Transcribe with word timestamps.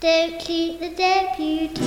Don't 0.00 0.40
cheat 0.40 0.78
the 0.78 0.90
deputies. 0.90 1.80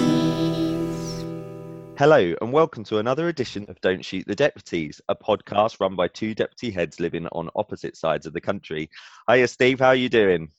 Hello, 1.98 2.36
and 2.42 2.52
welcome 2.52 2.84
to 2.84 2.98
another 2.98 3.30
edition 3.30 3.66
of 3.70 3.80
Don't 3.80 4.04
Shoot 4.04 4.28
the 4.28 4.36
Deputies, 4.36 5.00
a 5.08 5.16
podcast 5.16 5.80
run 5.80 5.96
by 5.96 6.10
two 6.10 6.36
deputy 6.36 6.72
heads 6.72 7.00
living 7.00 7.26
on 7.28 7.50
opposite 7.56 7.96
sides 7.96 8.26
of 8.26 8.34
the 8.34 8.42
country. 8.42 8.90
Hiya, 9.30 9.48
Steve. 9.48 9.80
How 9.80 9.88
are 9.88 9.96
you 9.96 10.10
doing? 10.10 10.50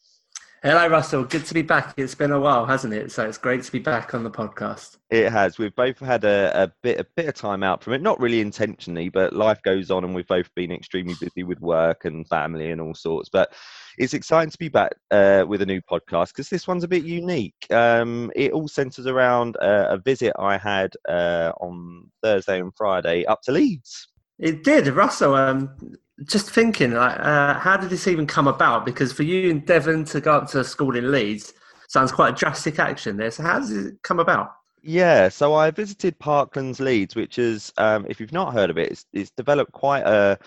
Hello, 0.62 0.86
Russell. 0.86 1.24
Good 1.24 1.44
to 1.44 1.52
be 1.52 1.60
back. 1.60 1.92
It's 1.98 2.14
been 2.14 2.30
a 2.30 2.40
while, 2.40 2.64
hasn't 2.64 2.94
it? 2.94 3.12
So 3.12 3.28
it's 3.28 3.36
great 3.36 3.64
to 3.64 3.72
be 3.72 3.80
back 3.80 4.14
on 4.14 4.24
the 4.24 4.30
podcast. 4.30 4.96
It 5.10 5.30
has. 5.30 5.58
We've 5.58 5.74
both 5.74 5.98
had 5.98 6.24
a, 6.24 6.52
a 6.54 6.72
bit 6.82 7.00
a 7.00 7.06
bit 7.16 7.26
of 7.26 7.34
time 7.34 7.62
out 7.62 7.82
from 7.82 7.92
it, 7.92 8.00
not 8.00 8.18
really 8.18 8.40
intentionally, 8.40 9.10
but 9.10 9.34
life 9.34 9.60
goes 9.62 9.90
on, 9.90 10.04
and 10.04 10.14
we've 10.14 10.26
both 10.26 10.48
been 10.54 10.72
extremely 10.72 11.16
busy 11.20 11.42
with 11.42 11.60
work 11.60 12.06
and 12.06 12.26
family 12.28 12.70
and 12.70 12.80
all 12.80 12.94
sorts. 12.94 13.28
But 13.28 13.52
it's 13.98 14.14
exciting 14.14 14.50
to 14.50 14.58
be 14.58 14.68
back 14.68 14.92
uh, 15.10 15.44
with 15.46 15.62
a 15.62 15.66
new 15.66 15.80
podcast 15.80 16.28
because 16.28 16.48
this 16.48 16.66
one's 16.66 16.84
a 16.84 16.88
bit 16.88 17.04
unique. 17.04 17.66
Um, 17.70 18.30
it 18.34 18.52
all 18.52 18.68
centres 18.68 19.06
around 19.06 19.56
uh, 19.60 19.86
a 19.90 19.98
visit 19.98 20.32
I 20.38 20.56
had 20.56 20.94
uh, 21.08 21.52
on 21.60 22.10
Thursday 22.22 22.60
and 22.60 22.72
Friday 22.76 23.24
up 23.26 23.42
to 23.42 23.52
Leeds. 23.52 24.08
It 24.38 24.64
did, 24.64 24.88
Russell. 24.88 25.34
Um, 25.34 25.96
just 26.24 26.50
thinking, 26.50 26.92
like, 26.92 27.18
uh, 27.18 27.54
how 27.54 27.76
did 27.76 27.90
this 27.90 28.06
even 28.06 28.26
come 28.26 28.48
about? 28.48 28.84
Because 28.84 29.12
for 29.12 29.22
you 29.22 29.50
and 29.50 29.64
Devon 29.64 30.04
to 30.06 30.20
go 30.20 30.34
up 30.34 30.48
to 30.48 30.60
a 30.60 30.64
school 30.64 30.96
in 30.96 31.10
Leeds 31.10 31.52
sounds 31.88 32.12
quite 32.12 32.34
a 32.34 32.36
drastic 32.36 32.78
action 32.78 33.16
there. 33.16 33.30
So 33.30 33.42
how 33.42 33.58
does 33.58 33.70
it 33.70 34.02
come 34.02 34.18
about? 34.18 34.52
Yeah, 34.82 35.28
so 35.28 35.54
I 35.54 35.70
visited 35.70 36.18
Parklands 36.18 36.80
Leeds, 36.80 37.14
which 37.14 37.38
is, 37.38 37.72
um, 37.78 38.04
if 38.08 38.18
you've 38.18 38.32
not 38.32 38.52
heard 38.52 38.68
of 38.68 38.78
it, 38.78 38.90
it's, 38.90 39.06
it's 39.12 39.30
developed 39.30 39.72
quite 39.72 40.04
a 40.04 40.38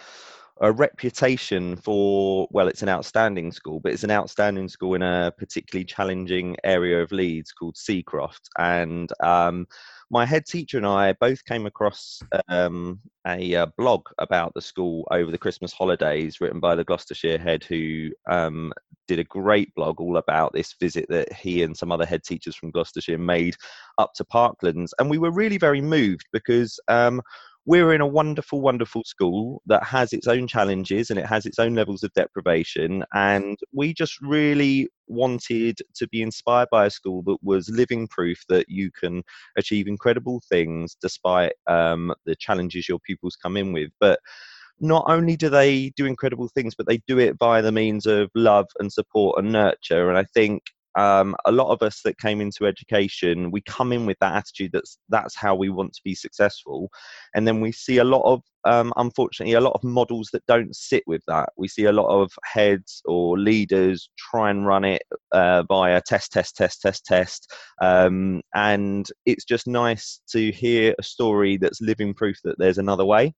a 0.61 0.71
reputation 0.71 1.75
for 1.75 2.47
well 2.51 2.67
it's 2.67 2.81
an 2.81 2.89
outstanding 2.89 3.51
school 3.51 3.79
but 3.81 3.91
it's 3.91 4.03
an 4.03 4.11
outstanding 4.11 4.69
school 4.69 4.95
in 4.95 5.01
a 5.01 5.33
particularly 5.37 5.83
challenging 5.83 6.55
area 6.63 7.01
of 7.01 7.11
leeds 7.11 7.51
called 7.51 7.75
seacroft 7.75 8.47
and 8.57 9.11
um, 9.21 9.67
my 10.11 10.25
head 10.25 10.45
teacher 10.45 10.77
and 10.77 10.85
I 10.85 11.13
both 11.13 11.43
came 11.45 11.65
across 11.65 12.21
um, 12.47 12.99
a 13.25 13.55
uh, 13.55 13.65
blog 13.77 14.05
about 14.19 14.53
the 14.53 14.61
school 14.61 15.07
over 15.11 15.31
the 15.31 15.37
Christmas 15.37 15.73
holidays, 15.73 16.39
written 16.39 16.59
by 16.59 16.75
the 16.75 16.83
Gloucestershire 16.83 17.39
head, 17.39 17.63
who 17.63 18.11
um, 18.29 18.71
did 19.07 19.19
a 19.19 19.23
great 19.23 19.73
blog 19.75 19.99
all 19.99 20.17
about 20.17 20.53
this 20.53 20.75
visit 20.79 21.07
that 21.09 21.33
he 21.33 21.63
and 21.63 21.75
some 21.75 21.91
other 21.91 22.05
head 22.05 22.23
teachers 22.23 22.55
from 22.55 22.71
Gloucestershire 22.71 23.17
made 23.17 23.55
up 23.97 24.13
to 24.15 24.23
Parklands. 24.23 24.91
And 24.99 25.09
we 25.09 25.17
were 25.17 25.31
really 25.31 25.57
very 25.57 25.81
moved 25.81 26.27
because 26.31 26.79
um, 26.87 27.21
we're 27.65 27.93
in 27.93 28.01
a 28.01 28.07
wonderful, 28.07 28.61
wonderful 28.61 29.03
school 29.05 29.61
that 29.65 29.83
has 29.83 30.13
its 30.13 30.27
own 30.27 30.47
challenges 30.47 31.09
and 31.09 31.19
it 31.19 31.25
has 31.25 31.45
its 31.45 31.57
own 31.57 31.73
levels 31.73 32.03
of 32.03 32.13
deprivation. 32.13 33.03
And 33.13 33.57
we 33.73 33.93
just 33.93 34.21
really 34.21 34.87
wanted 35.07 35.79
to 35.95 36.07
be 36.07 36.21
inspired 36.21 36.69
by 36.71 36.85
a 36.85 36.91
school 36.91 37.23
that 37.23 37.37
was 37.41 37.69
living 37.69 38.07
proof 38.07 38.43
that 38.49 38.69
you 38.69 38.91
can 38.91 39.23
achieve 39.57 39.87
incredible 39.87 40.41
things 40.47 40.95
despite 41.01 41.53
um, 41.67 42.13
the 42.25 42.35
challenges 42.35 42.87
your 42.87 42.99
pupils 42.99 43.35
come 43.35 43.57
in 43.57 43.73
with. 43.73 43.89
But 43.99 44.19
not 44.79 45.05
only 45.07 45.35
do 45.35 45.49
they 45.49 45.89
do 45.91 46.05
incredible 46.05 46.49
things, 46.49 46.75
but 46.75 46.87
they 46.87 46.97
do 47.07 47.17
it 47.17 47.39
by 47.39 47.61
the 47.61 47.71
means 47.71 48.05
of 48.05 48.29
love 48.35 48.67
and 48.79 48.91
support 48.91 49.39
and 49.39 49.51
nurture. 49.51 50.09
And 50.09 50.17
I 50.17 50.25
think 50.33 50.63
um, 50.95 51.35
a 51.45 51.51
lot 51.51 51.71
of 51.71 51.81
us 51.81 52.01
that 52.03 52.17
came 52.19 52.41
into 52.41 52.65
education, 52.65 53.51
we 53.51 53.61
come 53.61 53.91
in 53.91 54.05
with 54.05 54.17
that 54.19 54.35
attitude 54.35 54.71
that's 54.73 54.97
that's 55.09 55.35
how 55.35 55.55
we 55.55 55.69
want 55.69 55.93
to 55.93 56.01
be 56.03 56.15
successful, 56.15 56.89
and 57.33 57.47
then 57.47 57.61
we 57.61 57.71
see 57.71 57.97
a 57.97 58.03
lot 58.03 58.21
of, 58.23 58.41
um, 58.63 58.93
unfortunately, 58.97 59.53
a 59.53 59.61
lot 59.61 59.73
of 59.73 59.83
models 59.83 60.29
that 60.33 60.45
don't 60.47 60.75
sit 60.75 61.03
with 61.05 61.21
that. 61.27 61.49
We 61.57 61.67
see 61.67 61.85
a 61.85 61.91
lot 61.91 62.07
of 62.07 62.31
heads 62.43 63.01
or 63.05 63.37
leaders 63.37 64.09
try 64.17 64.49
and 64.49 64.65
run 64.65 64.85
it 64.85 65.03
uh, 65.31 65.63
via 65.63 66.01
test, 66.01 66.31
test, 66.31 66.55
test, 66.55 66.81
test, 66.81 67.05
test, 67.05 67.53
um, 67.81 68.41
and 68.53 69.07
it's 69.25 69.45
just 69.45 69.67
nice 69.67 70.21
to 70.29 70.51
hear 70.51 70.95
a 70.97 71.03
story 71.03 71.57
that's 71.57 71.81
living 71.81 72.13
proof 72.13 72.37
that 72.43 72.57
there's 72.57 72.77
another 72.77 73.05
way. 73.05 73.33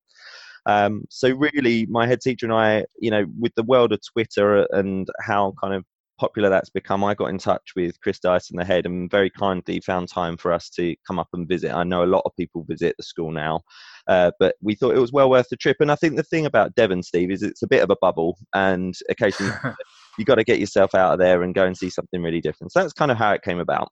Um, 0.68 1.06
so 1.10 1.30
really, 1.30 1.86
my 1.86 2.06
head 2.06 2.20
teacher 2.20 2.46
and 2.46 2.54
I, 2.54 2.86
you 3.00 3.10
know, 3.10 3.26
with 3.40 3.56
the 3.56 3.64
world 3.64 3.94
of 3.94 4.02
Twitter 4.14 4.68
and 4.72 5.08
how 5.22 5.54
kind 5.62 5.74
of 5.74 5.86
popular 6.18 6.50
that's 6.50 6.70
become, 6.70 7.04
I 7.04 7.14
got 7.14 7.30
in 7.30 7.38
touch 7.38 7.74
with 7.76 8.00
Chris 8.02 8.20
Dyson, 8.20 8.58
the 8.58 8.66
head, 8.66 8.86
and 8.86 9.10
very 9.10 9.30
kindly 9.30 9.80
found 9.80 10.10
time 10.10 10.38
for 10.38 10.52
us 10.52 10.70
to 10.72 10.96
come 11.06 11.20
up 11.20 11.30
and 11.34 11.48
visit. 11.48 11.72
I 11.72 11.84
know 11.84 12.04
a 12.04 12.06
lot 12.06 12.24
of 12.26 12.36
people 12.36 12.66
visit 12.68 12.96
the 12.98 13.04
school 13.04 13.32
now, 13.32 13.62
uh, 14.08 14.32
but 14.40 14.56
we 14.62 14.76
thought 14.76 14.96
it 14.96 15.00
was 15.02 15.12
well 15.12 15.30
worth 15.30 15.50
the 15.50 15.58
trip. 15.58 15.78
And 15.80 15.92
I 15.92 15.96
think 15.96 16.16
the 16.16 16.24
thing 16.24 16.46
about 16.46 16.76
Devon, 16.76 17.04
Steve, 17.04 17.32
is 17.32 17.44
it's 17.44 17.64
a 17.64 17.68
bit 17.68 17.84
of 17.84 17.90
a 17.90 17.98
bubble, 18.02 18.38
and 18.54 18.96
occasionally 19.10 19.54
you 20.18 20.26
got 20.26 20.36
to 20.36 20.44
get 20.44 20.60
yourself 20.60 20.96
out 20.96 21.14
of 21.14 21.20
there 21.20 21.44
and 21.44 21.56
go 21.56 21.66
and 21.66 21.78
see 21.78 21.90
something 21.90 22.22
really 22.22 22.42
different. 22.42 22.72
So 22.72 22.82
that's 22.82 22.94
kind 22.94 23.12
of 23.12 23.18
how 23.18 23.32
it 23.32 23.44
came 23.44 23.60
about. 23.60 23.90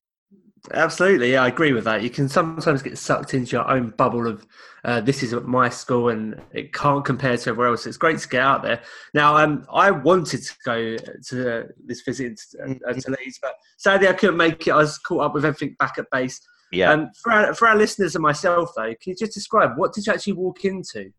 Absolutely, 0.73 1.33
yeah, 1.33 1.43
I 1.43 1.47
agree 1.47 1.73
with 1.73 1.83
that. 1.83 2.01
You 2.01 2.09
can 2.09 2.27
sometimes 2.27 2.81
get 2.81 2.97
sucked 2.97 3.33
into 3.33 3.51
your 3.51 3.69
own 3.69 3.91
bubble 3.91 4.27
of 4.27 4.45
uh, 4.83 5.01
this 5.01 5.23
is 5.23 5.33
my 5.33 5.67
school 5.67 6.09
and 6.09 6.39
it 6.53 6.71
can't 6.71 7.03
compare 7.03 7.35
to 7.35 7.49
everywhere 7.49 7.69
else. 7.69 7.87
It's 7.87 7.97
great 7.97 8.19
to 8.19 8.27
get 8.27 8.41
out 8.41 8.61
there. 8.61 8.81
Now, 9.15 9.35
um, 9.35 9.65
I 9.73 9.89
wanted 9.89 10.43
to 10.43 10.53
go 10.63 10.97
to 10.97 11.69
this 11.83 12.01
visit 12.01 12.39
uh, 12.61 12.67
mm-hmm. 12.67 12.99
to 12.99 13.11
Leeds, 13.19 13.39
but 13.41 13.55
sadly 13.77 14.07
I 14.07 14.13
couldn't 14.13 14.37
make 14.37 14.67
it. 14.67 14.71
I 14.71 14.77
was 14.77 14.99
caught 14.99 15.23
up 15.25 15.33
with 15.33 15.43
everything 15.43 15.75
back 15.79 15.97
at 15.97 16.05
base. 16.11 16.39
Yeah. 16.71 16.91
Um, 16.91 17.09
for 17.21 17.31
our, 17.31 17.53
for 17.55 17.67
our 17.67 17.75
listeners 17.75 18.15
and 18.15 18.21
myself, 18.21 18.71
though, 18.75 18.93
can 19.01 19.11
you 19.11 19.15
just 19.15 19.33
describe 19.33 19.71
what 19.75 19.93
did 19.93 20.05
you 20.05 20.13
actually 20.13 20.33
walk 20.33 20.65
into? 20.65 21.11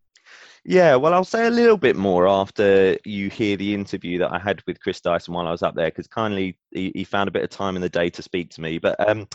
Yeah, 0.68 0.96
well, 0.96 1.14
I'll 1.14 1.22
say 1.22 1.46
a 1.46 1.50
little 1.50 1.76
bit 1.76 1.94
more 1.94 2.26
after 2.26 2.98
you 3.04 3.30
hear 3.30 3.56
the 3.56 3.72
interview 3.72 4.18
that 4.18 4.32
I 4.32 4.40
had 4.40 4.64
with 4.66 4.80
Chris 4.80 5.00
Dyson 5.00 5.32
while 5.32 5.46
I 5.46 5.52
was 5.52 5.62
up 5.62 5.76
there, 5.76 5.86
because 5.86 6.08
kindly 6.08 6.58
he, 6.72 6.90
he, 6.92 7.04
found 7.04 7.28
a 7.28 7.30
bit 7.30 7.44
of 7.44 7.50
time 7.50 7.76
in 7.76 7.82
the 7.82 7.88
day 7.88 8.10
to 8.10 8.20
speak 8.20 8.50
to 8.50 8.60
me. 8.60 8.78
But 8.78 8.96
um, 9.08 9.28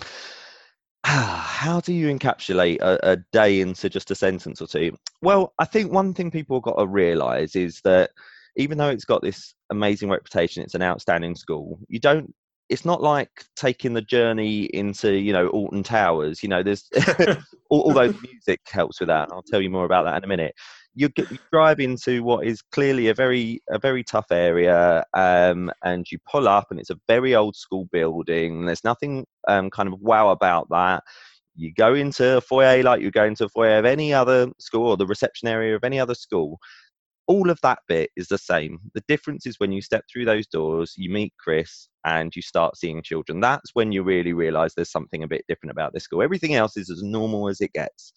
how 1.05 1.79
do 1.79 1.93
you 1.93 2.13
encapsulate 2.13 2.81
a, 2.81 3.11
a, 3.11 3.17
day 3.31 3.61
into 3.61 3.89
just 3.89 4.11
a 4.11 4.15
sentence 4.15 4.61
or 4.61 4.67
two? 4.67 4.97
Well, 5.21 5.53
I 5.57 5.63
think 5.63 5.93
one 5.93 6.13
thing 6.13 6.31
people 6.31 6.57
have 6.57 6.63
got 6.63 6.77
to 6.79 6.85
realise 6.85 7.55
is 7.55 7.79
that 7.85 8.11
even 8.57 8.77
though 8.77 8.89
it's 8.89 9.05
got 9.05 9.21
this 9.21 9.53
amazing 9.69 10.09
reputation, 10.09 10.63
it's 10.63 10.75
an 10.75 10.83
outstanding 10.83 11.35
school. 11.35 11.79
You 11.87 11.99
don't. 11.99 12.35
It's 12.67 12.83
not 12.83 13.01
like 13.01 13.45
taking 13.55 13.93
the 13.93 14.01
journey 14.01 14.63
into, 14.63 15.13
you 15.13 15.31
know, 15.31 15.47
Alton 15.47 15.83
Towers. 15.83 16.43
You 16.43 16.49
know, 16.49 16.61
there's 16.61 16.89
although 17.71 18.13
music 18.21 18.59
helps 18.65 18.99
with 18.99 19.07
that. 19.07 19.29
I'll 19.31 19.43
tell 19.43 19.61
you 19.61 19.69
more 19.69 19.85
about 19.85 20.03
that 20.03 20.17
in 20.17 20.25
a 20.25 20.27
minute 20.27 20.55
you, 20.93 21.09
drive 21.51 21.79
into 21.79 22.23
what 22.23 22.45
is 22.45 22.61
clearly 22.61 23.07
a 23.07 23.13
very 23.13 23.61
a 23.69 23.79
very 23.79 24.03
tough 24.03 24.31
area, 24.31 25.03
um, 25.13 25.71
and 25.83 26.05
you 26.11 26.17
pull 26.29 26.47
up, 26.47 26.67
and 26.69 26.79
it's 26.79 26.89
a 26.89 26.99
very 27.07 27.35
old 27.35 27.55
school 27.55 27.87
building. 27.91 28.65
There's 28.65 28.83
nothing 28.83 29.25
um, 29.47 29.69
kind 29.69 29.87
of 29.91 29.99
wow 29.99 30.29
about 30.29 30.67
that. 30.69 31.03
You 31.55 31.73
go 31.73 31.93
into 31.93 32.37
a 32.37 32.41
foyer 32.41 32.83
like 32.83 33.01
you 33.01 33.11
go 33.11 33.25
into 33.25 33.45
a 33.45 33.49
foyer 33.49 33.77
of 33.77 33.85
any 33.85 34.13
other 34.13 34.47
school 34.59 34.89
or 34.89 34.97
the 34.97 35.05
reception 35.05 35.47
area 35.47 35.75
of 35.75 35.83
any 35.83 35.99
other 35.99 36.15
school. 36.15 36.59
All 37.27 37.49
of 37.49 37.59
that 37.61 37.79
bit 37.87 38.09
is 38.17 38.27
the 38.27 38.37
same. 38.37 38.79
The 38.93 39.03
difference 39.07 39.45
is 39.45 39.59
when 39.59 39.71
you 39.71 39.81
step 39.81 40.03
through 40.11 40.25
those 40.25 40.47
doors, 40.47 40.93
you 40.97 41.09
meet 41.09 41.33
Chris, 41.39 41.87
and 42.05 42.35
you 42.35 42.41
start 42.41 42.77
seeing 42.77 43.01
children. 43.03 43.39
That's 43.39 43.71
when 43.73 43.91
you 43.91 44.03
really 44.03 44.33
realise 44.33 44.73
there's 44.73 44.91
something 44.91 45.23
a 45.23 45.27
bit 45.27 45.45
different 45.47 45.71
about 45.71 45.93
this 45.93 46.03
school. 46.03 46.21
Everything 46.21 46.55
else 46.55 46.75
is 46.75 46.89
as 46.89 47.01
normal 47.01 47.47
as 47.47 47.61
it 47.61 47.71
gets. 47.73 48.11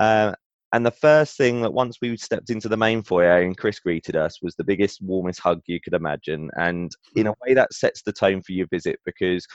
Uh, 0.00 0.34
and 0.72 0.84
the 0.84 0.90
first 0.90 1.36
thing 1.36 1.62
that 1.62 1.72
once 1.72 1.96
we 2.02 2.16
stepped 2.16 2.50
into 2.50 2.68
the 2.68 2.76
main 2.76 3.02
foyer 3.02 3.40
and 3.40 3.56
Chris 3.56 3.80
greeted 3.80 4.16
us 4.16 4.42
was 4.42 4.54
the 4.54 4.64
biggest, 4.64 5.00
warmest 5.00 5.40
hug 5.40 5.60
you 5.66 5.80
could 5.80 5.94
imagine. 5.94 6.50
And 6.56 6.92
in 7.16 7.26
a 7.26 7.34
way, 7.42 7.54
that 7.54 7.72
sets 7.72 8.02
the 8.02 8.12
tone 8.12 8.42
for 8.42 8.52
your 8.52 8.66
visit 8.66 8.98
because 9.06 9.46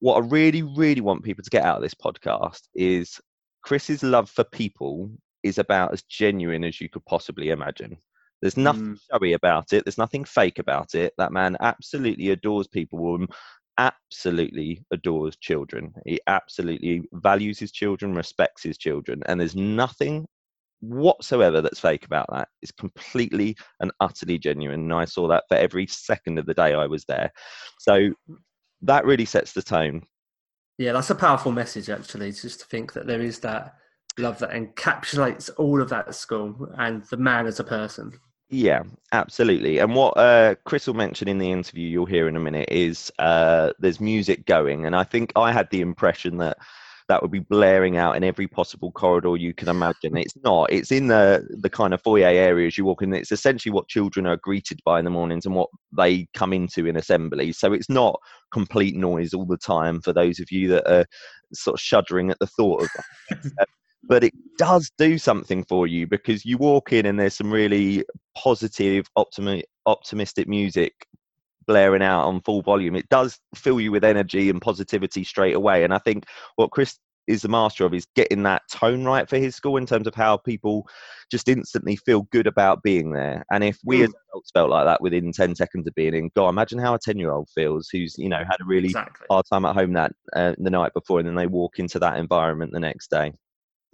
what 0.00 0.16
I 0.16 0.26
really, 0.26 0.62
really 0.62 1.00
want 1.00 1.22
people 1.22 1.44
to 1.44 1.50
get 1.50 1.64
out 1.64 1.76
of 1.76 1.82
this 1.82 1.94
podcast 1.94 2.62
is 2.74 3.20
Chris's 3.62 4.02
love 4.02 4.28
for 4.28 4.44
people 4.44 5.10
is 5.44 5.58
about 5.58 5.92
as 5.92 6.02
genuine 6.02 6.64
as 6.64 6.80
you 6.80 6.88
could 6.88 7.04
possibly 7.06 7.50
imagine. 7.50 7.96
There's 8.42 8.56
nothing 8.56 8.96
mm. 8.96 9.00
showy 9.10 9.32
about 9.32 9.72
it. 9.72 9.84
There's 9.84 9.96
nothing 9.96 10.24
fake 10.24 10.58
about 10.58 10.94
it. 10.94 11.12
That 11.18 11.32
man 11.32 11.56
absolutely 11.60 12.30
adores 12.30 12.66
people 12.66 13.26
absolutely 13.78 14.84
adores 14.90 15.36
children. 15.36 15.92
He 16.04 16.20
absolutely 16.26 17.02
values 17.14 17.58
his 17.58 17.72
children, 17.72 18.14
respects 18.14 18.62
his 18.62 18.78
children, 18.78 19.22
and 19.26 19.40
there's 19.40 19.56
nothing 19.56 20.26
whatsoever 20.80 21.60
that's 21.60 21.80
fake 21.80 22.04
about 22.04 22.26
that. 22.30 22.48
It's 22.62 22.72
completely 22.72 23.56
and 23.80 23.90
utterly 24.00 24.38
genuine. 24.38 24.80
And 24.80 24.92
I 24.92 25.04
saw 25.04 25.26
that 25.28 25.44
for 25.48 25.56
every 25.56 25.86
second 25.86 26.38
of 26.38 26.46
the 26.46 26.54
day 26.54 26.74
I 26.74 26.86
was 26.86 27.04
there. 27.06 27.32
So 27.78 28.10
that 28.82 29.04
really 29.04 29.24
sets 29.24 29.52
the 29.52 29.62
tone. 29.62 30.02
Yeah, 30.78 30.92
that's 30.92 31.10
a 31.10 31.14
powerful 31.14 31.52
message 31.52 31.88
actually, 31.88 32.32
just 32.32 32.60
to 32.60 32.66
think 32.66 32.92
that 32.92 33.06
there 33.06 33.22
is 33.22 33.38
that 33.40 33.74
love 34.18 34.38
that 34.38 34.50
encapsulates 34.50 35.50
all 35.56 35.80
of 35.80 35.88
that 35.90 36.14
school 36.14 36.68
and 36.78 37.04
the 37.10 37.16
man 37.16 37.46
as 37.46 37.60
a 37.60 37.64
person. 37.64 38.12
Yeah, 38.48 38.84
absolutely. 39.12 39.78
And 39.78 39.94
what 39.94 40.16
uh, 40.16 40.54
Chris 40.64 40.86
will 40.86 40.94
mention 40.94 41.26
in 41.28 41.38
the 41.38 41.50
interview 41.50 41.88
you'll 41.88 42.06
hear 42.06 42.28
in 42.28 42.36
a 42.36 42.40
minute 42.40 42.68
is 42.70 43.10
uh, 43.18 43.72
there's 43.80 44.00
music 44.00 44.46
going. 44.46 44.86
And 44.86 44.94
I 44.94 45.02
think 45.02 45.32
I 45.34 45.52
had 45.52 45.68
the 45.70 45.80
impression 45.80 46.36
that 46.38 46.56
that 47.08 47.22
would 47.22 47.30
be 47.30 47.38
blaring 47.40 47.96
out 47.96 48.16
in 48.16 48.24
every 48.24 48.46
possible 48.48 48.90
corridor 48.92 49.36
you 49.36 49.52
can 49.52 49.68
imagine. 49.68 50.16
It's 50.16 50.36
not. 50.44 50.70
It's 50.72 50.92
in 50.92 51.08
the 51.08 51.46
the 51.60 51.70
kind 51.70 51.92
of 51.92 52.02
foyer 52.02 52.26
areas 52.26 52.78
you 52.78 52.84
walk 52.84 53.02
in. 53.02 53.12
It's 53.14 53.32
essentially 53.32 53.72
what 53.72 53.88
children 53.88 54.26
are 54.26 54.36
greeted 54.36 54.80
by 54.84 54.98
in 55.00 55.04
the 55.04 55.10
mornings 55.10 55.44
and 55.46 55.54
what 55.54 55.70
they 55.96 56.28
come 56.34 56.52
into 56.52 56.86
in 56.86 56.96
assembly. 56.96 57.52
So 57.52 57.72
it's 57.72 57.88
not 57.90 58.20
complete 58.52 58.94
noise 58.96 59.34
all 59.34 59.44
the 59.46 59.56
time 59.56 60.00
for 60.00 60.12
those 60.12 60.38
of 60.40 60.52
you 60.52 60.68
that 60.68 60.88
are 60.92 61.06
sort 61.52 61.74
of 61.74 61.80
shuddering 61.80 62.30
at 62.30 62.38
the 62.38 62.46
thought 62.46 62.82
of 62.82 62.90
that. 62.94 63.66
but 64.08 64.24
it 64.24 64.34
does 64.58 64.90
do 64.98 65.18
something 65.18 65.64
for 65.64 65.86
you 65.86 66.06
because 66.06 66.44
you 66.44 66.58
walk 66.58 66.92
in 66.92 67.06
and 67.06 67.18
there's 67.18 67.36
some 67.36 67.52
really 67.52 68.04
positive, 68.36 69.06
optimi- 69.16 69.64
optimistic 69.86 70.48
music 70.48 71.06
blaring 71.66 72.02
out 72.02 72.26
on 72.26 72.40
full 72.42 72.62
volume. 72.62 72.94
It 72.96 73.08
does 73.08 73.38
fill 73.54 73.80
you 73.80 73.90
with 73.90 74.04
energy 74.04 74.48
and 74.48 74.60
positivity 74.62 75.24
straight 75.24 75.56
away. 75.56 75.84
And 75.84 75.92
I 75.92 75.98
think 75.98 76.24
what 76.54 76.70
Chris 76.70 76.98
is 77.26 77.42
the 77.42 77.48
master 77.48 77.84
of 77.84 77.92
is 77.92 78.06
getting 78.14 78.44
that 78.44 78.62
tone 78.70 79.04
right 79.04 79.28
for 79.28 79.36
his 79.36 79.56
school 79.56 79.76
in 79.76 79.84
terms 79.86 80.06
of 80.06 80.14
how 80.14 80.36
people 80.36 80.86
just 81.28 81.48
instantly 81.48 81.96
feel 81.96 82.22
good 82.30 82.46
about 82.46 82.84
being 82.84 83.12
there. 83.12 83.44
And 83.50 83.64
if 83.64 83.78
we 83.84 83.98
Mm. 83.98 84.04
as 84.04 84.14
adults 84.30 84.50
felt 84.52 84.70
like 84.70 84.84
that 84.86 85.00
within 85.00 85.32
10 85.32 85.56
seconds 85.56 85.88
of 85.88 85.94
being 85.96 86.14
in, 86.14 86.30
God, 86.36 86.50
imagine 86.50 86.78
how 86.78 86.94
a 86.94 86.98
10 87.00 87.18
year 87.18 87.32
old 87.32 87.48
feels 87.50 87.88
who's, 87.90 88.16
you 88.16 88.28
know, 88.28 88.44
had 88.48 88.60
a 88.60 88.64
really 88.64 88.90
Exactly. 88.90 89.26
hard 89.28 89.44
time 89.52 89.64
at 89.64 89.74
home 89.74 89.92
that 89.94 90.12
uh, 90.34 90.54
the 90.58 90.70
night 90.70 90.94
before 90.94 91.18
and 91.18 91.28
then 91.28 91.34
they 91.34 91.48
walk 91.48 91.80
into 91.80 91.98
that 91.98 92.16
environment 92.16 92.72
the 92.72 92.78
next 92.78 93.10
day. 93.10 93.32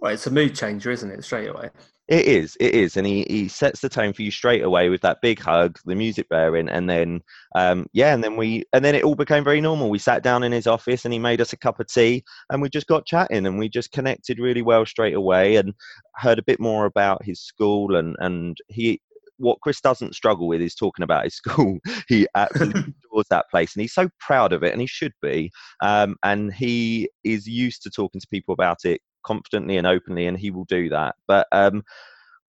Well, 0.03 0.11
it's 0.11 0.27
a 0.27 0.31
mood 0.31 0.53
changer, 0.53 0.91
isn't 0.91 1.09
it? 1.09 1.23
Straight 1.23 1.47
away. 1.47 1.69
It 2.09 2.25
is, 2.25 2.57
it 2.59 2.75
is, 2.75 2.97
and 2.97 3.07
he, 3.07 3.25
he 3.29 3.47
sets 3.47 3.79
the 3.79 3.87
tone 3.87 4.11
for 4.11 4.21
you 4.21 4.31
straight 4.31 4.61
away 4.61 4.89
with 4.89 4.99
that 4.99 5.19
big 5.21 5.39
hug, 5.39 5.79
the 5.85 5.95
music 5.95 6.27
bearing, 6.27 6.67
and 6.67 6.89
then 6.89 7.21
um, 7.55 7.87
yeah, 7.93 8.13
and 8.13 8.21
then 8.21 8.35
we 8.35 8.65
and 8.73 8.83
then 8.83 8.95
it 8.95 9.05
all 9.05 9.15
became 9.15 9.45
very 9.45 9.61
normal. 9.61 9.89
We 9.89 9.99
sat 9.99 10.21
down 10.21 10.43
in 10.43 10.51
his 10.51 10.67
office 10.67 11.05
and 11.05 11.13
he 11.13 11.19
made 11.19 11.39
us 11.39 11.53
a 11.53 11.57
cup 11.57 11.79
of 11.79 11.87
tea, 11.87 12.21
and 12.49 12.61
we 12.61 12.67
just 12.67 12.87
got 12.87 13.05
chatting 13.05 13.47
and 13.47 13.57
we 13.57 13.69
just 13.69 13.93
connected 13.93 14.39
really 14.39 14.61
well 14.61 14.85
straight 14.85 15.15
away, 15.15 15.55
and 15.55 15.73
heard 16.17 16.37
a 16.37 16.43
bit 16.43 16.59
more 16.59 16.85
about 16.85 17.23
his 17.23 17.39
school 17.39 17.95
and 17.95 18.17
and 18.19 18.57
he. 18.67 18.99
What 19.37 19.61
Chris 19.61 19.79
doesn't 19.79 20.15
struggle 20.15 20.47
with 20.47 20.61
is 20.61 20.75
talking 20.75 21.03
about 21.03 21.23
his 21.23 21.35
school. 21.43 21.79
He 22.09 22.27
absolutely 22.35 22.93
adores 23.09 23.27
that 23.29 23.49
place, 23.49 23.73
and 23.73 23.81
he's 23.81 23.93
so 23.93 24.09
proud 24.19 24.51
of 24.51 24.63
it, 24.63 24.73
and 24.73 24.81
he 24.81 24.87
should 24.87 25.13
be. 25.21 25.49
Um, 25.81 26.17
and 26.25 26.53
he 26.53 27.09
is 27.23 27.47
used 27.47 27.83
to 27.83 27.89
talking 27.89 28.19
to 28.19 28.27
people 28.27 28.53
about 28.53 28.79
it 28.83 28.99
confidently 29.25 29.77
and 29.77 29.87
openly, 29.87 30.27
and 30.27 30.37
he 30.37 30.51
will 30.51 30.65
do 30.65 30.89
that. 30.89 31.15
But 31.27 31.47
um, 31.51 31.83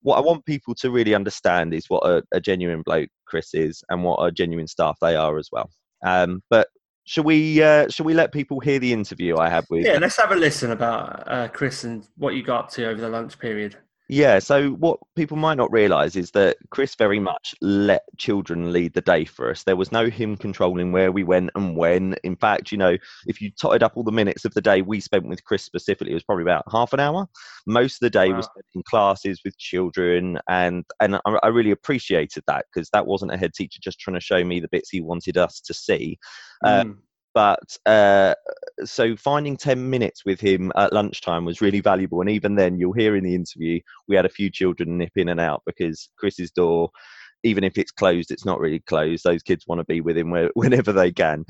what 0.03 0.19
I 0.19 0.21
want 0.21 0.45
people 0.47 0.75
to 0.77 0.91
really 0.91 1.15
understand 1.15 1.75
is 1.75 1.89
what 1.89 2.07
a, 2.07 2.23
a 2.33 2.41
genuine 2.41 2.83
bloke 2.83 3.09
Chris 3.27 3.55
is, 3.55 3.83
and 3.89 4.05
what 4.05 4.25
a 4.25 4.31
genuine 4.31 4.67
staff 4.67 4.97
they 5.01 5.17
are 5.17 5.39
as 5.39 5.49
well. 5.51 5.71
Um, 6.05 6.43
but 6.51 6.69
shall 7.05 7.25
we? 7.25 7.63
Uh, 7.63 7.89
shall 7.89 8.07
we 8.07 8.15
let 8.15 8.33
people 8.33 8.61
hear 8.61 8.79
the 8.79 8.93
interview 8.93 9.39
I 9.39 9.49
had 9.49 9.65
with? 9.71 9.85
Yeah, 9.85 9.99
let's 9.99 10.17
have 10.19 10.33
a 10.33 10.37
listen 10.37 10.71
about 10.71 11.25
uh, 11.27 11.49
Chris 11.49 11.85
and 11.85 12.07
what 12.17 12.35
you 12.35 12.43
got 12.43 12.65
up 12.65 12.71
to 12.73 12.87
over 12.87 13.01
the 13.01 13.09
lunch 13.09 13.39
period. 13.39 13.77
Yeah, 14.09 14.39
so 14.39 14.71
what 14.73 15.01
people 15.17 15.39
might 15.39 15.57
not 15.57 15.73
realise 15.73 16.15
is 16.15 16.31
that 16.33 16.59
Chris 16.69 16.95
very 16.95 17.19
much 17.19 17.55
let 17.63 18.03
children 18.19 18.71
lead 18.71 18.93
the 18.93 19.01
day 19.01 19.25
for 19.25 19.51
us. 19.51 19.63
There 19.63 19.77
was 19.77 19.93
no 19.93 20.11
him 20.11 20.37
controlling 20.37 20.93
where 20.93 21.11
we 21.11 21.25
went 21.25 21.51
and 21.55 21.75
when. 21.75 22.15
In 22.23 22.37
fact, 22.37 22.71
you 22.71 22.77
know, 22.77 22.99
if 23.27 23.41
you 23.41 23.51
totted 23.59 23.83
up 23.83 23.97
all 23.97 24.03
the 24.03 24.13
minutes 24.13 24.45
of 24.45 24.53
the 24.53 24.61
day 24.61 24.83
we 24.83 25.01
spent 25.01 25.27
with 25.27 25.43
Chris 25.45 25.65
specifically, 25.65 26.11
it 26.11 26.15
was 26.15 26.23
probably 26.23 26.43
about 26.43 26.65
half 26.71 26.93
an 26.93 27.01
hour. 27.01 27.27
Most 27.67 27.95
of 27.95 28.01
the 28.01 28.11
day 28.11 28.35
was 28.35 28.45
Wow. 28.45 28.51
spent 28.53 28.67
in 28.75 28.83
classes 28.83 29.41
with 29.43 29.57
children, 29.57 30.39
and 30.51 30.85
and 31.01 31.17
I, 31.17 31.39
I 31.43 31.49
really 31.49 31.71
appreciated 31.71 32.45
that 32.47 32.67
because 32.73 32.91
that 32.91 33.07
wasn't 33.07 33.33
a 33.33 33.39
head 33.39 33.55
teacher 33.55 33.81
just 33.83 34.01
trying 34.01 34.15
to 34.17 34.21
show 34.21 34.45
me 34.45 34.61
the 34.61 34.69
bits 34.69 34.91
he 34.91 35.01
wanted 35.01 35.39
us 35.39 35.61
to 35.63 35.73
see. 35.73 36.19
Uh, 36.63 36.85
Mm. 36.85 36.99
But 37.35 37.77
uh, 37.87 38.35
so 38.85 39.17
finding 39.17 39.57
10 39.57 39.91
minutes 39.91 40.25
with 40.25 40.41
him 40.41 40.73
at 40.77 40.93
lunchtime 40.93 41.45
was 41.45 41.61
really 41.61 41.81
valuable 41.81 42.21
and 42.21 42.31
even 42.31 42.55
then 42.55 42.79
you'll 42.79 42.93
hear 42.93 43.17
in 43.17 43.25
the 43.25 43.35
interview 43.35 43.81
we 44.09 44.17
had 44.17 44.25
a 44.25 44.31
few 44.31 44.51
children 44.51 44.97
nip 44.97 45.13
in 45.17 45.29
and 45.29 45.41
out 45.41 45.63
because 45.67 46.09
chris's 46.17 46.51
door 46.51 46.91
even 47.43 47.63
if 47.63 47.77
it's 47.79 47.93
closed 47.93 48.31
it's 48.31 48.45
not 48.45 48.61
really 48.61 48.81
closed 48.81 49.25
those 49.25 49.43
kids 49.43 49.67
want 49.67 49.79
to 49.79 49.85
be 49.85 50.01
with 50.01 50.17
him 50.17 50.31
whenever 50.55 50.93
they 50.93 51.13
can. 51.13 51.45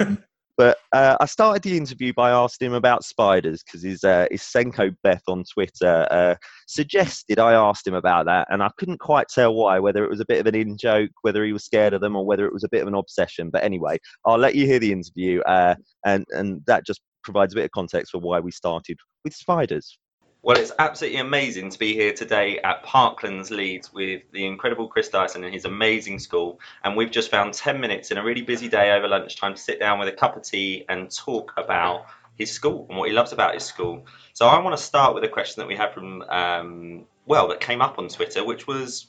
Um, 0.00 0.18
but 0.58 0.78
uh, 0.92 1.16
I 1.20 1.26
started 1.26 1.62
the 1.62 1.76
interview 1.76 2.12
by 2.14 2.30
asking 2.30 2.68
him 2.68 2.74
about 2.74 3.04
spiders 3.04 3.62
because 3.62 3.82
his, 3.82 4.04
uh, 4.04 4.26
his 4.30 4.42
SENCo 4.42 4.94
Beth 5.02 5.22
on 5.26 5.44
Twitter 5.52 6.06
uh, 6.10 6.34
suggested 6.66 7.38
I 7.38 7.54
asked 7.54 7.86
him 7.86 7.94
about 7.94 8.26
that, 8.26 8.48
and 8.50 8.62
I 8.62 8.70
couldn't 8.76 8.98
quite 8.98 9.28
tell 9.28 9.54
why. 9.54 9.78
Whether 9.78 10.04
it 10.04 10.10
was 10.10 10.20
a 10.20 10.26
bit 10.26 10.40
of 10.40 10.46
an 10.46 10.54
in 10.54 10.76
joke, 10.76 11.10
whether 11.22 11.44
he 11.44 11.52
was 11.52 11.64
scared 11.64 11.94
of 11.94 12.00
them, 12.00 12.16
or 12.16 12.26
whether 12.26 12.46
it 12.46 12.52
was 12.52 12.64
a 12.64 12.68
bit 12.68 12.82
of 12.82 12.88
an 12.88 12.94
obsession. 12.94 13.50
But 13.50 13.64
anyway, 13.64 13.98
I'll 14.26 14.38
let 14.38 14.54
you 14.54 14.66
hear 14.66 14.78
the 14.78 14.92
interview, 14.92 15.40
uh, 15.40 15.74
and 16.04 16.26
and 16.30 16.62
that 16.66 16.86
just 16.86 17.00
provides 17.24 17.54
a 17.54 17.56
bit 17.56 17.64
of 17.64 17.70
context 17.70 18.12
for 18.12 18.18
why 18.18 18.40
we 18.40 18.50
started 18.50 18.98
with 19.24 19.34
spiders. 19.34 19.98
Well, 20.44 20.58
it's 20.58 20.72
absolutely 20.76 21.20
amazing 21.20 21.70
to 21.70 21.78
be 21.78 21.94
here 21.94 22.12
today 22.12 22.58
at 22.58 22.84
Parklands 22.84 23.52
Leeds 23.52 23.92
with 23.92 24.22
the 24.32 24.44
incredible 24.44 24.88
Chris 24.88 25.08
Dyson 25.08 25.44
and 25.44 25.54
his 25.54 25.66
amazing 25.66 26.18
school. 26.18 26.58
And 26.82 26.96
we've 26.96 27.12
just 27.12 27.30
found 27.30 27.54
10 27.54 27.80
minutes 27.80 28.10
in 28.10 28.18
a 28.18 28.24
really 28.24 28.42
busy 28.42 28.68
day 28.68 28.90
over 28.90 29.06
lunchtime 29.06 29.54
to 29.54 29.60
sit 29.60 29.78
down 29.78 30.00
with 30.00 30.08
a 30.08 30.12
cup 30.12 30.36
of 30.36 30.42
tea 30.42 30.84
and 30.88 31.08
talk 31.08 31.52
about 31.56 32.06
his 32.34 32.50
school 32.50 32.86
and 32.88 32.98
what 32.98 33.08
he 33.08 33.14
loves 33.14 33.32
about 33.32 33.54
his 33.54 33.62
school. 33.62 34.04
So 34.32 34.48
I 34.48 34.58
want 34.58 34.76
to 34.76 34.82
start 34.82 35.14
with 35.14 35.22
a 35.22 35.28
question 35.28 35.60
that 35.60 35.68
we 35.68 35.76
had 35.76 35.94
from, 35.94 36.22
um, 36.22 37.04
well, 37.24 37.46
that 37.46 37.60
came 37.60 37.80
up 37.80 38.00
on 38.00 38.08
Twitter, 38.08 38.44
which 38.44 38.66
was, 38.66 39.06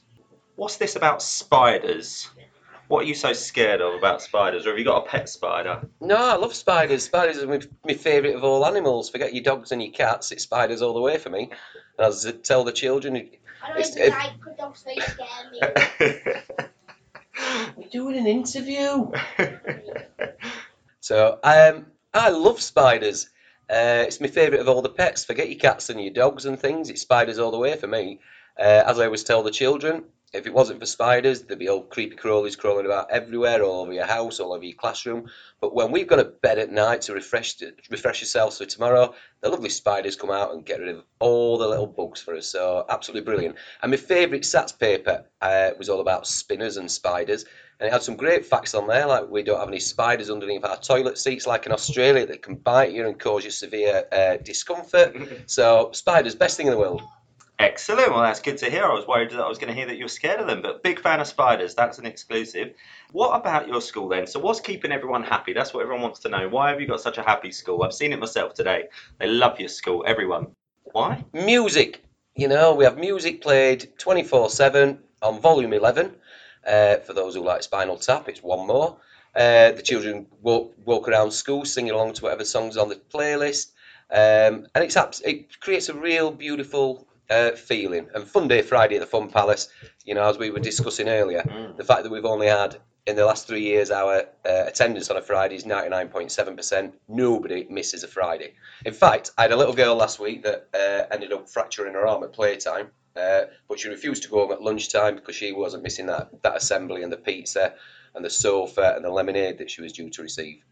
what's 0.56 0.78
this 0.78 0.96
about 0.96 1.24
spiders? 1.24 2.30
What 2.88 3.04
are 3.04 3.08
you 3.08 3.16
so 3.16 3.34
scared 3.34 3.82
of 3.82 3.96
about 3.96 4.22
spiders? 4.22 4.66
Or 4.66 4.70
have 4.70 4.80
you 4.80 4.86
got 4.86 5.06
a 5.06 5.10
pet 5.10 5.30
spider? 5.30 5.88
No, 6.02 6.18
I 6.18 6.36
love 6.36 6.54
spiders. 6.54 7.04
Spiders 7.04 7.38
are 7.38 7.48
my, 7.48 7.62
my 7.86 7.94
favourite 7.94 8.36
of 8.36 8.44
all 8.44 8.66
animals. 8.66 9.10
Forget 9.10 9.34
your 9.34 9.44
dogs 9.44 9.72
and 9.72 9.82
your 9.82 9.92
cats, 9.92 10.32
it's 10.32 10.44
spiders 10.44 10.82
all 10.82 10.94
the 10.94 11.02
way 11.02 11.18
for 11.18 11.30
me. 11.30 11.50
And 11.98 12.08
as 12.08 12.26
I 12.26 12.32
tell 12.32 12.64
the 12.64 12.72
children, 12.72 13.16
I 13.64 13.74
don't 13.74 13.98
even 13.98 14.10
like 14.10 14.58
dogs, 14.58 14.84
they 14.84 14.98
scare 14.98 15.28
me. 15.52 15.62
we're 17.78 17.90
doing 17.90 18.18
an 18.18 18.28
interview. 18.28 19.12
So 21.04 21.38
um, 21.44 21.88
I 22.14 22.30
love 22.30 22.62
spiders. 22.62 23.30
Uh, 23.70 24.08
it's 24.08 24.22
my 24.22 24.28
favourite 24.28 24.62
of 24.62 24.70
all 24.70 24.82
the 24.82 24.88
pets. 24.88 25.26
Forget 25.26 25.50
your 25.50 25.60
cats 25.60 25.90
and 25.90 26.02
your 26.02 26.14
dogs 26.14 26.46
and 26.46 26.58
things. 26.58 26.90
It's 26.90 27.02
spiders 27.02 27.40
all 27.40 27.52
the 27.52 27.58
way 27.58 27.76
for 27.76 27.88
me. 27.88 28.22
Uh, 28.58 28.84
as 28.88 29.00
I 29.00 29.06
always 29.06 29.26
tell 29.26 29.44
the 29.44 29.52
children, 29.52 30.06
if 30.34 30.48
it 30.48 30.54
wasn't 30.54 30.80
for 30.80 30.88
spiders, 30.88 31.44
there'd 31.44 31.60
be 31.60 31.70
old 31.70 31.92
creepy 31.92 32.16
crawlies 32.16 32.58
crawling 32.58 32.88
about 32.88 33.12
everywhere, 33.12 33.62
all 33.62 33.82
over 33.82 33.94
your 33.94 34.06
house, 34.06 34.40
all 34.40 34.52
over 34.52 34.66
your 34.66 34.76
classroom. 34.76 35.30
But 35.62 35.76
when 35.76 35.92
we've 35.92 36.08
gone 36.08 36.18
to 36.18 36.26
bed 36.26 36.58
at 36.58 36.72
night 36.72 37.02
to 37.04 37.14
refresh 37.14 37.62
refresh 37.92 38.20
yourself 38.20 38.58
for 38.58 38.66
tomorrow, 38.66 39.14
the 39.42 39.50
lovely 39.50 39.70
spiders 39.70 40.16
come 40.16 40.32
out 40.32 40.52
and 40.52 40.66
get 40.66 40.80
rid 40.80 40.90
of 40.90 41.04
all 41.20 41.60
the 41.60 41.68
little 41.68 41.86
bugs 41.86 42.20
for 42.22 42.36
us. 42.36 42.48
So 42.48 42.84
absolutely 42.90 43.26
brilliant. 43.26 43.56
And 43.84 43.92
my 43.92 43.98
favourite 43.98 44.42
SATs 44.44 44.78
paper 44.78 45.24
uh, 45.42 45.72
was 45.78 45.88
all 45.88 46.02
about 46.02 46.26
spinners 46.26 46.78
and 46.78 46.90
spiders. 46.90 47.46
And 47.80 47.88
it 47.88 47.94
had 47.94 48.04
some 48.04 48.16
great 48.16 48.46
facts 48.46 48.74
on 48.74 48.88
there, 48.88 49.06
like 49.06 49.30
we 49.30 49.44
don't 49.44 49.60
have 49.60 49.68
any 49.68 49.80
spiders 49.80 50.30
underneath 50.30 50.64
our 50.64 50.78
toilet 50.78 51.18
seats, 51.18 51.46
like 51.46 51.66
in 51.66 51.72
Australia, 51.72 52.26
that 52.26 52.42
can 52.42 52.56
bite 52.56 52.94
you 52.94 53.08
and 53.08 53.20
cause 53.20 53.44
you 53.44 53.52
severe 53.52 54.06
uh, 54.12 54.38
discomfort. 54.38 55.16
So, 55.48 55.90
spiders, 55.92 56.36
best 56.36 56.58
thing 56.58 56.68
in 56.68 56.72
the 56.72 56.80
world. 56.80 57.02
Excellent. 57.60 58.12
Well, 58.12 58.22
that's 58.22 58.40
good 58.40 58.58
to 58.58 58.70
hear. 58.70 58.84
I 58.84 58.94
was 58.94 59.08
worried 59.08 59.32
that 59.32 59.40
I 59.40 59.48
was 59.48 59.58
going 59.58 59.68
to 59.68 59.76
hear 59.76 59.86
that 59.86 59.98
you're 59.98 60.08
scared 60.08 60.40
of 60.40 60.48
them, 60.48 60.62
but 60.62 60.82
big 60.82 61.00
fan 61.00 61.20
of 61.20 61.28
spiders. 61.28 61.76
That's 61.76 62.00
an 62.00 62.06
exclusive. 62.06 62.74
What 63.12 63.36
about 63.36 63.68
your 63.68 63.80
school 63.80 64.10
then? 64.10 64.26
So, 64.26 64.40
what's 64.40 64.60
keeping 64.60 64.92
everyone 64.92 65.24
happy? 65.24 65.54
That's 65.54 65.74
what 65.74 65.82
everyone 65.82 66.02
wants 66.02 66.20
to 66.22 66.30
know. 66.30 66.50
Why 66.50 66.72
have 66.72 66.82
you 66.82 66.88
got 66.88 67.00
such 67.00 67.20
a 67.20 67.24
happy 67.24 67.52
school? 67.52 67.84
I've 67.84 67.94
seen 67.94 68.12
it 68.12 68.20
myself 68.20 68.54
today. 68.54 68.86
They 69.20 69.28
love 69.28 69.60
your 69.60 69.70
school, 69.70 70.04
everyone. 70.08 70.48
Why? 70.84 71.24
Music. 71.32 72.04
You 72.36 72.48
know, 72.48 72.74
we 72.74 72.86
have 72.86 72.98
music 72.98 73.42
played 73.42 73.98
24 74.00 74.50
7 74.50 75.00
on 75.22 75.40
volume 75.40 75.74
11. 75.74 76.16
Uh, 76.66 76.98
for 76.98 77.14
those 77.14 77.36
who 77.36 77.44
like 77.44 77.62
Spinal 77.62 77.98
Tap, 77.98 78.28
it's 78.30 78.42
one 78.42 78.66
more. 78.66 78.98
Uh, 79.36 79.72
the 79.72 79.82
children 79.84 80.26
walk, 80.42 80.74
walk 80.86 81.08
around 81.08 81.32
school 81.32 81.66
singing 81.66 81.92
along 81.92 82.14
to 82.14 82.24
whatever 82.24 82.46
songs 82.46 82.78
on 82.78 82.90
the 82.90 83.00
playlist. 83.14 83.72
Um, 84.12 84.68
and 84.76 84.84
it's 84.84 85.22
it 85.22 85.60
creates 85.60 85.90
a 85.90 85.94
real 85.94 86.32
beautiful 86.32 87.08
uh, 87.30 87.52
feeling. 87.52 88.08
And 88.14 88.28
Fun 88.28 88.48
Day 88.48 88.62
Friday 88.62 88.96
at 88.96 89.02
the 89.02 89.08
Fun 89.08 89.30
Palace, 89.30 89.70
you 90.06 90.14
know, 90.14 90.24
as 90.30 90.38
we 90.38 90.50
were 90.50 90.60
discussing 90.60 91.08
earlier, 91.10 91.42
Mm. 91.44 91.78
the 91.78 91.84
fact 91.84 92.04
that 92.04 92.12
we've 92.12 92.26
only 92.26 92.48
had 92.48 92.78
in 93.06 93.16
the 93.16 93.26
last 93.26 93.48
three 93.48 93.62
years 93.62 93.92
our 93.92 94.24
uh, 94.46 94.64
attendance 94.66 95.10
on 95.10 95.18
a 95.18 95.22
Friday 95.22 95.56
is 95.56 95.66
99.7%. 95.66 96.94
Nobody 97.08 97.66
misses 97.70 98.04
a 98.04 98.08
Friday. 98.08 98.54
In 98.86 98.94
fact, 98.94 99.32
I 99.38 99.44
had 99.44 99.52
a 99.52 99.58
little 99.58 99.74
girl 99.74 99.96
last 99.96 100.20
week 100.20 100.44
that 100.44 100.68
uh, 100.74 101.14
ended 101.14 101.34
up 101.34 101.50
fracturing 101.50 101.94
her 101.94 102.08
arm 102.08 102.24
at 102.24 102.34
playtime, 102.34 102.88
uh, 103.16 103.42
but 103.68 103.80
she 103.80 103.90
refused 103.90 104.24
to 104.24 104.30
go 104.30 104.40
home 104.40 104.52
at 104.54 104.62
lunchtime 104.62 105.16
because 105.16 105.36
she 105.36 105.52
wasn't 105.52 105.84
missing 105.84 106.06
that, 106.08 106.30
that 106.44 106.56
assembly 106.56 107.04
and 107.04 107.12
the 107.12 107.18
pizza 107.18 107.74
and 108.16 108.24
the 108.24 108.30
sofa 108.30 108.94
and 108.96 109.04
the 109.04 109.10
lemonade 109.10 109.58
that 109.58 109.70
she 109.70 109.82
was 109.82 109.92
due 109.92 110.10
to 110.10 110.22
receive. 110.22 110.64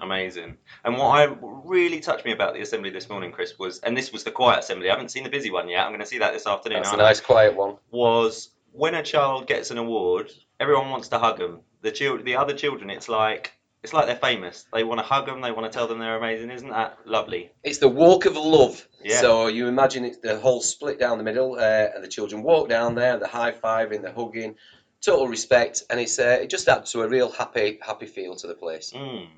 Amazing. 0.00 0.56
And 0.84 0.96
what 0.96 1.08
I 1.08 1.34
really 1.42 2.00
touched 2.00 2.24
me 2.24 2.32
about 2.32 2.54
the 2.54 2.60
assembly 2.60 2.90
this 2.90 3.08
morning, 3.08 3.32
Chris, 3.32 3.58
was, 3.58 3.80
and 3.80 3.96
this 3.96 4.12
was 4.12 4.24
the 4.24 4.30
quiet 4.30 4.60
assembly. 4.60 4.88
I 4.88 4.92
haven't 4.92 5.10
seen 5.10 5.24
the 5.24 5.30
busy 5.30 5.50
one 5.50 5.68
yet. 5.68 5.84
I'm 5.84 5.90
going 5.90 6.00
to 6.00 6.06
see 6.06 6.18
that 6.18 6.32
this 6.32 6.46
afternoon. 6.46 6.82
That's 6.82 6.92
a 6.92 6.96
I? 6.96 7.08
nice 7.08 7.20
quiet 7.20 7.54
one. 7.54 7.76
was 7.90 8.50
when 8.72 8.94
a 8.94 9.02
child 9.02 9.46
gets 9.46 9.70
an 9.70 9.78
award, 9.78 10.30
everyone 10.58 10.90
wants 10.90 11.08
to 11.08 11.18
hug 11.18 11.38
them. 11.38 11.60
The 11.82 11.90
children, 11.90 12.24
the 12.24 12.36
other 12.36 12.54
children, 12.54 12.90
it's 12.90 13.08
like 13.08 13.52
It's 13.82 13.92
like 13.94 14.06
they're 14.06 14.16
famous. 14.16 14.66
They 14.72 14.84
want 14.84 15.00
to 15.00 15.06
hug 15.06 15.26
them. 15.26 15.40
They 15.40 15.52
want 15.52 15.70
to 15.70 15.76
tell 15.76 15.88
them 15.88 15.98
they're 15.98 16.18
amazing. 16.18 16.50
Isn't 16.50 16.68
that 16.68 16.98
lovely? 17.06 17.50
It's 17.64 17.78
the 17.78 17.88
walk 17.88 18.26
of 18.26 18.36
love. 18.36 18.86
Yeah. 19.02 19.20
So 19.20 19.46
you 19.46 19.68
imagine 19.68 20.04
it's 20.04 20.18
the 20.18 20.38
whole 20.38 20.60
split 20.60 20.98
down 20.98 21.16
the 21.16 21.24
middle, 21.24 21.54
uh, 21.54 21.88
and 21.94 22.04
the 22.04 22.08
children 22.08 22.42
walk 22.42 22.68
down 22.68 22.94
there, 22.94 23.18
the 23.18 23.26
high 23.26 23.52
fiving, 23.52 24.02
the 24.02 24.12
hugging, 24.12 24.56
total 25.00 25.28
respect, 25.28 25.84
and 25.88 25.98
it's 25.98 26.18
uh, 26.18 26.38
it 26.42 26.50
just 26.50 26.68
adds 26.68 26.92
to 26.92 27.00
a 27.02 27.08
real 27.08 27.30
happy 27.30 27.78
happy 27.80 28.06
feel 28.06 28.36
to 28.36 28.46
the 28.46 28.54
place. 28.54 28.92
Mm. 28.94 29.28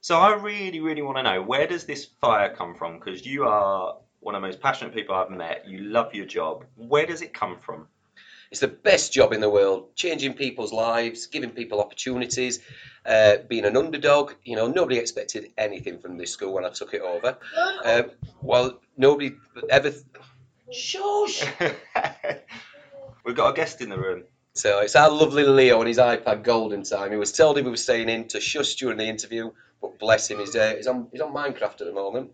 So 0.00 0.18
I 0.18 0.34
really, 0.34 0.80
really 0.80 1.02
want 1.02 1.18
to 1.18 1.22
know 1.22 1.42
where 1.42 1.66
does 1.66 1.84
this 1.84 2.04
fire 2.20 2.54
come 2.54 2.74
from? 2.74 2.98
Because 2.98 3.26
you 3.26 3.44
are 3.44 3.96
one 4.20 4.34
of 4.34 4.42
the 4.42 4.46
most 4.46 4.60
passionate 4.60 4.94
people 4.94 5.14
I've 5.14 5.30
met. 5.30 5.66
You 5.66 5.78
love 5.78 6.14
your 6.14 6.26
job. 6.26 6.64
Where 6.76 7.04
does 7.04 7.20
it 7.20 7.34
come 7.34 7.58
from? 7.58 7.88
It's 8.50 8.60
the 8.60 8.68
best 8.68 9.12
job 9.12 9.32
in 9.32 9.40
the 9.40 9.50
world, 9.50 9.94
changing 9.94 10.32
people's 10.34 10.72
lives, 10.72 11.26
giving 11.26 11.50
people 11.50 11.80
opportunities, 11.80 12.60
uh, 13.04 13.38
being 13.48 13.64
an 13.66 13.76
underdog. 13.76 14.32
You 14.44 14.56
know, 14.56 14.68
nobody 14.68 14.98
expected 14.98 15.52
anything 15.58 15.98
from 15.98 16.16
this 16.16 16.30
school 16.30 16.54
when 16.54 16.64
I 16.64 16.70
took 16.70 16.94
it 16.94 17.02
over. 17.02 17.36
Um, 17.84 18.10
well, 18.40 18.78
nobody 18.96 19.36
ever. 19.68 19.92
Shush. 20.72 21.44
We've 23.24 23.36
got 23.36 23.50
a 23.50 23.54
guest 23.54 23.82
in 23.82 23.90
the 23.90 23.98
room. 23.98 24.22
So 24.54 24.80
it's 24.80 24.96
our 24.96 25.10
lovely 25.10 25.44
Leo 25.44 25.78
on 25.80 25.86
his 25.86 25.98
iPad 25.98 26.42
golden 26.42 26.82
time. 26.82 27.10
He 27.10 27.16
was 27.16 27.32
told 27.32 27.56
he 27.58 27.62
was 27.62 27.82
staying 27.82 28.08
in 28.08 28.26
to 28.28 28.40
shush 28.40 28.76
during 28.76 28.96
the 28.96 29.04
interview, 29.04 29.50
but 29.80 29.98
bless 29.98 30.30
him, 30.30 30.38
he's, 30.38 30.56
uh, 30.56 30.74
he's 30.76 30.86
on 30.86 31.08
he's 31.12 31.20
on 31.20 31.32
Minecraft 31.32 31.80
at 31.80 31.86
the 31.86 31.92
moment. 31.92 32.30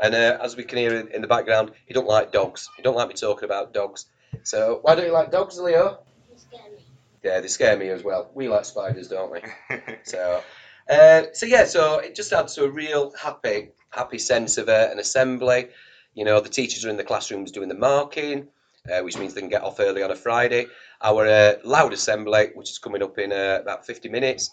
And 0.00 0.14
uh, 0.14 0.38
as 0.42 0.56
we 0.56 0.64
can 0.64 0.78
hear 0.78 0.94
in, 0.94 1.08
in 1.08 1.22
the 1.22 1.28
background, 1.28 1.72
he 1.86 1.94
don't 1.94 2.06
like 2.06 2.32
dogs. 2.32 2.68
He 2.76 2.82
don't 2.82 2.96
like 2.96 3.08
me 3.08 3.14
talking 3.14 3.44
about 3.44 3.72
dogs. 3.72 4.06
So 4.42 4.80
why 4.82 4.94
don't 4.94 5.06
you 5.06 5.12
like 5.12 5.30
dogs, 5.30 5.58
Leo? 5.58 6.00
You 6.30 6.38
scare 6.38 6.70
me. 6.70 6.84
Yeah, 7.22 7.40
they 7.40 7.48
scare 7.48 7.76
me 7.76 7.88
as 7.88 8.04
well. 8.04 8.30
We 8.34 8.48
like 8.48 8.64
spiders, 8.64 9.08
don't 9.08 9.32
we? 9.32 9.40
So, 10.04 10.42
uh, 10.88 11.22
so 11.32 11.46
yeah, 11.46 11.64
so 11.64 11.98
it 11.98 12.14
just 12.14 12.32
adds 12.32 12.54
to 12.54 12.64
a 12.64 12.70
real 12.70 13.12
happy, 13.20 13.70
happy 13.90 14.18
sense 14.18 14.58
of 14.58 14.68
uh, 14.68 14.88
an 14.92 14.98
assembly. 14.98 15.68
You 16.14 16.24
know, 16.24 16.40
the 16.40 16.48
teachers 16.48 16.84
are 16.84 16.90
in 16.90 16.96
the 16.96 17.04
classrooms 17.04 17.50
doing 17.50 17.68
the 17.68 17.74
marking, 17.74 18.48
uh, 18.90 19.00
which 19.00 19.18
means 19.18 19.34
they 19.34 19.40
can 19.40 19.50
get 19.50 19.62
off 19.62 19.80
early 19.80 20.02
on 20.02 20.10
a 20.10 20.16
Friday. 20.16 20.66
Our 21.02 21.26
uh, 21.26 21.54
loud 21.64 21.92
assembly, 21.92 22.50
which 22.54 22.70
is 22.70 22.78
coming 22.78 23.02
up 23.02 23.18
in 23.18 23.32
uh, 23.32 23.58
about 23.60 23.84
50 23.84 24.08
minutes. 24.08 24.50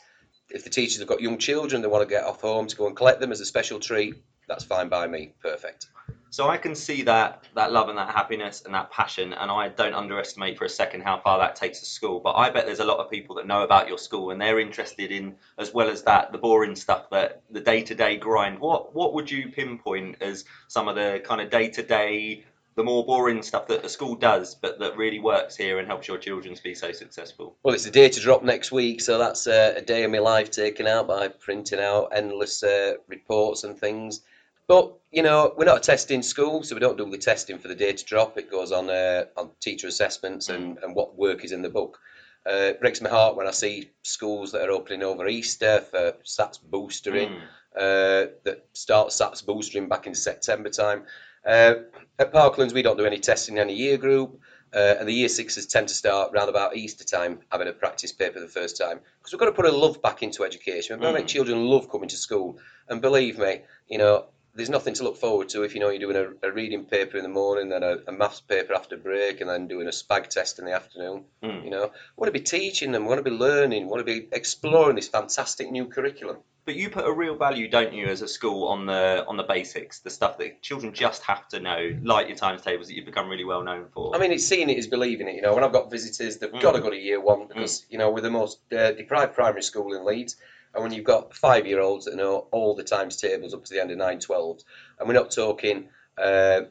If 0.50 0.64
the 0.64 0.70
teachers 0.70 1.00
have 1.00 1.08
got 1.08 1.22
young 1.22 1.38
children, 1.38 1.82
they 1.82 1.88
want 1.88 2.08
to 2.08 2.14
get 2.14 2.24
off 2.24 2.42
home 2.42 2.68
to 2.68 2.76
go 2.76 2.88
and 2.88 2.96
collect 2.96 3.20
them 3.20 3.32
as 3.32 3.42
a 3.42 3.46
special 3.46 3.80
treat. 3.80 4.16
That's 4.48 4.64
fine 4.64 4.90
by 4.90 5.08
me. 5.08 5.34
Perfect. 5.42 5.88
So 6.30 6.50
I 6.50 6.58
can 6.58 6.74
see 6.74 7.04
that 7.04 7.44
that 7.54 7.72
love 7.72 7.90
and 7.90 7.98
that 8.00 8.10
happiness 8.10 8.64
and 8.66 8.74
that 8.74 8.90
passion, 8.92 9.34
and 9.34 9.52
I 9.52 9.70
don't 9.70 9.94
underestimate 9.94 10.58
for 10.58 10.66
a 10.66 10.70
second 10.70 11.02
how 11.02 11.20
far 11.20 11.38
that 11.38 11.56
takes 11.56 11.82
a 11.84 11.86
school. 11.86 12.20
But 12.20 12.32
I 12.32 12.50
bet 12.50 12.66
there's 12.66 12.80
a 12.80 12.86
lot 12.86 12.98
of 12.98 13.12
people 13.12 13.36
that 13.36 13.46
know 13.46 13.62
about 13.62 13.88
your 13.88 14.00
school 14.00 14.32
and 14.32 14.42
they're 14.42 14.60
interested 14.60 15.12
in, 15.12 15.36
as 15.60 15.74
well 15.76 15.90
as 15.90 16.02
that, 16.04 16.32
the 16.32 16.40
boring 16.40 16.76
stuff, 16.76 17.08
that 17.12 17.44
the 17.52 17.62
day-to-day 17.62 18.18
grind. 18.18 18.58
What 18.60 18.96
what 18.96 19.14
would 19.14 19.30
you 19.30 19.50
pinpoint 19.50 20.22
as 20.22 20.44
some 20.68 20.88
of 20.88 20.96
the 20.96 21.22
kind 21.24 21.40
of 21.40 21.52
day-to-day, 21.52 22.44
the 22.76 22.84
more 22.84 23.06
boring 23.06 23.42
stuff 23.42 23.68
that 23.68 23.84
the 23.84 23.90
school 23.90 24.16
does, 24.16 24.56
but 24.56 24.80
that 24.80 24.98
really 24.98 25.20
works 25.20 25.56
here 25.56 25.80
and 25.80 25.88
helps 25.88 26.08
your 26.08 26.18
children 26.18 26.56
to 26.56 26.64
be 26.64 26.74
so 26.76 26.92
successful? 26.92 27.56
Well, 27.64 27.76
it's 27.76 27.86
a 27.86 27.92
data 27.92 28.20
drop 28.20 28.44
next 28.44 28.72
week, 28.72 29.02
so 29.02 29.18
that's 29.18 29.46
uh, 29.48 29.74
a 29.76 29.82
day 29.82 30.04
of 30.04 30.12
my 30.12 30.20
life 30.20 30.50
taken 30.52 30.88
out 30.88 31.08
by 31.08 31.28
printing 31.28 31.80
out 31.80 32.10
endless 32.16 32.64
uh, 32.64 32.94
reports 33.08 33.64
and 33.64 33.78
things. 33.78 34.22
But 34.68 34.94
you 35.12 35.24
know, 35.24 35.54
we're 35.58 35.66
not 35.66 35.78
a 35.78 35.82
testing 35.82 36.22
school, 36.24 36.64
so 36.64 36.76
we 36.76 36.80
don't 36.80 36.98
do 36.98 37.10
the 37.10 37.18
testing 37.18 37.60
for 37.60 37.68
the 37.68 37.76
data 37.76 38.04
drop. 38.06 38.38
It 38.38 38.50
goes 38.50 38.72
on 38.72 38.90
uh, 38.90 39.26
on 39.38 39.52
teacher 39.60 39.88
assessments 39.88 40.50
and, 40.50 40.78
and 40.80 40.96
what 40.96 41.18
work 41.18 41.44
is 41.44 41.52
in 41.52 41.62
the 41.62 41.70
book. 41.70 42.00
Uh, 42.46 42.72
it 42.72 42.80
breaks 42.82 43.02
my 43.02 43.10
heart 43.10 43.36
when 43.36 43.48
I 43.48 43.52
see 43.52 43.92
schools 44.04 44.52
that 44.52 44.68
are 44.68 44.72
opening 44.72 45.04
over 45.04 45.28
Easter 45.28 45.80
for 45.82 46.14
SATS 46.24 46.60
boostering, 46.72 47.30
Mm. 47.30 47.42
uh, 47.76 48.32
that 48.44 48.66
start 48.74 49.10
SATS 49.10 49.42
boostering 49.44 49.88
back 49.88 50.08
in 50.08 50.16
September 50.16 50.70
time. 50.70 51.04
Uh, 51.46 51.76
at 52.20 52.32
Parklands, 52.32 52.74
we 52.74 52.82
don't 52.82 52.98
do 52.98 53.06
any 53.06 53.20
testing 53.20 53.56
in 53.56 53.62
any 53.62 53.74
year 53.74 53.98
group, 53.98 54.40
uh, 54.74 54.96
and 55.00 55.08
the 55.08 55.14
year 55.14 55.30
sixes 55.30 55.66
tend 55.66 55.88
to 55.88 55.94
start 55.94 56.32
round 56.34 56.50
about 56.50 56.76
Easter 56.76 57.04
time 57.04 57.40
having 57.52 57.68
a 57.68 57.74
practice 57.74 58.12
paper 58.12 58.40
the 58.40 58.48
first 58.48 58.78
time 58.78 59.00
because 59.20 59.34
we've 59.34 59.40
got 59.40 59.46
to 59.46 59.52
put 59.52 59.66
a 59.66 59.72
love 59.72 60.02
back 60.02 60.24
into 60.24 60.44
education. 60.44 60.96
We've 60.96 61.04
got 61.04 61.12
to 61.12 61.20
make 61.20 61.28
children 61.28 61.66
love 61.66 61.90
coming 61.90 62.10
to 62.10 62.18
school, 62.18 62.58
and 62.90 63.02
believe 63.02 63.38
me, 63.38 63.62
you 63.88 63.98
know. 63.98 64.26
There's 64.56 64.70
nothing 64.70 64.94
to 64.96 65.04
look 65.04 65.18
forward 65.18 65.50
to 65.50 65.64
if 65.64 65.74
you 65.74 65.80
know 65.80 65.90
you're 65.90 66.12
doing 66.12 66.38
a, 66.44 66.48
a 66.48 66.52
reading 66.52 66.86
paper 66.86 67.18
in 67.18 67.24
the 67.24 67.30
morning, 67.30 67.70
then 67.70 67.82
a, 67.82 67.98
a 68.08 68.12
maths 68.12 68.40
paper 68.42 68.74
after 68.74 68.98
break, 68.98 69.42
and 69.42 69.50
then 69.50 69.68
doing 69.68 69.88
a 69.88 69.92
spag 69.92 70.28
test 70.30 70.60
in 70.60 70.66
the 70.66 70.74
afternoon. 70.74 71.26
Mm. 71.42 71.64
You 71.64 71.70
know, 71.72 71.92
want 72.16 72.28
to 72.32 72.40
be 72.40 72.46
teaching 72.46 72.92
them, 72.92 73.06
want 73.06 73.18
to 73.18 73.24
be 73.24 73.36
learning, 73.36 73.88
want 73.90 74.06
to 74.06 74.06
be 74.06 74.28
exploring 74.32 74.96
this 74.96 75.08
fantastic 75.08 75.72
new 75.72 75.86
curriculum. 75.88 76.38
But 76.66 76.76
you 76.76 76.90
put 76.90 77.04
a 77.06 77.12
real 77.12 77.36
value, 77.36 77.68
don't 77.68 77.94
you, 77.94 78.08
as 78.08 78.22
a 78.22 78.28
school 78.28 78.68
on 78.68 78.86
the 78.86 79.26
on 79.28 79.38
the 79.38 79.44
basics, 79.44 80.00
the 80.00 80.10
stuff 80.12 80.38
that 80.38 80.62
children 80.62 80.94
just 80.94 81.24
have 81.24 81.48
to 81.50 81.60
know, 81.60 81.98
like 82.04 82.28
your 82.28 82.38
times 82.38 82.62
tables 82.62 82.88
that 82.88 82.94
you've 82.94 83.06
become 83.06 83.28
really 83.30 83.44
well 83.44 83.64
known 83.64 83.88
for. 83.94 84.16
I 84.16 84.20
mean, 84.20 84.32
it's 84.32 84.46
seeing 84.46 84.70
it 84.70 84.78
is 84.78 84.88
believing 84.88 85.28
it. 85.28 85.36
You 85.36 85.42
know, 85.42 85.56
when 85.56 85.64
I've 85.64 85.74
got 85.74 85.90
visitors, 85.92 86.38
they've 86.38 86.52
Mm. 86.52 86.62
got 86.62 86.74
to 86.74 86.80
go 86.80 86.90
to 86.92 86.96
year 86.96 87.20
one 87.20 87.48
because 87.48 87.86
you 87.90 87.98
know 87.98 88.12
we're 88.12 88.22
the 88.22 88.30
most 88.30 88.60
uh, 88.72 88.92
deprived 88.92 89.34
primary 89.34 89.64
school 89.64 89.94
in 89.94 90.06
Leeds, 90.06 90.38
and 90.74 90.84
when 90.84 90.92
you've 90.94 91.04
got 91.06 91.36
five-year-olds 91.36 92.06
that 92.06 92.16
know 92.16 92.48
all 92.52 92.76
the 92.76 92.84
times 92.84 93.18
tables 93.18 93.54
up 93.54 93.64
to 93.66 93.74
the 93.74 93.82
end 93.82 93.92
of 93.92 93.98
nine 93.98 94.20
twelves, 94.20 94.66
and 95.00 95.08
we're 95.08 95.14
not 95.14 95.32
talking. 95.32 95.90
Uh, 96.18 96.62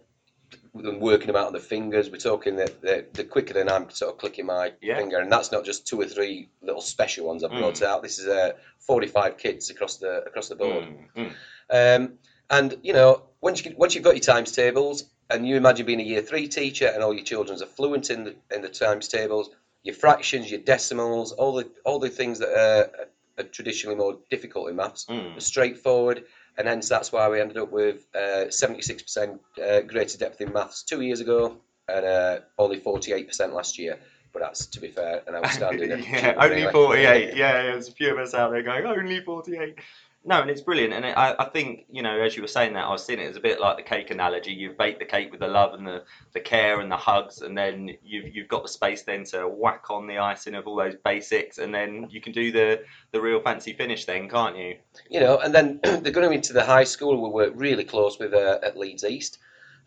them 0.75 1.00
working 1.00 1.26
them 1.26 1.37
out 1.37 1.47
on 1.47 1.52
the 1.52 1.61
fingers. 1.61 2.11
We're 2.11 2.16
talking 2.18 2.56
that 2.56 2.80
the, 2.82 3.06
the 3.12 3.25
quicker 3.25 3.54
than 3.54 3.68
I'm 3.71 3.90
sort 3.90 4.12
of 4.12 4.18
clicking 4.18 4.47
my 4.47 4.73
Yeah. 4.80 4.97
finger, 4.99 5.18
and 5.18 5.30
that's 5.30 5.52
not 5.52 5.64
just 5.64 5.87
two 5.87 6.00
or 6.00 6.06
three 6.06 6.49
little 6.62 6.80
special 6.80 7.26
ones 7.26 7.44
I've 7.44 7.50
Mm. 7.50 7.59
brought 7.61 7.82
out. 7.82 8.02
This 8.02 8.18
is 8.18 8.26
uh, 8.26 8.52
45 8.80 9.38
kids 9.38 9.71
across 9.71 9.97
the 9.99 10.23
across 10.25 10.49
the 10.49 10.56
board. 10.56 10.85
Mm, 11.16 11.32
mm. 11.71 11.97
Um, 12.00 12.18
and 12.50 12.75
you 12.82 12.92
know, 12.92 13.23
once 13.40 13.64
you 13.64 13.75
once 13.76 13.94
you've 13.94 14.04
got 14.04 14.14
your 14.14 14.21
times 14.35 14.52
tables, 14.52 15.04
and 15.30 15.47
you 15.47 15.56
imagine 15.56 15.87
being 15.87 16.00
a 16.00 16.04
year 16.04 16.23
three 16.23 16.49
teacher, 16.49 16.87
and 16.87 17.02
all 17.02 17.14
your 17.14 17.25
children 17.25 17.62
are 17.62 17.66
fluent 17.66 18.11
in 18.11 18.25
the 18.25 18.35
in 18.54 18.61
the 18.62 18.68
times 18.68 19.09
tables, 19.09 19.50
your 19.82 19.94
fractions, 19.94 20.50
your 20.50 20.61
decimals, 20.61 21.32
all 21.32 21.54
the 21.54 21.71
all 21.85 21.99
the 21.99 22.11
things 22.11 22.38
that 22.40 22.49
are, 22.50 23.09
are 23.42 23.49
traditionally 23.49 23.96
more 23.96 24.18
difficult 24.30 24.68
in 24.70 24.76
maths, 24.76 25.06
Mm. 25.06 25.40
straightforward, 25.40 26.25
and 26.56 26.68
hence 26.68 26.88
that's 26.88 27.12
why 27.12 27.28
we 27.28 27.40
ended 27.40 27.56
up 27.58 27.70
with 27.70 28.06
uh, 28.14 28.46
76% 28.49 29.38
uh, 29.62 29.80
greater 29.82 30.18
depth 30.18 30.40
in 30.40 30.52
maths 30.52 30.82
two 30.82 31.00
years 31.00 31.20
ago, 31.20 31.56
and 31.88 32.04
uh, 32.06 32.38
only 32.58 32.78
48% 32.80 33.52
last 33.52 33.78
year. 33.78 33.99
But 34.32 34.40
that's, 34.42 34.66
to 34.66 34.80
be 34.80 34.88
fair, 34.88 35.22
an 35.26 35.34
outstanding. 35.40 35.90
yeah, 35.90 36.34
only 36.38 36.56
really. 36.62 36.72
48. 36.72 37.37
Yeah, 37.37 37.62
there's 37.64 37.88
a 37.88 37.92
few 37.92 38.12
of 38.12 38.18
us 38.18 38.32
out 38.34 38.50
there 38.52 38.62
going, 38.62 38.87
only 38.87 39.20
48. 39.20 39.78
No, 40.25 40.41
and 40.41 40.49
it's 40.50 40.61
brilliant. 40.61 40.93
And 40.95 41.05
it, 41.05 41.17
I, 41.19 41.35
I 41.37 41.47
think, 41.47 41.87
you 41.91 42.00
know, 42.00 42.21
as 42.21 42.37
you 42.37 42.43
were 42.43 42.49
saying 42.49 42.75
that, 42.75 42.85
I 42.85 42.91
was 42.91 43.05
seeing 43.05 43.19
it 43.19 43.29
as 43.29 43.37
a 43.37 43.41
bit 43.41 43.61
like 43.61 43.76
the 43.76 43.83
cake 43.83 44.11
analogy. 44.12 44.52
You've 44.52 44.79
baked 44.79 45.00
the 45.00 45.05
cake 45.05 45.33
with 45.33 45.41
the 45.41 45.49
love 45.49 45.75
and 45.75 45.85
the, 45.85 46.05
the 46.33 46.38
care 46.38 46.81
and 46.81 46.91
the 46.91 46.97
hugs, 46.97 47.43
and 47.43 47.59
then 47.59 47.97
you've, 48.05 48.33
you've 48.35 48.47
got 48.47 48.62
the 48.62 48.69
space 48.69 49.02
then 49.02 49.25
to 49.26 49.49
whack 49.49 49.91
on 49.91 50.07
the 50.07 50.19
icing 50.19 50.55
of 50.55 50.69
all 50.69 50.76
those 50.76 50.95
basics, 51.05 51.59
and 51.59 51.75
then 51.75 52.07
you 52.09 52.21
can 52.21 52.33
do 52.33 52.52
the, 52.52 52.83
the 53.11 53.21
real 53.21 53.41
fancy 53.41 53.73
finish 53.73 54.05
then, 54.05 54.29
can't 54.29 54.57
you? 54.57 54.76
you 55.11 55.19
know, 55.19 55.38
and 55.38 55.52
then 55.52 55.81
they're 55.83 56.12
going 56.12 56.33
into 56.33 56.52
the 56.52 56.64
high 56.64 56.85
school. 56.85 57.21
We 57.21 57.29
work 57.29 57.52
really 57.57 57.85
close 57.85 58.19
with 58.21 58.33
uh, 58.33 58.61
at 58.62 58.79
Leeds 58.79 59.02
East, 59.05 59.38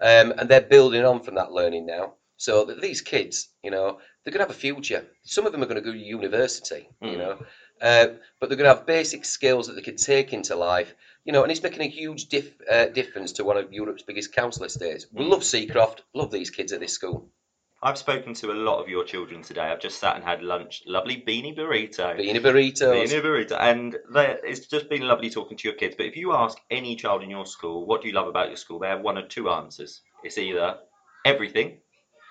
um, 0.01 0.33
and 0.37 0.49
they're 0.49 0.59
building 0.61 1.05
on 1.05 1.21
from 1.21 1.35
that 1.35 1.53
learning 1.53 1.85
now. 1.85 2.15
So 2.37 2.65
that 2.65 2.81
these 2.81 2.99
kids, 2.99 3.47
you 3.63 3.71
know, 3.71 3.99
they're 4.23 4.33
going 4.33 4.45
to 4.45 4.47
have 4.47 4.49
a 4.49 4.59
future. 4.59 5.05
Some 5.23 5.45
of 5.45 5.53
them 5.53 5.63
are 5.63 5.67
going 5.67 5.81
to 5.81 5.81
go 5.81 5.93
to 5.93 5.97
university, 5.97 6.89
you 7.01 7.11
Mm. 7.11 7.17
know, 7.17 7.45
uh, 7.81 8.07
but 8.39 8.49
they're 8.49 8.57
going 8.57 8.69
to 8.69 8.75
have 8.75 8.85
basic 8.85 9.25
skills 9.25 9.67
that 9.67 9.73
they 9.73 9.81
can 9.81 9.97
take 9.97 10.33
into 10.33 10.55
life, 10.55 10.93
you 11.23 11.33
know, 11.33 11.43
and 11.43 11.51
it's 11.51 11.61
making 11.63 11.81
a 11.81 11.89
huge 11.89 12.27
uh, 12.69 12.85
difference 12.87 13.33
to 13.33 13.43
one 13.43 13.57
of 13.57 13.73
Europe's 13.73 14.03
biggest 14.03 14.33
council 14.33 14.65
estates. 14.65 15.05
We 15.11 15.25
love 15.25 15.41
Seacroft, 15.41 16.01
love 16.13 16.31
these 16.31 16.49
kids 16.49 16.71
at 16.71 16.79
this 16.79 16.93
school. 16.93 17.29
I've 17.83 17.97
spoken 17.97 18.33
to 18.35 18.51
a 18.51 18.53
lot 18.53 18.81
of 18.81 18.89
your 18.89 19.03
children 19.03 19.43
today. 19.43 19.61
I've 19.61 19.79
just 19.79 19.99
sat 19.99 20.15
and 20.15 20.23
had 20.23 20.41
lunch. 20.41 20.81
Lovely 20.87 21.17
beanie 21.17 21.55
burrito. 21.55 22.17
Beanie 22.17 22.41
burrito. 22.41 22.91
Beanie 22.91 23.21
burrito. 23.21 23.57
And 23.59 23.95
it's 24.43 24.65
just 24.65 24.89
been 24.89 25.03
lovely 25.07 25.29
talking 25.29 25.55
to 25.57 25.67
your 25.67 25.77
kids. 25.77 25.93
But 25.95 26.07
if 26.07 26.15
you 26.15 26.33
ask 26.33 26.57
any 26.71 26.95
child 26.95 27.21
in 27.21 27.29
your 27.29 27.45
school, 27.45 27.85
what 27.85 28.01
do 28.01 28.07
you 28.07 28.15
love 28.15 28.27
about 28.27 28.47
your 28.47 28.57
school? 28.57 28.79
They 28.79 28.87
have 28.87 29.01
one 29.01 29.19
or 29.19 29.27
two 29.27 29.51
answers. 29.51 30.01
It's 30.23 30.39
either 30.39 30.79
everything 31.25 31.77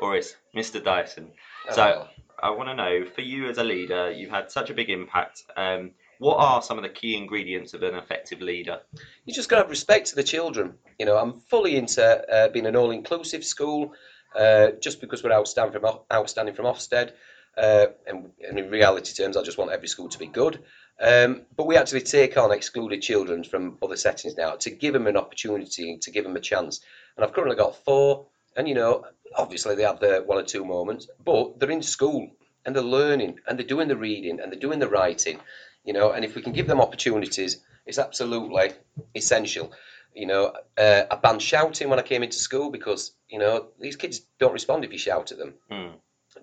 or 0.01 0.17
it's 0.17 0.35
Mr. 0.57 0.83
Dyson. 0.83 1.31
So 1.71 1.83
Oh. 1.83 2.09
I 2.45 2.51
want 2.51 2.69
to 2.69 2.75
know, 2.75 3.07
for 3.07 3.23
you 3.23 3.49
as 3.49 3.57
a 3.57 3.65
leader, 3.65 4.13
you've 4.13 4.31
had 4.31 4.51
such 4.51 4.69
a 4.69 4.75
big 4.75 4.91
impact. 4.91 5.45
Um, 5.57 5.93
what 6.19 6.37
are 6.37 6.61
some 6.61 6.77
of 6.77 6.83
the 6.83 6.91
key 6.91 7.17
ingredients 7.17 7.73
of 7.73 7.83
an 7.83 7.95
effective 7.95 8.43
leader? 8.43 8.81
you 9.25 9.33
just 9.33 9.49
got 9.49 9.57
to 9.57 9.63
have 9.63 9.71
respect 9.71 10.09
to 10.09 10.15
the 10.15 10.23
children. 10.23 10.75
You 10.99 11.07
know, 11.07 11.17
I'm 11.17 11.41
fully 11.41 11.75
into 11.77 12.05
uh, 12.05 12.49
being 12.49 12.67
an 12.67 12.77
all-inclusive 12.77 13.45
school. 13.45 13.95
Uh, 14.39 14.73
just 14.81 15.01
because 15.01 15.23
we're 15.23 15.33
outstanding 15.33 15.81
from 15.81 16.01
outstanding 16.13 16.55
from 16.55 16.67
Ofsted, 16.67 17.13
uh, 17.57 17.87
and, 18.07 18.31
and 18.47 18.59
in 18.59 18.69
reality 18.69 19.15
terms, 19.15 19.37
I 19.37 19.43
just 19.43 19.57
want 19.57 19.71
every 19.71 19.89
school 19.89 20.09
to 20.09 20.19
be 20.19 20.27
good. 20.27 20.59
Um, 21.01 21.43
but 21.57 21.67
we 21.67 21.77
actually 21.77 22.01
take 22.01 22.37
on 22.37 22.53
excluded 22.53 23.01
children 23.01 23.45
from 23.45 23.79
other 23.81 23.97
settings 23.97 24.37
now 24.37 24.57
to 24.57 24.71
give 24.71 24.93
them 24.93 25.07
an 25.07 25.17
opportunity, 25.17 25.99
to 25.99 26.11
give 26.11 26.25
them 26.25 26.37
a 26.37 26.41
chance. 26.41 26.81
And 27.17 27.25
I've 27.25 27.33
currently 27.33 27.57
got 27.57 27.85
four, 27.85 28.27
and 28.57 28.69
you 28.69 28.75
know, 28.75 29.05
obviously 29.37 29.75
they 29.75 29.83
have 29.83 30.01
their 30.01 30.23
one 30.23 30.39
or 30.39 30.43
two 30.43 30.65
moments, 30.65 31.09
but 31.25 31.59
they're 31.59 31.71
in 31.71 31.83
school 31.83 32.31
and 32.65 32.75
they're 32.75 32.83
learning 32.83 33.41
and 33.47 33.59
they're 33.59 33.67
doing 33.67 33.89
the 33.89 33.97
reading 33.97 34.41
and 34.41 34.53
they're 34.53 34.61
doing 34.61 34.79
the 34.79 34.89
writing. 34.89 35.39
you 35.85 35.93
know. 35.93 36.13
And 36.13 36.25
if 36.25 36.35
we 36.35 36.43
can 36.43 36.53
give 36.53 36.67
them 36.67 36.81
opportunities, 36.81 37.59
it's 37.87 37.99
absolutely 37.99 38.73
essential. 39.15 39.73
You 40.15 40.27
know, 40.27 40.53
uh, 40.79 41.03
I 41.11 41.17
banned 41.17 41.43
shouting 41.43 41.89
when 41.89 41.99
I 41.99 42.03
came 42.03 42.23
into 42.23 42.39
school 42.39 42.71
because 42.71 43.13
you 43.29 43.39
know 43.39 43.69
these 43.81 43.97
kids 43.97 44.21
don't 44.39 44.53
respond 44.53 44.85
if 44.85 44.93
you 44.93 44.99
shout 44.99 45.33
at 45.33 45.39
them. 45.39 45.55
Mm. 45.71 45.93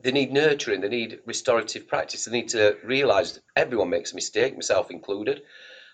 They 0.01 0.11
need 0.11 0.31
nurturing. 0.31 0.81
They 0.81 0.89
need 0.89 1.19
restorative 1.25 1.87
practice. 1.87 2.25
They 2.25 2.31
need 2.31 2.49
to 2.49 2.77
realise 2.83 3.39
everyone 3.55 3.89
makes 3.89 4.11
a 4.11 4.15
mistake, 4.15 4.55
myself 4.55 4.89
included. 4.89 5.43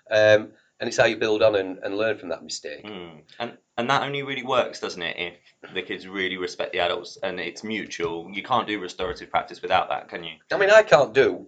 Um, 0.09 0.49
and 0.79 0.87
it's 0.87 0.97
how 0.97 1.05
you 1.05 1.17
build 1.17 1.41
on 1.41 1.55
and, 1.55 1.79
and 1.79 1.97
learn 1.97 2.17
from 2.17 2.29
that 2.29 2.43
mistake. 2.43 2.85
Mm. 2.85 3.21
And 3.39 3.57
and 3.77 3.89
that 3.89 4.03
only 4.03 4.23
really 4.23 4.43
works, 4.43 4.79
doesn't 4.79 5.01
it? 5.01 5.15
If 5.63 5.73
the 5.73 5.81
kids 5.81 6.07
really 6.07 6.37
respect 6.37 6.71
the 6.73 6.79
adults 6.79 7.17
and 7.21 7.39
it's 7.39 7.63
mutual. 7.63 8.29
You 8.31 8.43
can't 8.43 8.67
do 8.67 8.79
restorative 8.79 9.29
practice 9.29 9.61
without 9.61 9.89
that, 9.89 10.09
can 10.09 10.23
you? 10.23 10.33
I 10.51 10.57
mean, 10.57 10.69
I 10.71 10.81
can't 10.83 11.13
do 11.13 11.47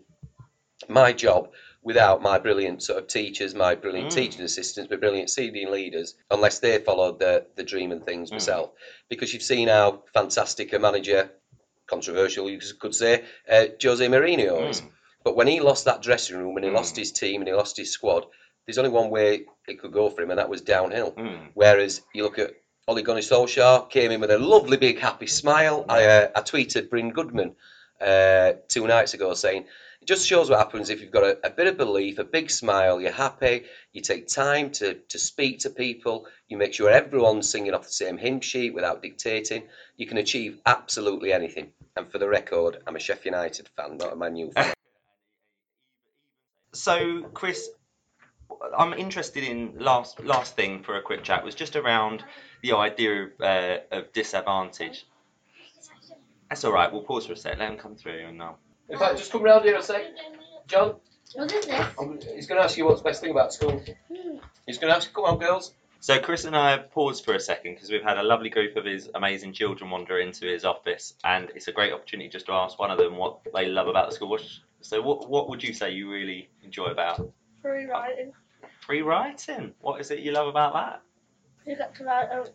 my 0.88 1.12
job 1.14 1.52
without 1.82 2.22
my 2.22 2.38
brilliant 2.38 2.84
sort 2.84 3.00
of 3.00 3.08
teachers, 3.08 3.56
my 3.56 3.74
brilliant 3.74 4.12
Mm. 4.12 4.16
teaching 4.16 4.42
assistants, 4.42 4.90
my 4.92 4.98
brilliant 4.98 5.30
senior 5.30 5.70
leaders, 5.70 6.16
unless 6.30 6.60
they 6.60 6.78
followed 6.80 7.20
the, 7.20 7.46
the 7.56 7.64
dream 7.64 7.92
and 7.92 8.06
things 8.06 8.30
Mm. 8.30 8.34
myself. 8.34 8.72
Because 9.10 9.34
you've 9.34 9.44
seen 9.44 9.68
how 9.70 10.04
fantastic 10.14 10.74
a 10.74 10.80
manager, 10.80 11.32
controversial 11.88 12.50
you 12.50 12.60
could 12.80 12.94
say, 12.94 13.24
uh, 13.50 13.66
Jose 13.82 14.06
Mourinho 14.08 14.70
is. 14.70 14.82
Mm. 14.82 14.90
But 15.24 15.36
when 15.36 15.48
he 15.48 15.60
lost 15.60 15.86
that 15.86 16.02
dressing 16.02 16.38
room 16.38 16.56
and 16.58 16.66
he 16.66 16.72
Mm. 16.72 16.76
lost 16.76 16.96
his 16.96 17.12
team 17.12 17.42
and 17.42 17.48
he 17.48 17.54
lost 17.54 17.78
his 17.78 17.92
squad, 17.92 18.26
there's 18.66 18.78
only 18.78 18.92
one 18.92 19.10
way 19.10 19.46
it 19.68 19.80
could 19.80 19.92
go 19.92 20.10
for 20.10 20.22
him, 20.22 20.32
and 20.32 20.40
that 20.40 20.50
was 20.50 20.62
downhill. 20.62 21.12
Mm. 21.12 21.50
Whereas 21.54 22.02
you 22.14 22.24
look 22.24 22.40
at 22.40 22.54
Ole 22.88 23.02
Gunnar 23.04 23.22
Solskjaer, 23.22 23.90
came 23.90 24.12
in 24.12 24.20
with 24.20 24.32
a 24.32 24.40
lovely 24.40 24.78
big 24.78 25.00
happy 25.00 25.28
smile. 25.28 25.86
I, 25.88 26.06
uh, 26.06 26.30
I 26.36 26.42
tweeted 26.42 26.90
Bryn 26.90 27.12
Goodman 27.12 27.56
uh, 28.02 28.54
two 28.68 28.88
nights 28.88 29.14
ago 29.14 29.34
saying, 29.36 29.66
it 30.02 30.08
just 30.08 30.26
shows 30.26 30.50
what 30.50 30.60
happens 30.60 30.90
if 30.90 31.02
you've 31.02 31.12
got 31.12 31.24
a, 31.24 31.38
a 31.46 31.50
bit 31.50 31.68
of 31.68 31.78
belief, 31.78 32.18
a 32.20 32.24
big 32.24 32.50
smile, 32.50 33.02
you're 33.02 33.12
happy, 33.12 33.66
you 33.92 34.02
take 34.02 34.28
time 34.28 34.72
to, 34.72 34.96
to 35.10 35.20
speak 35.20 35.60
to 35.60 35.70
people, 35.70 36.26
you 36.48 36.58
make 36.58 36.74
sure 36.74 36.90
everyone's 36.90 37.50
singing 37.50 37.74
off 37.74 37.84
the 37.84 37.92
same 37.92 38.18
hymn 38.18 38.40
sheet 38.40 38.74
without 38.74 39.02
dictating, 39.02 39.64
you 39.98 40.08
can 40.08 40.18
achieve 40.18 40.60
absolutely 40.66 41.34
anything. 41.34 41.72
And 41.96 42.10
for 42.12 42.18
the 42.18 42.30
record, 42.30 42.78
I'm 42.88 42.96
a 42.96 43.00
Sheffield 43.00 43.36
United 43.36 43.70
fan, 43.76 43.98
not 43.98 44.14
a 44.14 44.16
Man 44.16 44.36
U 44.36 44.52
fan. 44.52 44.74
So, 46.72 47.24
Chris, 47.34 47.68
I'm 48.78 48.94
interested 48.94 49.44
in 49.44 49.74
last 49.80 50.20
last 50.24 50.56
thing 50.56 50.84
for 50.84 50.98
a 50.98 51.02
quick 51.02 51.24
chat 51.24 51.44
was 51.44 51.56
just 51.56 51.76
around 51.76 52.24
the 52.62 52.74
idea 52.74 53.24
of, 53.24 53.30
uh, 53.42 53.78
of 53.92 54.14
disadvantage. 54.14 55.06
That's 56.50 56.64
all 56.64 56.72
right. 56.72 56.92
We'll 56.92 57.04
pause 57.04 57.28
for 57.28 57.34
a 57.34 57.38
sec. 57.38 57.58
Let 57.60 57.72
him 57.72 57.78
come 57.78 57.96
through, 57.96 58.26
and 58.28 58.42
uh, 58.42 58.54
In 58.90 58.98
fact, 58.98 59.18
just 59.18 59.32
come 59.32 59.44
round 59.44 59.66
here 59.66 59.78
a 59.78 59.84
sec. 59.84 60.02
John, 60.68 60.96
What 61.34 61.52
is 61.54 61.66
this? 61.66 61.86
he's 62.34 62.48
going 62.48 62.60
to 62.60 62.66
ask 62.66 62.78
you 62.78 62.86
what's 62.86 63.02
the 63.02 63.10
best 63.10 63.22
thing 63.22 63.32
about 63.32 63.54
school. 63.54 63.84
He's 64.66 64.78
going 64.78 64.92
to 64.92 64.98
ask 64.98 65.08
you, 65.10 65.14
come 65.14 65.26
on, 65.26 65.38
girls. 65.40 65.74
So 66.02 66.20
Chris 66.20 66.46
and 66.46 66.56
I 66.56 66.72
have 66.72 66.92
paused 66.92 67.26
for 67.26 67.34
a 67.34 67.40
second 67.40 67.76
because 67.76 67.92
we've 67.92 68.04
had 68.04 68.18
a 68.18 68.24
lovely 68.24 68.50
group 68.50 68.78
of 68.78 68.86
his 68.86 69.10
amazing 69.14 69.54
children 69.54 69.90
wander 69.92 70.18
into 70.20 70.46
his 70.46 70.64
office, 70.64 71.14
and 71.24 71.50
it's 71.56 71.68
a 71.68 71.72
great 71.74 71.92
opportunity 71.92 72.30
just 72.30 72.46
to 72.46 72.54
ask 72.54 72.80
one 72.80 72.90
of 72.90 72.98
them 72.98 73.18
what 73.18 73.40
they 73.54 73.68
love 73.68 73.88
about 73.88 74.10
the 74.10 74.16
school. 74.16 74.38
So, 74.82 75.02
what 75.02 75.30
what 75.30 75.50
would 75.50 75.62
you 75.62 75.74
say 75.74 75.92
you 75.92 76.10
really 76.10 76.50
enjoy 76.64 76.86
about 76.86 77.30
Free 77.62 77.86
writing. 77.86 78.32
free 78.82 79.02
writing? 79.02 79.74
What 79.82 80.00
is 80.00 80.12
it 80.12 80.20
you 80.20 80.32
love 80.32 80.48
about 80.48 80.74
that? 80.74 81.02
You 81.66 81.76
get 81.76 81.94
to 81.96 82.04
write 82.06 82.30
out 82.32 82.50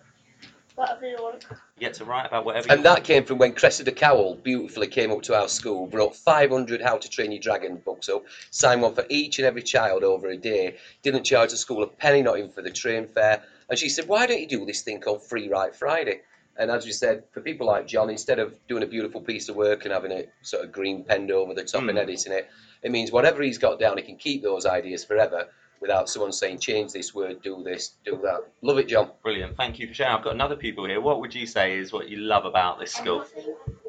whatever 0.75 1.07
you 1.09 1.17
want. 1.21 1.45
You 1.51 1.81
get 1.81 1.95
to 1.95 2.05
write 2.05 2.27
about 2.27 2.45
whatever. 2.45 2.67
you 2.67 2.69
want. 2.71 2.79
And 2.79 2.87
that 2.87 3.05
came 3.05 3.25
from 3.25 3.39
when 3.39 3.53
Cressida 3.53 3.93
Cowell 3.93 4.37
beautifully 4.37 4.87
came 4.87 5.13
up 5.13 5.23
to 5.23 5.35
our 5.39 5.49
school, 5.49 5.87
brought 5.87 6.17
500 6.17 6.81
How 6.81 6.97
to 6.97 7.09
Train 7.09 7.33
Your 7.33 7.41
Dragon 7.41 7.77
books 7.77 8.09
up, 8.09 8.25
signed 8.51 8.83
one 8.83 8.95
for 8.95 9.05
each 9.09 9.39
and 9.39 9.47
every 9.47 9.63
child 9.63 10.05
over 10.05 10.29
a 10.29 10.37
day, 10.37 10.77
didn't 11.03 11.25
charge 11.25 11.51
the 11.51 11.57
school 11.57 11.83
a 11.83 11.87
penny, 11.87 12.23
not 12.23 12.39
even 12.39 12.51
for 12.51 12.63
the 12.63 12.71
train 12.71 13.07
fare. 13.07 13.43
And 13.69 13.79
she 13.79 13.89
said, 13.89 14.09
Why 14.09 14.27
don't 14.27 14.41
you 14.41 14.49
do 14.49 14.67
this 14.67 14.83
thing 14.83 15.01
called 15.01 15.23
Free 15.23 15.49
Write 15.49 15.77
Friday? 15.77 16.23
And 16.59 16.71
as 16.71 16.87
you 16.87 16.93
said, 16.93 17.25
for 17.33 17.41
people 17.41 17.67
like 17.67 17.87
John, 17.87 18.11
instead 18.11 18.39
of 18.39 18.55
doing 18.69 18.83
a 18.83 18.87
beautiful 18.87 19.21
piece 19.21 19.49
of 19.49 19.57
work 19.57 19.85
and 19.85 19.93
having 19.93 20.13
it 20.13 20.33
sort 20.43 20.65
of 20.65 20.73
green 20.73 21.05
penned 21.05 21.31
over 21.31 21.55
the 21.55 21.65
top 21.65 21.83
and 21.83 21.99
Mm. 21.99 22.03
editing 22.03 22.33
it, 22.33 22.49
it 22.83 22.91
means 22.93 23.11
whatever 23.11 23.43
he's 23.43 23.59
got 23.59 23.81
down, 23.81 23.97
he 23.99 24.05
can 24.05 24.17
keep 24.17 24.43
those 24.43 24.67
ideas 24.67 25.05
forever 25.05 25.49
without 25.81 26.09
someone 26.09 26.33
saying, 26.33 26.59
change 26.59 26.93
this 26.93 27.15
word, 27.15 27.43
do 27.43 27.63
this, 27.63 27.97
do 28.05 28.19
that. 28.23 28.41
Love 28.63 28.79
it, 28.79 28.89
John. 28.89 29.11
Brilliant. 29.23 29.57
Thank 29.57 29.79
you 29.79 29.89
for 29.89 29.95
sharing. 29.95 30.15
I've 30.15 30.25
got 30.25 30.35
another 30.35 30.57
pupil 30.57 30.87
here. 30.87 31.01
What 31.01 31.21
would 31.21 31.35
you 31.35 31.47
say 31.47 31.77
is 31.79 31.93
what 31.93 32.09
you 32.09 32.19
love 32.19 32.45
about 32.45 32.79
this 32.79 32.93
school? 32.93 33.25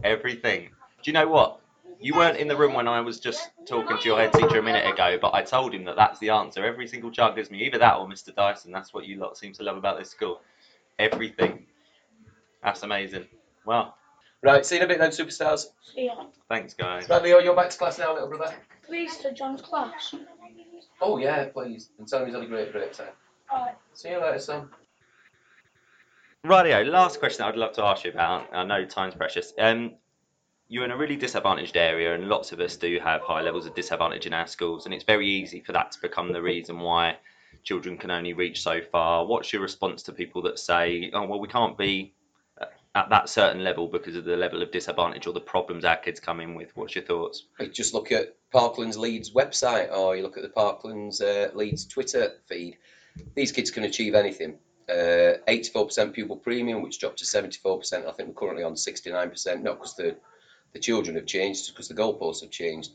Everything. 0.04 0.70
Do 1.04 1.12
you 1.12 1.14
know 1.14 1.28
what? 1.28 1.60
You 2.00 2.16
weren't 2.16 2.38
in 2.38 2.48
the 2.48 2.58
room 2.58 2.74
when 2.74 2.88
I 2.88 3.00
was 3.00 3.20
just 3.20 3.50
talking 3.66 3.98
to 3.98 4.04
your 4.08 4.20
head 4.20 4.34
teacher 4.34 4.60
a 4.60 4.64
minute 4.64 4.92
ago, 4.92 5.18
but 5.22 5.34
I 5.34 5.42
told 5.42 5.74
him 5.74 5.86
that 5.86 5.96
that's 5.96 6.20
the 6.20 6.30
answer. 6.32 6.66
Every 6.66 6.88
single 6.88 7.12
child 7.12 7.36
gives 7.36 7.50
me 7.50 7.64
either 7.66 7.78
that 7.78 7.96
or 7.98 8.08
Mr. 8.08 8.36
Dyson. 8.36 8.72
That's 8.72 8.94
what 8.94 9.06
you 9.06 9.18
lot 9.18 9.38
seem 9.38 9.54
to 9.54 9.64
love 9.64 9.78
about 9.78 9.98
this 9.98 10.10
school. 10.10 10.42
Everything. 11.00 11.66
That's 12.64 12.84
amazing. 12.84 13.26
Well, 13.66 13.96
Right, 14.42 14.64
see 14.64 14.76
you 14.76 14.82
in 14.82 14.86
a 14.86 14.88
bit 14.88 15.00
then, 15.00 15.10
superstars. 15.10 15.66
See 15.82 16.06
ya. 16.06 16.26
thanks, 16.50 16.76
guys. 16.76 17.10
Right, 17.10 17.24
Leo, 17.24 17.40
you're 17.40 17.56
back 17.56 17.72
to 17.72 17.78
class 17.78 17.98
now, 17.98 18.14
little 18.14 18.28
brother. 18.30 18.54
Please 18.86 19.18
to 19.18 19.32
John's 19.34 19.62
class. 19.62 20.14
Oh 21.02 21.18
yeah, 21.18 21.46
please. 21.46 21.90
And 21.98 22.08
tell 22.08 22.20
him 22.20 22.28
he's 22.28 22.36
had 22.36 22.44
a 22.44 22.48
great 22.48 22.72
break 22.72 22.94
time. 22.94 23.08
Alright. 23.52 23.74
See 23.94 24.10
you 24.10 24.22
later, 24.22 24.38
son. 24.38 24.70
Rightio, 26.46 26.86
last 26.88 27.20
question 27.20 27.44
I'd 27.46 27.56
love 27.56 27.74
to 27.74 27.84
ask 27.84 28.04
you 28.06 28.12
about. 28.12 28.54
I 28.54 28.64
know 28.64 28.86
time's 28.86 29.16
precious. 29.16 29.52
Um, 29.58 29.96
you're 30.68 30.86
in 30.86 30.92
a 30.92 30.98
really 30.98 31.16
disadvantaged 31.16 31.76
area, 31.76 32.14
and 32.14 32.28
lots 32.30 32.52
of 32.52 32.60
us 32.60 32.76
do 32.76 33.00
have 33.04 33.22
high 33.22 33.42
levels 33.42 33.66
of 33.66 33.74
disadvantage 33.74 34.28
in 34.28 34.34
our 34.34 34.48
schools, 34.48 34.86
and 34.86 34.94
it's 34.94 35.04
very 35.04 35.28
easy 35.28 35.62
for 35.62 35.72
that 35.74 35.92
to 35.94 36.02
become 36.02 36.32
the 36.32 36.42
reason 36.42 36.80
why 36.80 37.18
children 37.64 37.98
can 37.98 38.12
only 38.12 38.34
reach 38.34 38.62
so 38.62 38.80
far. 38.92 39.26
What's 39.26 39.52
your 39.54 39.62
response 39.64 40.04
to 40.04 40.12
people 40.12 40.44
that 40.44 40.60
say, 40.60 41.10
"Oh, 41.14 41.26
well, 41.26 41.40
we 41.40 41.48
can't 41.48 41.78
be 41.78 42.14
at 42.96 43.10
that 43.10 43.30
certain 43.30 43.64
level 43.64 43.88
because 43.88 44.16
of 44.16 44.24
the 44.24 44.38
level 44.38 44.62
of 44.62 44.72
disadvantage 44.72 45.28
or 45.28 45.34
the 45.34 45.40
problems 45.42 45.84
our 45.86 45.98
kids 45.98 46.20
come 46.20 46.40
in 46.40 46.56
with"? 46.56 46.72
What's 46.76 46.96
your 46.96 47.04
thoughts? 47.04 47.46
You 47.60 47.68
just 47.68 47.94
look 47.94 48.12
at 48.12 48.36
Parklands 48.54 48.98
Leeds 48.98 49.32
website, 49.32 49.92
or 49.96 50.16
you 50.16 50.24
look 50.24 50.38
at 50.38 50.44
the 50.44 50.50
Parklands 50.50 51.22
uh, 51.22 51.56
Leeds 51.56 51.86
Twitter 51.86 52.34
feed. 52.48 52.78
These 53.36 53.52
kids 53.52 53.70
can 53.72 53.84
achieve 53.84 54.16
anything. 54.16 54.58
Uh, 54.90 55.42
84% 55.48 56.14
pupil 56.14 56.38
premium, 56.38 56.82
which 56.82 57.00
dropped 57.00 57.18
to 57.20 57.26
74%. 57.26 58.08
I 58.08 58.12
think 58.12 58.30
we're 58.30 58.36
currently 58.36 58.64
on 58.64 58.76
69%, 58.76 59.62
not 59.62 59.78
because 59.78 59.96
the 59.96 60.16
the 60.74 60.80
children 60.80 61.16
have 61.16 61.26
changed, 61.26 61.62
just 61.62 61.74
because 61.74 61.88
the 61.88 61.96
goalposts 61.96 62.42
have 62.42 62.52
changed. 62.52 62.92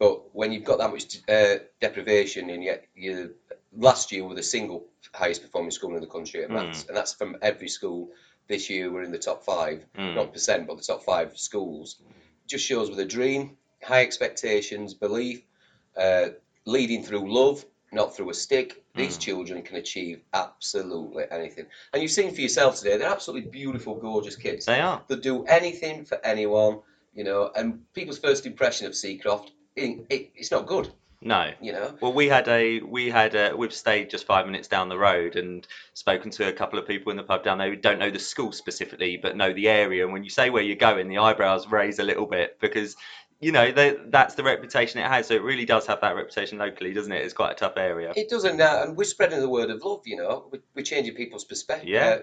But 0.00 0.34
when 0.34 0.50
you've 0.52 0.64
got 0.64 0.78
that 0.78 0.90
much 0.90 1.18
uh, 1.28 1.62
deprivation, 1.80 2.50
and 2.50 2.62
yet 2.64 2.84
you 2.94 3.34
last 3.76 4.10
year 4.10 4.24
were 4.24 4.34
the 4.34 4.42
single 4.42 4.86
highest 5.14 5.42
performing 5.42 5.70
school 5.70 5.94
in 5.94 6.00
the 6.00 6.08
country 6.08 6.42
at 6.42 6.50
Mm. 6.50 6.54
maths, 6.54 6.86
and 6.88 6.96
that's 6.96 7.14
from 7.14 7.36
every 7.42 7.68
school. 7.68 8.10
This 8.48 8.68
year 8.68 8.90
we're 8.90 9.02
in 9.02 9.12
the 9.12 9.18
top 9.18 9.44
five, 9.44 9.86
Mm. 9.96 10.14
not 10.14 10.32
percent, 10.32 10.66
but 10.66 10.76
the 10.76 10.82
top 10.82 11.02
five 11.04 11.38
schools. 11.38 12.00
Just 12.46 12.64
shows 12.64 12.90
with 12.90 12.98
a 13.00 13.04
dream, 13.04 13.56
high 13.82 14.02
expectations, 14.02 14.94
belief, 14.94 15.42
uh, 15.96 16.30
leading 16.66 17.02
through 17.04 17.32
love, 17.32 17.64
not 17.92 18.14
through 18.14 18.30
a 18.30 18.34
stick. 18.34 18.84
These 18.94 19.16
Mm. 19.16 19.20
children 19.20 19.62
can 19.62 19.76
achieve 19.76 20.22
absolutely 20.34 21.24
anything. 21.30 21.66
And 21.92 22.02
you've 22.02 22.10
seen 22.10 22.34
for 22.34 22.40
yourself 22.40 22.76
today, 22.76 22.96
they're 22.96 23.08
absolutely 23.08 23.50
beautiful, 23.50 23.94
gorgeous 23.94 24.36
kids. 24.36 24.66
They 24.66 24.80
are. 24.80 25.02
They'll 25.06 25.18
do 25.18 25.44
anything 25.44 26.04
for 26.04 26.24
anyone, 26.24 26.80
you 27.14 27.24
know. 27.24 27.50
And 27.54 27.84
people's 27.94 28.18
first 28.18 28.46
impression 28.46 28.86
of 28.86 28.92
Seacroft, 28.94 29.50
it, 29.76 30.04
it, 30.10 30.30
it's 30.34 30.50
not 30.50 30.66
good, 30.66 30.92
No. 31.22 31.52
you 31.60 31.72
know. 31.72 31.94
Well, 32.00 32.12
we 32.14 32.28
had 32.28 32.48
a 32.48 32.80
we 32.80 33.10
had 33.10 33.34
a 33.34 33.54
we've 33.54 33.74
stayed 33.74 34.08
just 34.08 34.26
five 34.26 34.46
minutes 34.46 34.68
down 34.68 34.88
the 34.88 34.96
road 34.96 35.36
and 35.36 35.66
spoken 35.92 36.30
to 36.32 36.48
a 36.48 36.52
couple 36.52 36.78
of 36.78 36.86
people 36.86 37.10
in 37.10 37.16
the 37.16 37.22
pub 37.22 37.44
down 37.44 37.58
there 37.58 37.68
who 37.68 37.76
don't 37.76 37.98
know 37.98 38.10
the 38.10 38.18
school 38.18 38.52
specifically 38.52 39.18
but 39.18 39.36
know 39.36 39.52
the 39.52 39.68
area. 39.68 40.04
And 40.04 40.12
when 40.12 40.24
you 40.24 40.30
say 40.30 40.48
where 40.48 40.62
you're 40.62 40.76
going, 40.76 41.08
the 41.08 41.18
eyebrows 41.18 41.68
raise 41.68 41.98
a 41.98 42.04
little 42.04 42.26
bit 42.26 42.58
because 42.58 42.96
you 43.38 43.52
know 43.52 43.70
they, 43.70 43.96
that's 44.08 44.34
the 44.34 44.42
reputation 44.42 45.00
it 45.00 45.06
has. 45.06 45.26
So 45.26 45.34
it 45.34 45.42
really 45.42 45.66
does 45.66 45.86
have 45.88 46.00
that 46.00 46.16
reputation 46.16 46.58
locally, 46.58 46.94
doesn't 46.94 47.12
it? 47.12 47.22
It's 47.22 47.34
quite 47.34 47.52
a 47.52 47.54
tough 47.56 47.76
area. 47.76 48.14
It 48.16 48.30
doesn't 48.30 48.56
now, 48.56 48.82
and 48.82 48.96
we're 48.96 49.04
spreading 49.04 49.40
the 49.40 49.48
word 49.48 49.70
of 49.70 49.82
love. 49.84 50.02
You 50.06 50.16
know, 50.16 50.48
we're, 50.50 50.62
we're 50.74 50.84
changing 50.84 51.14
people's 51.16 51.44
perspective. 51.44 51.88
Yeah. 51.88 52.06
Uh, 52.06 52.18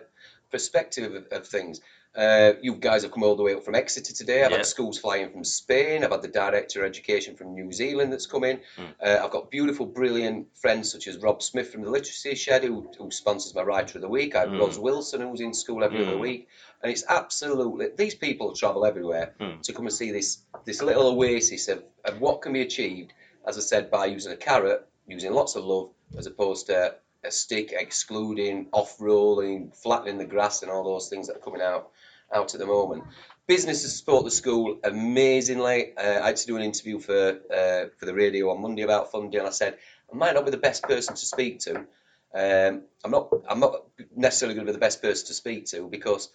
perspective 0.49 1.13
of, 1.13 1.25
of 1.31 1.47
things. 1.47 1.81
Uh, 2.17 2.53
you 2.63 2.73
guys 2.73 3.03
have 3.03 3.11
come 3.11 3.21
all 3.21 3.35
the 3.35 3.43
way 3.43 3.53
up 3.53 3.63
from 3.63 3.75
Exeter 3.75 4.11
today. 4.11 4.43
I've 4.43 4.49
Yeah. 4.49 4.57
had 4.57 4.65
schools 4.65 4.97
flying 4.97 5.29
from 5.29 5.43
Spain. 5.43 6.03
I've 6.03 6.09
had 6.09 6.23
the 6.23 6.27
director 6.27 6.83
of 6.83 6.89
education 6.89 7.35
from 7.35 7.53
New 7.53 7.71
Zealand 7.71 8.11
that's 8.11 8.25
come 8.25 8.43
in. 8.43 8.59
Mm. 8.75 8.93
Uh, 8.99 9.23
I've 9.23 9.29
got 9.29 9.51
beautiful, 9.51 9.85
brilliant 9.85 10.47
friends 10.57 10.91
such 10.91 11.07
as 11.07 11.19
Rob 11.19 11.43
Smith 11.43 11.71
from 11.71 11.83
the 11.83 11.91
Literacy 11.91 12.33
Shed, 12.33 12.63
who, 12.63 12.89
who 12.97 13.11
sponsors 13.11 13.53
my 13.53 13.61
Writer 13.61 13.99
of 13.99 14.01
the 14.01 14.09
Week. 14.09 14.35
I 14.35 14.39
have 14.41 14.49
Mm. 14.49 14.57
Ros 14.57 14.79
Wilson, 14.79 15.21
who's 15.21 15.41
in 15.41 15.53
school 15.53 15.83
every 15.83 16.01
other 16.03 16.15
Mm. 16.15 16.19
week. 16.21 16.47
And 16.81 16.91
it's 16.91 17.03
absolutely, 17.07 17.89
these 17.95 18.15
people 18.15 18.55
travel 18.55 18.83
everywhere 18.83 19.35
Mm. 19.39 19.61
to 19.61 19.73
come 19.73 19.85
and 19.85 19.93
see 19.93 20.09
this, 20.11 20.39
this 20.65 20.81
little 20.81 21.05
oasis 21.09 21.67
of, 21.67 21.83
of 22.03 22.19
what 22.19 22.41
can 22.41 22.51
be 22.53 22.61
achieved, 22.61 23.13
as 23.45 23.59
I 23.59 23.61
said, 23.61 23.91
by 23.91 24.07
using 24.07 24.31
a 24.31 24.37
carrot, 24.37 24.87
using 25.07 25.33
lots 25.33 25.55
of 25.55 25.65
love, 25.65 25.91
as 26.17 26.25
opposed 26.25 26.65
to 26.67 26.95
a 27.23 27.31
stick, 27.31 27.73
excluding, 27.73 28.69
off 28.71 28.95
rolling, 28.99 29.69
flattening 29.71 30.17
the 30.17 30.25
grass, 30.25 30.63
and 30.63 30.71
all 30.71 30.83
those 30.83 31.09
things 31.09 31.27
that 31.27 31.35
are 31.35 31.39
coming 31.39 31.61
out 31.61 31.91
out 32.33 32.53
at 32.53 32.59
the 32.59 32.65
moment. 32.65 33.03
businesses 33.47 33.97
support 33.97 34.25
the 34.25 34.31
school 34.31 34.79
amazingly. 34.83 35.97
Uh, 35.97 36.21
I 36.21 36.27
had 36.27 36.37
to 36.37 36.47
do 36.47 36.57
an 36.57 36.63
interview 36.63 36.99
for 36.99 37.29
uh, 37.29 37.89
for 37.97 38.05
the 38.05 38.13
radio 38.13 38.51
on 38.51 38.61
Monday 38.61 38.83
about 38.83 39.11
funding, 39.11 39.39
and 39.39 39.47
I 39.47 39.51
said 39.51 39.77
I 40.11 40.15
might 40.15 40.33
not 40.35 40.45
be 40.45 40.51
the 40.51 40.57
best 40.57 40.83
person 40.83 41.15
to 41.15 41.25
speak 41.25 41.59
to. 41.61 41.85
Um, 42.33 42.83
I'm 43.03 43.11
not. 43.11 43.29
I'm 43.49 43.59
not 43.59 43.83
necessarily 44.15 44.55
going 44.55 44.67
to 44.67 44.71
be 44.71 44.75
the 44.75 44.79
best 44.79 45.01
person 45.01 45.27
to 45.27 45.33
speak 45.33 45.65
to 45.67 45.87
because 45.87 46.29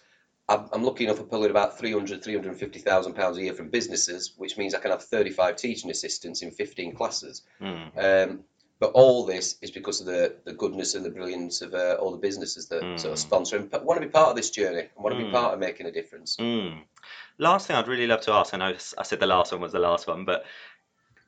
I'm, 0.49 0.67
I'm 0.73 0.83
lucky 0.83 1.05
enough 1.05 1.17
to 1.17 1.23
pull 1.23 1.43
in 1.45 1.51
about 1.51 1.77
300, 1.77 2.23
350,000 2.23 3.13
pounds 3.13 3.37
a 3.37 3.43
year 3.43 3.53
from 3.53 3.69
businesses, 3.69 4.33
which 4.37 4.57
means 4.57 4.75
I 4.75 4.79
can 4.79 4.91
have 4.91 5.03
35 5.03 5.55
teaching 5.55 5.89
assistants 5.89 6.41
in 6.41 6.51
15 6.51 6.95
classes. 6.95 7.43
Mm. 7.61 8.29
Um, 8.29 8.39
but 8.83 8.91
all 8.95 9.25
this 9.25 9.55
is 9.61 9.71
because 9.71 10.01
of 10.01 10.07
the, 10.07 10.35
the 10.43 10.51
goodness 10.51 10.93
and 10.93 11.05
the 11.05 11.09
brilliance 11.09 11.61
of 11.61 11.73
uh, 11.73 11.95
all 12.01 12.11
the 12.11 12.17
businesses 12.17 12.67
that 12.67 12.81
sort 12.99 13.13
of 13.13 13.17
Mm. 13.17 13.27
sponsor 13.27 13.55
and 13.55 13.71
want 13.85 14.01
to 14.01 14.05
be 14.05 14.11
part 14.11 14.27
of 14.31 14.35
this 14.35 14.49
journey 14.49 14.79
and 14.93 15.03
want 15.03 15.15
to 15.17 15.23
Mm. 15.23 15.27
be 15.27 15.31
part 15.31 15.53
of 15.53 15.59
making 15.61 15.85
a 15.85 15.91
difference. 15.99 16.35
Mm. 16.35 16.81
Last 17.37 17.67
thing 17.67 17.77
I'd 17.77 17.87
really 17.87 18.07
love 18.07 18.19
to 18.21 18.33
ask, 18.33 18.53
I 18.53 18.57
know 18.57 18.75
I 18.97 19.03
said 19.03 19.21
the 19.21 19.25
last 19.25 19.53
one 19.53 19.61
was 19.61 19.71
the 19.71 19.79
last 19.79 20.05
one, 20.05 20.25
but 20.25 20.43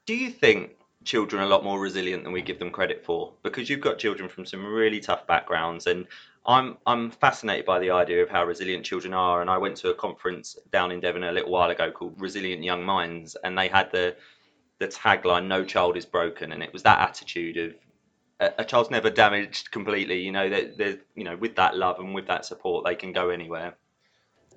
do 0.05 0.13
you 0.13 0.29
think 0.31 0.71
children 1.05 1.41
are 1.41 1.45
a 1.45 1.47
lot 1.47 1.63
more 1.63 1.79
resilient 1.79 2.25
than 2.25 2.33
we 2.33 2.41
give 2.41 2.59
them 2.59 2.71
credit 2.71 3.05
for? 3.05 3.31
Because 3.41 3.69
you've 3.69 3.79
got 3.79 3.99
children 3.99 4.27
from 4.27 4.45
some 4.45 4.65
really 4.65 4.99
tough 4.99 5.25
backgrounds, 5.25 5.87
and 5.87 6.07
I'm 6.45 6.77
I'm 6.85 7.09
fascinated 7.09 7.65
by 7.65 7.79
the 7.79 7.91
idea 7.91 8.21
of 8.21 8.29
how 8.29 8.43
resilient 8.43 8.83
children 8.83 9.13
are. 9.13 9.39
And 9.39 9.49
I 9.49 9.57
went 9.57 9.77
to 9.77 9.91
a 9.91 9.95
conference 9.95 10.57
down 10.73 10.91
in 10.91 10.99
Devon 10.99 11.23
a 11.23 11.31
little 11.31 11.51
while 11.51 11.69
ago 11.69 11.89
called 11.89 12.19
Resilient 12.19 12.65
Young 12.65 12.83
Minds, 12.83 13.37
and 13.45 13.57
they 13.57 13.69
had 13.69 13.91
the 13.93 14.17
the 14.79 14.87
tagline 14.87 15.47
"No 15.47 15.63
child 15.63 15.97
is 15.97 16.05
broken," 16.05 16.51
and 16.51 16.61
it 16.63 16.73
was 16.73 16.83
that 16.83 16.99
attitude 16.99 17.57
of 17.57 17.73
a, 18.39 18.61
a 18.61 18.65
child's 18.65 18.91
never 18.91 19.09
damaged 19.09 19.71
completely. 19.71 20.19
You 20.21 20.31
know 20.31 20.49
that 20.49 20.77
they, 20.77 20.99
you 21.15 21.23
know 21.23 21.35
with 21.37 21.55
that 21.55 21.75
love 21.77 21.99
and 21.99 22.13
with 22.13 22.27
that 22.27 22.45
support, 22.45 22.85
they 22.85 22.95
can 22.95 23.13
go 23.13 23.29
anywhere. 23.29 23.75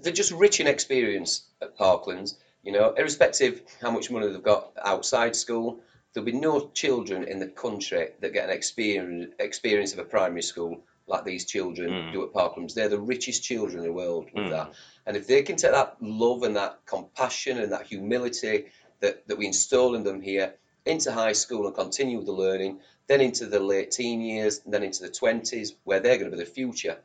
They're 0.01 0.13
just 0.13 0.33
rich 0.33 0.61
in 0.61 0.67
experience 0.67 1.47
at 1.61 1.77
Parklands. 1.77 2.35
You 2.63 2.73
know, 2.73 2.93
irrespective 2.97 3.63
how 3.81 3.91
much 3.91 4.11
money 4.11 4.29
they've 4.29 4.43
got 4.43 4.73
outside 4.85 5.35
school, 5.37 5.81
there'll 6.13 6.25
be 6.27 6.33
no 6.33 6.71
children 6.75 7.25
in 7.25 7.39
the 7.39 7.47
country 7.49 8.11
that 8.21 8.33
get 8.33 8.49
an 8.49 8.55
experience 8.55 9.33
experience 9.39 9.93
of 9.93 9.99
a 10.01 10.05
primary 10.05 10.43
school 10.43 10.85
like 11.07 11.25
these 11.25 11.47
children 11.47 11.91
Mm. 11.91 12.13
do 12.13 12.23
at 12.25 12.33
Parklands. 12.33 12.75
They're 12.75 12.91
the 12.91 13.01
richest 13.01 13.43
children 13.43 13.79
in 13.79 13.85
the 13.85 13.93
world 13.93 14.27
with 14.35 14.47
Mm. 14.47 14.51
that. 14.51 14.75
And 15.07 15.17
if 15.17 15.27
they 15.27 15.43
can 15.43 15.57
take 15.57 15.73
that 15.73 15.97
love 16.03 16.43
and 16.43 16.55
that 16.57 16.85
compassion 16.85 17.59
and 17.59 17.73
that 17.73 17.87
humility 17.87 18.67
that, 19.01 19.27
that 19.29 19.39
we 19.39 19.47
install 19.47 19.95
in 19.95 20.05
them 20.05 20.21
here 20.21 20.55
into 20.85 21.13
high 21.13 21.33
school 21.33 21.67
and 21.67 21.75
continue 21.75 22.23
the 22.23 22.33
learning, 22.33 22.81
then 23.07 23.21
into 23.21 23.47
the 23.47 23.61
late 23.61 23.91
teen 23.91 24.21
years, 24.21 24.61
and 24.65 24.73
then 24.73 24.83
into 24.83 25.03
the 25.03 25.11
20s, 25.11 25.75
where 25.85 26.01
they're 26.01 26.19
going 26.19 26.31
to 26.31 26.37
be 26.37 26.43
the 26.43 26.51
future, 26.51 26.97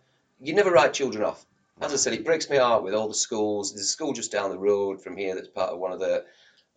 you 0.42 0.54
never 0.54 0.72
write 0.72 0.94
children 0.94 1.24
off. 1.24 1.46
As 1.82 1.92
I 1.92 1.98
said, 1.98 2.14
it 2.14 2.26
breaks 2.26 2.50
my 2.50 2.58
heart 2.58 2.84
with 2.84 2.94
all 2.94 3.08
the 3.08 3.14
schools. 3.14 3.74
There's 3.74 3.86
a 3.86 3.90
school 3.90 4.14
just 4.14 4.32
down 4.32 4.52
the 4.52 4.58
road 4.58 5.02
from 5.02 5.18
here 5.18 5.36
that's 5.36 5.48
part 5.48 5.72
of 5.72 5.80
one 5.80 5.92
of 5.92 6.00
the 6.00 6.24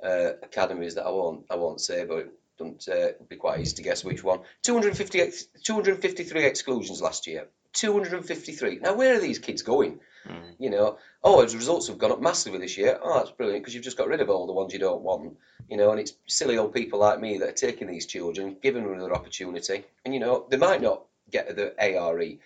uh, 0.03 0.33
academies 0.43 0.95
that 0.95 1.07
I 1.07 1.11
won't 1.11 1.47
I 1.51 1.57
won't 1.57 1.81
say, 1.81 2.05
but 2.05 2.33
don't 2.59 2.87
uh, 2.89 3.09
be 3.29 3.37
quite 3.37 3.61
easy 3.61 3.77
to 3.77 3.83
guess 3.83 4.05
which 4.05 4.25
one. 4.25 4.41
250, 4.63 5.31
253 5.63 6.45
exclusions 6.45 7.03
last 7.03 7.27
year. 7.27 7.47
253. 7.75 8.79
Now, 8.79 8.95
where 8.95 9.15
are 9.15 9.21
these 9.21 9.39
kids 9.39 9.63
going? 9.63 10.01
Mm. 10.29 10.55
You 10.59 10.71
know, 10.71 10.99
oh, 11.23 11.43
his 11.43 11.57
results 11.57 11.89
have 11.89 11.99
gone 11.99 12.13
up 12.13 12.21
massively 12.21 12.59
this 12.59 12.77
year. 12.77 12.99
Oh, 13.03 13.19
that's 13.19 13.31
brilliant 13.31 13.63
because 13.63 13.75
you've 13.75 13.85
just 13.85 13.97
got 13.97 14.09
rid 14.09 14.21
of 14.21 14.31
all 14.31 14.47
the 14.47 14.53
ones 14.53 14.73
you 14.73 14.79
don't 14.79 15.03
want. 15.03 15.37
You 15.69 15.77
know, 15.77 15.91
and 15.91 16.01
it's 16.01 16.15
silly 16.27 16.59
old 16.59 16.75
people 16.75 16.99
like 16.99 17.21
me 17.21 17.39
that 17.39 17.49
are 17.49 17.53
taking 17.53 17.89
these 17.89 18.07
children, 18.07 18.57
giving 18.63 18.85
them 18.85 18.93
another 18.93 19.15
opportunity. 19.15 19.85
And 20.05 20.15
you 20.15 20.21
know, 20.21 20.47
they 20.49 20.57
might 20.57 20.83
not 20.83 21.03
get 21.31 21.55
the 21.57 21.75
ARE, 21.79 22.39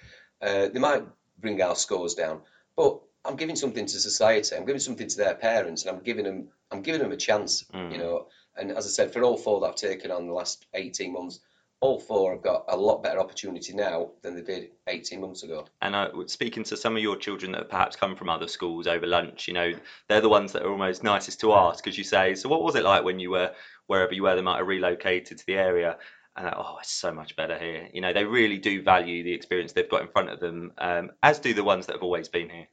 uh, 0.42 0.68
they 0.68 0.80
might 0.80 1.04
bring 1.38 1.60
our 1.60 1.76
scores 1.76 2.14
down, 2.14 2.40
but 2.76 3.00
I'm 3.24 3.36
giving 3.36 3.56
something 3.56 3.86
to 3.86 3.98
society. 3.98 4.56
I'm 4.56 4.64
giving 4.64 4.80
something 4.80 5.08
to 5.08 5.16
their 5.16 5.34
parents, 5.34 5.84
and 5.84 5.96
I'm 5.96 6.02
giving 6.02 6.24
them, 6.24 6.48
I'm 6.70 6.82
giving 6.82 7.02
them 7.02 7.12
a 7.12 7.16
chance. 7.16 7.64
Mm. 7.74 7.92
You 7.92 7.98
know, 7.98 8.26
and 8.56 8.72
as 8.72 8.86
I 8.86 8.90
said, 8.90 9.12
for 9.12 9.22
all 9.22 9.36
four 9.36 9.60
that 9.60 9.66
I've 9.66 9.76
taken 9.76 10.10
on 10.10 10.26
the 10.26 10.32
last 10.32 10.66
18 10.74 11.12
months, 11.12 11.40
all 11.80 11.98
four 11.98 12.32
have 12.32 12.42
got 12.42 12.64
a 12.68 12.76
lot 12.76 13.02
better 13.02 13.18
opportunity 13.18 13.72
now 13.72 14.10
than 14.22 14.34
they 14.34 14.42
did 14.42 14.70
18 14.86 15.20
months 15.20 15.42
ago. 15.42 15.66
And 15.80 15.94
uh, 15.94 16.10
speaking 16.26 16.62
to 16.64 16.76
some 16.76 16.94
of 16.94 17.02
your 17.02 17.16
children 17.16 17.52
that 17.52 17.62
have 17.62 17.70
perhaps 17.70 17.96
come 17.96 18.16
from 18.16 18.28
other 18.28 18.48
schools 18.48 18.86
over 18.86 19.06
lunch, 19.06 19.48
you 19.48 19.54
know, 19.54 19.72
they're 20.08 20.20
the 20.20 20.28
ones 20.28 20.52
that 20.52 20.62
are 20.62 20.70
almost 20.70 21.02
nicest 21.02 21.40
to 21.40 21.54
ask 21.54 21.82
because 21.82 21.96
you 21.96 22.04
say, 22.04 22.34
so 22.34 22.50
what 22.50 22.62
was 22.62 22.74
it 22.74 22.84
like 22.84 23.04
when 23.04 23.18
you 23.18 23.30
were 23.30 23.52
wherever 23.86 24.12
you 24.12 24.24
were? 24.24 24.36
They 24.36 24.42
might 24.42 24.58
have 24.58 24.66
relocated 24.66 25.38
to 25.38 25.46
the 25.46 25.54
area. 25.54 25.96
And 26.36 26.52
oh, 26.54 26.76
it's 26.80 26.92
so 26.92 27.12
much 27.12 27.34
better 27.34 27.58
here. 27.58 27.88
You 27.92 28.02
know, 28.02 28.12
they 28.12 28.24
really 28.24 28.58
do 28.58 28.82
value 28.82 29.24
the 29.24 29.32
experience 29.32 29.72
they've 29.72 29.88
got 29.88 30.02
in 30.02 30.08
front 30.08 30.30
of 30.30 30.38
them, 30.38 30.72
um, 30.78 31.10
as 31.22 31.38
do 31.38 31.54
the 31.54 31.64
ones 31.64 31.86
that 31.86 31.94
have 31.94 32.02
always 32.02 32.28
been 32.28 32.50
here. 32.50 32.68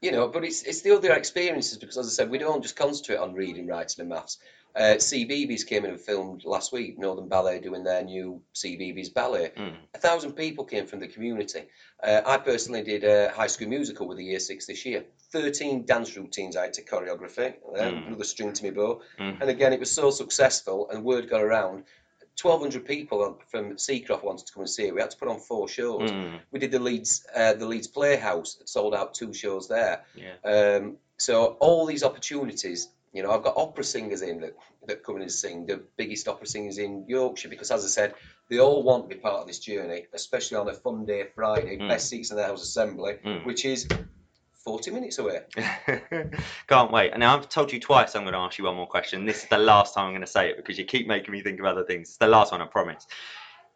you 0.00 0.10
know, 0.10 0.28
but 0.28 0.44
it's 0.44 0.62
it's 0.62 0.82
the 0.82 0.96
other 0.96 1.12
experiences 1.12 1.78
because, 1.78 1.96
as 1.98 2.06
I 2.06 2.10
said, 2.10 2.30
we 2.30 2.38
don't 2.38 2.62
just 2.62 2.76
concentrate 2.76 3.18
on 3.18 3.34
reading, 3.34 3.66
writing, 3.66 4.00
and 4.00 4.08
maths. 4.08 4.38
Uh, 4.78 4.94
CBeebies 4.94 5.66
came 5.66 5.84
in 5.84 5.90
and 5.90 6.00
filmed 6.00 6.44
last 6.44 6.72
week, 6.72 6.96
Northern 6.98 7.28
Ballet 7.28 7.58
doing 7.58 7.82
their 7.82 8.04
new 8.04 8.40
CBeebies 8.54 9.12
ballet. 9.12 9.50
Mm. 9.56 9.74
A 9.94 9.98
thousand 9.98 10.32
people 10.32 10.64
came 10.64 10.86
from 10.86 11.00
the 11.00 11.08
community. 11.08 11.64
Uh, 12.00 12.20
I 12.24 12.38
personally 12.38 12.84
did 12.84 13.02
a 13.02 13.32
high 13.32 13.48
school 13.48 13.66
musical 13.68 14.06
with 14.06 14.18
the 14.18 14.24
year 14.24 14.38
six 14.38 14.66
this 14.66 14.86
year. 14.86 15.04
13 15.32 15.84
dance 15.84 16.16
routines 16.16 16.56
I 16.56 16.62
had 16.66 16.74
to 16.74 16.82
choreography, 16.84 17.54
Mm. 17.76 18.06
another 18.06 18.22
string 18.24 18.52
to 18.52 18.64
my 18.64 18.70
bow. 18.70 19.02
Mm. 19.18 19.40
And 19.40 19.50
again, 19.50 19.72
it 19.72 19.80
was 19.80 19.90
so 19.90 20.10
successful 20.10 20.88
and 20.90 21.04
word 21.04 21.28
got 21.28 21.42
around. 21.42 21.82
1,200 22.40 22.84
people 22.86 23.36
from 23.48 23.74
Seacroft 23.78 24.22
wanted 24.22 24.46
to 24.46 24.52
come 24.52 24.60
and 24.60 24.70
see 24.70 24.86
it. 24.86 24.94
We 24.94 25.00
had 25.00 25.10
to 25.10 25.16
put 25.16 25.26
on 25.26 25.40
four 25.40 25.66
shows. 25.66 26.08
Mm. 26.12 26.38
We 26.52 26.60
did 26.60 26.70
the 26.70 26.78
Leeds, 26.78 27.26
uh, 27.34 27.54
the 27.54 27.66
Leeds 27.66 27.88
Playhouse, 27.88 28.58
it 28.60 28.68
sold 28.68 28.94
out 28.94 29.12
two 29.12 29.34
shows 29.34 29.66
there. 29.66 30.04
Yeah. 30.14 30.36
Um, 30.44 30.98
so 31.16 31.56
all 31.58 31.84
these 31.84 32.04
opportunities, 32.04 32.88
you 33.12 33.22
know, 33.22 33.30
I've 33.32 33.42
got 33.42 33.56
opera 33.56 33.84
singers 33.84 34.22
in 34.22 34.40
that, 34.40 34.54
that 34.86 35.02
come 35.02 35.16
in 35.16 35.22
and 35.22 35.32
sing, 35.32 35.66
the 35.66 35.82
biggest 35.96 36.28
opera 36.28 36.46
singers 36.46 36.78
in 36.78 37.04
Yorkshire, 37.08 37.48
because 37.48 37.70
as 37.70 37.84
I 37.84 37.88
said, 37.88 38.14
they 38.48 38.58
all 38.58 38.82
want 38.82 39.08
to 39.08 39.14
be 39.14 39.20
part 39.20 39.40
of 39.40 39.46
this 39.46 39.58
journey, 39.58 40.06
especially 40.12 40.56
on 40.56 40.68
a 40.68 40.74
fun 40.74 41.04
day 41.04 41.24
Friday, 41.34 41.78
Mm. 41.78 41.88
best 41.88 42.08
seats 42.08 42.30
in 42.30 42.36
the 42.36 42.44
House 42.44 42.62
Assembly, 42.62 43.18
Mm. 43.24 43.44
which 43.44 43.64
is 43.64 43.86
40 44.64 44.90
minutes 44.90 45.18
away. 45.18 45.40
Can't 46.66 46.90
wait. 46.92 47.12
And 47.12 47.20
now 47.20 47.36
I've 47.36 47.48
told 47.48 47.72
you 47.72 47.80
twice 47.80 48.14
I'm 48.14 48.22
going 48.22 48.34
to 48.34 48.38
ask 48.38 48.58
you 48.58 48.64
one 48.64 48.76
more 48.76 48.86
question. 48.86 49.24
This 49.24 49.42
is 49.42 49.48
the 49.48 49.58
last 49.58 49.94
time 49.94 50.06
I'm 50.06 50.12
going 50.12 50.20
to 50.20 50.26
say 50.26 50.50
it 50.50 50.56
because 50.56 50.78
you 50.78 50.84
keep 50.84 51.06
making 51.06 51.32
me 51.32 51.42
think 51.42 51.58
of 51.58 51.66
other 51.66 51.84
things. 51.84 52.08
It's 52.08 52.16
the 52.18 52.26
last 52.26 52.52
one, 52.52 52.60
I 52.60 52.66
promise. 52.66 53.06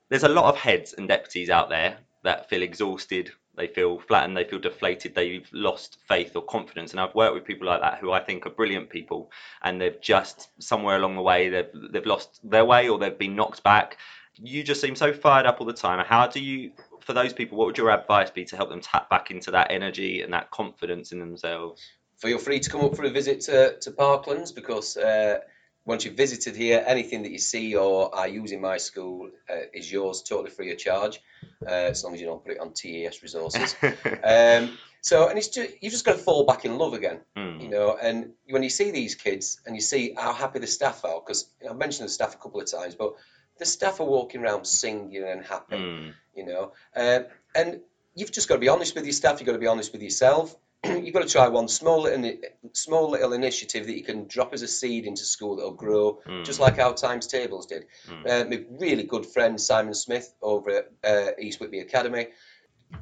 There's 0.09 0.25
a 0.25 0.29
lot 0.29 0.45
of 0.47 0.57
heads 0.57 0.93
and 0.93 1.09
deputies 1.09 1.49
out 1.49 1.71
there 1.71 1.97
that 2.25 2.49
feel 2.51 2.63
exhausted, 2.63 3.33
they 3.57 3.67
feel 3.67 3.99
flattened, 3.99 4.37
they 4.37 4.45
feel 4.45 4.59
deflated, 4.59 5.15
they've 5.15 5.49
lost 5.53 5.99
faith 6.09 6.35
or 6.37 6.43
confidence. 6.43 6.93
And 6.93 7.01
I've 7.01 7.15
worked 7.15 7.35
with 7.35 7.45
people 7.45 7.67
like 7.67 7.81
that 7.81 7.99
who 7.99 8.11
I 8.13 8.21
think 8.21 8.47
are 8.47 8.51
brilliant 8.51 8.91
people, 8.91 9.31
and 9.63 9.81
they've 9.81 10.01
just 10.01 10.49
somewhere 10.59 10.97
along 10.97 11.17
the 11.17 11.23
way 11.23 11.49
they've 11.49 11.69
they've 11.91 12.07
lost 12.07 12.41
their 12.43 12.65
way 12.65 12.89
or 12.89 12.99
they've 12.99 13.19
been 13.19 13.37
knocked 13.37 13.63
back. 13.63 13.99
You 14.37 14.63
just 14.63 14.81
seem 14.81 14.97
so 14.97 15.13
fired 15.13 15.47
up 15.47 15.61
all 15.61 15.67
the 15.67 15.75
time. 15.75 16.03
How 16.05 16.27
do 16.27 16.41
you, 16.41 16.73
for 17.01 17.13
those 17.13 17.35
people, 17.35 17.59
what 17.59 17.67
would 17.67 17.77
your 17.77 17.91
advice 17.91 18.31
be 18.31 18.47
to 18.47 18.57
help 18.57 18.71
them 18.71 18.81
tap 18.81 19.11
back 19.11 19.31
into 19.31 19.51
that 19.51 19.71
energy 19.71 20.23
and 20.23 20.33
that 20.33 20.51
confidence 20.51 21.13
in 21.13 21.19
themselves? 21.19 21.83
Feel 22.17 22.39
free 22.39 22.59
to 22.61 22.71
come 22.71 22.81
up 22.81 22.97
for 22.97 23.05
a 23.05 23.11
visit 23.11 23.43
to, 23.43 23.79
to 23.81 23.91
Parklands 23.91 24.55
because 24.55 24.97
uh, 24.97 25.41
once 25.85 26.05
you've 26.05 26.15
visited 26.17 26.55
here, 26.57 26.83
anything 26.87 27.23
that 27.25 27.33
you 27.33 27.39
see 27.39 27.75
or 27.75 28.11
use 28.29 28.53
in 28.53 28.61
my 28.61 28.77
school 28.77 29.31
uh, 29.51 29.55
is 29.75 29.91
yours 29.91 30.23
totally 30.23 30.51
free 30.51 30.71
of 30.71 30.79
charge, 30.79 31.21
uh, 31.67 31.71
as 31.71 32.05
long 32.05 32.15
as 32.15 32.21
you 32.21 32.27
don't 32.27 32.43
put 32.45 32.53
it 32.53 32.61
on 32.61 32.73
TES 32.73 33.23
resources. 33.23 33.75
um, 33.83 34.79
so, 35.01 35.29
and 35.29 35.37
it's 35.37 35.49
just, 35.49 35.75
you've 35.81 35.93
just 35.93 36.05
got 36.05 36.13
to 36.13 36.19
fall 36.19 36.45
back 36.47 36.65
in 36.65 36.79
love 36.79 36.93
again, 36.95 37.21
Mm. 37.37 37.61
you 37.63 37.69
know. 37.69 37.97
And 38.01 38.31
when 38.49 38.63
you 38.63 38.71
see 38.71 38.93
these 38.93 39.17
kids 39.17 39.61
and 39.67 39.75
you 39.75 39.81
see 39.83 40.15
how 40.17 40.33
happy 40.33 40.61
the 40.61 40.67
staff 40.69 41.05
are, 41.05 41.21
because 41.21 41.47
you 41.61 41.67
know, 41.67 41.73
I've 41.73 41.79
mentioned 41.79 42.07
the 42.09 42.13
staff 42.13 42.35
a 42.35 42.39
couple 42.39 42.61
of 42.61 42.71
times, 42.71 42.95
but 42.95 43.15
the 43.59 43.67
staff 43.67 43.99
are 44.01 44.07
walking 44.07 44.41
around 44.43 44.65
singing 44.67 45.25
and 45.25 45.45
happy, 45.45 45.77
Mm. 45.77 46.13
you 46.37 46.47
know. 46.47 46.73
Um, 46.95 47.25
and 47.57 47.81
you've 48.15 48.31
just 48.31 48.49
got 48.49 48.55
to 48.55 48.61
be 48.61 48.69
honest 48.69 48.95
with 48.95 49.05
your 49.05 49.13
staff. 49.13 49.41
You've 49.41 49.47
got 49.47 49.55
to 49.55 49.59
be 49.59 49.67
honest 49.67 49.93
with 49.93 50.03
yourself. 50.03 50.57
you've 51.05 51.15
got 51.15 51.23
to 51.23 51.29
try 51.29 51.49
one 51.49 51.69
small 51.69 52.03
little, 52.03 52.33
small 52.73 53.11
little 53.11 53.33
initiative 53.33 53.87
that 53.87 53.97
you 53.97 54.03
can 54.03 54.27
drop 54.27 54.53
as 54.53 54.63
a 54.63 54.69
seed 54.69 55.07
into 55.07 55.25
school 55.25 55.57
that'll 55.57 55.73
grow, 55.73 56.21
Mm. 56.27 56.45
just 56.45 56.61
like 56.61 56.79
our 56.79 56.95
times 56.95 57.27
tables 57.27 57.67
did. 57.67 57.87
Mm. 58.09 58.27
Uh, 58.29 58.49
my 58.49 58.65
really 58.81 59.05
good 59.05 59.27
friend 59.27 59.61
Simon 59.61 59.95
Smith 59.95 60.35
over 60.43 60.71
at 60.71 60.93
uh, 61.05 61.31
East 61.39 61.61
Whitley 61.61 61.81
Academy. 61.81 62.29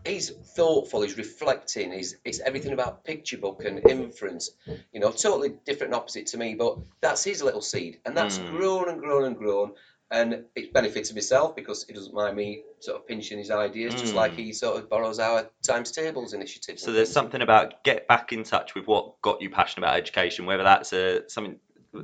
He's 0.06 0.30
thoughtful. 0.30 1.02
He's 1.02 1.16
reflecting. 1.18 1.90
He's 1.90 2.16
it's 2.24 2.38
everything 2.40 2.72
about 2.72 3.04
picture 3.04 3.38
book 3.38 3.64
and 3.64 3.80
inference. 3.90 4.50
You 4.92 5.00
know, 5.00 5.10
totally 5.10 5.54
different 5.64 5.92
and 5.92 6.00
opposite 6.00 6.26
to 6.28 6.38
me, 6.38 6.54
but 6.54 6.78
that's 7.00 7.24
his 7.24 7.42
little 7.42 7.60
seed, 7.62 7.98
and 8.06 8.16
that's 8.16 8.38
Mm. 8.38 8.50
grown 8.50 8.88
and 8.88 9.00
grown 9.00 9.24
and 9.24 9.36
grown. 9.36 9.72
And 10.12 10.44
it 10.56 10.72
benefits 10.72 11.14
myself 11.14 11.54
because 11.54 11.84
he 11.84 11.92
doesn't 11.92 12.12
mind 12.12 12.36
me 12.36 12.64
sort 12.80 12.96
of 12.98 13.06
pinching 13.06 13.38
his 13.38 13.50
ideas, 13.50 13.94
just 13.94 14.12
Mm. 14.12 14.16
like 14.16 14.34
he 14.34 14.52
sort 14.52 14.76
of 14.76 14.88
borrows 14.90 15.20
our 15.20 15.48
times 15.62 15.92
tables 15.92 16.32
initiatives. 16.32 16.82
So 16.82 16.90
there's 16.92 17.12
something 17.12 17.42
about 17.42 17.84
get 17.84 18.08
back 18.08 18.32
in 18.32 18.42
touch 18.42 18.74
with 18.74 18.88
what 18.88 19.20
got 19.22 19.40
you 19.40 19.50
passionate 19.50 19.86
about 19.86 19.98
education, 19.98 20.46
whether 20.46 20.64
that's 20.64 20.92
a 20.92 21.28
something 21.30 21.60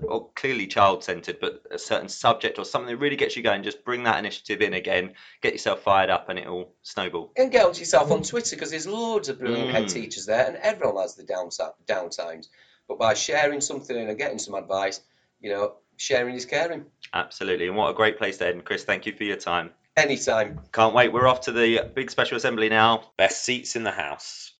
or 0.08 0.30
clearly 0.34 0.66
child 0.66 1.04
centered, 1.04 1.38
but 1.40 1.62
a 1.70 1.78
certain 1.78 2.08
subject 2.08 2.58
or 2.58 2.64
something 2.64 2.88
that 2.92 3.00
really 3.00 3.14
gets 3.16 3.36
you 3.36 3.42
going. 3.42 3.62
Just 3.62 3.84
bring 3.84 4.02
that 4.04 4.18
initiative 4.18 4.60
in 4.60 4.74
again, 4.74 5.14
get 5.42 5.52
yourself 5.52 5.80
fired 5.82 6.10
up, 6.10 6.28
and 6.28 6.38
it'll 6.38 6.74
snowball. 6.82 7.32
and 7.36 7.52
get 7.52 7.64
onto 7.64 7.80
yourself 7.80 8.10
on 8.10 8.22
Twitter 8.22 8.56
because 8.56 8.70
there's 8.70 8.86
loads 8.86 9.28
of 9.28 9.38
brilliant 9.38 9.70
head 9.70 9.84
Mm. 9.84 9.92
teachers 9.92 10.26
there, 10.26 10.46
and 10.46 10.56
everyone 10.56 10.96
has 11.02 11.14
the 11.16 11.24
down 11.24 11.50
down 11.86 12.10
times. 12.10 12.48
but 12.88 12.98
by 13.00 13.14
sharing 13.14 13.60
something 13.60 13.96
and 13.96 14.16
getting 14.16 14.38
some 14.38 14.54
advice, 14.54 15.00
you 15.40 15.50
know, 15.50 15.74
sharing 15.96 16.34
is 16.36 16.46
caring. 16.46 16.84
Absolutely. 17.14 17.68
And 17.68 17.76
what 17.76 17.90
a 17.90 17.94
great 17.94 18.18
place 18.18 18.38
to 18.38 18.48
end. 18.48 18.64
Chris, 18.64 18.84
thank 18.84 19.06
you 19.06 19.12
for 19.12 19.24
your 19.24 19.36
time. 19.36 19.70
Anytime. 19.96 20.60
Can't 20.72 20.94
wait. 20.94 21.12
We're 21.12 21.26
off 21.26 21.40
to 21.42 21.52
the 21.52 21.90
big 21.94 22.10
special 22.10 22.36
assembly 22.36 22.68
now. 22.68 23.12
Best 23.16 23.44
seats 23.44 23.76
in 23.76 23.82
the 23.82 23.90
house. 23.90 24.52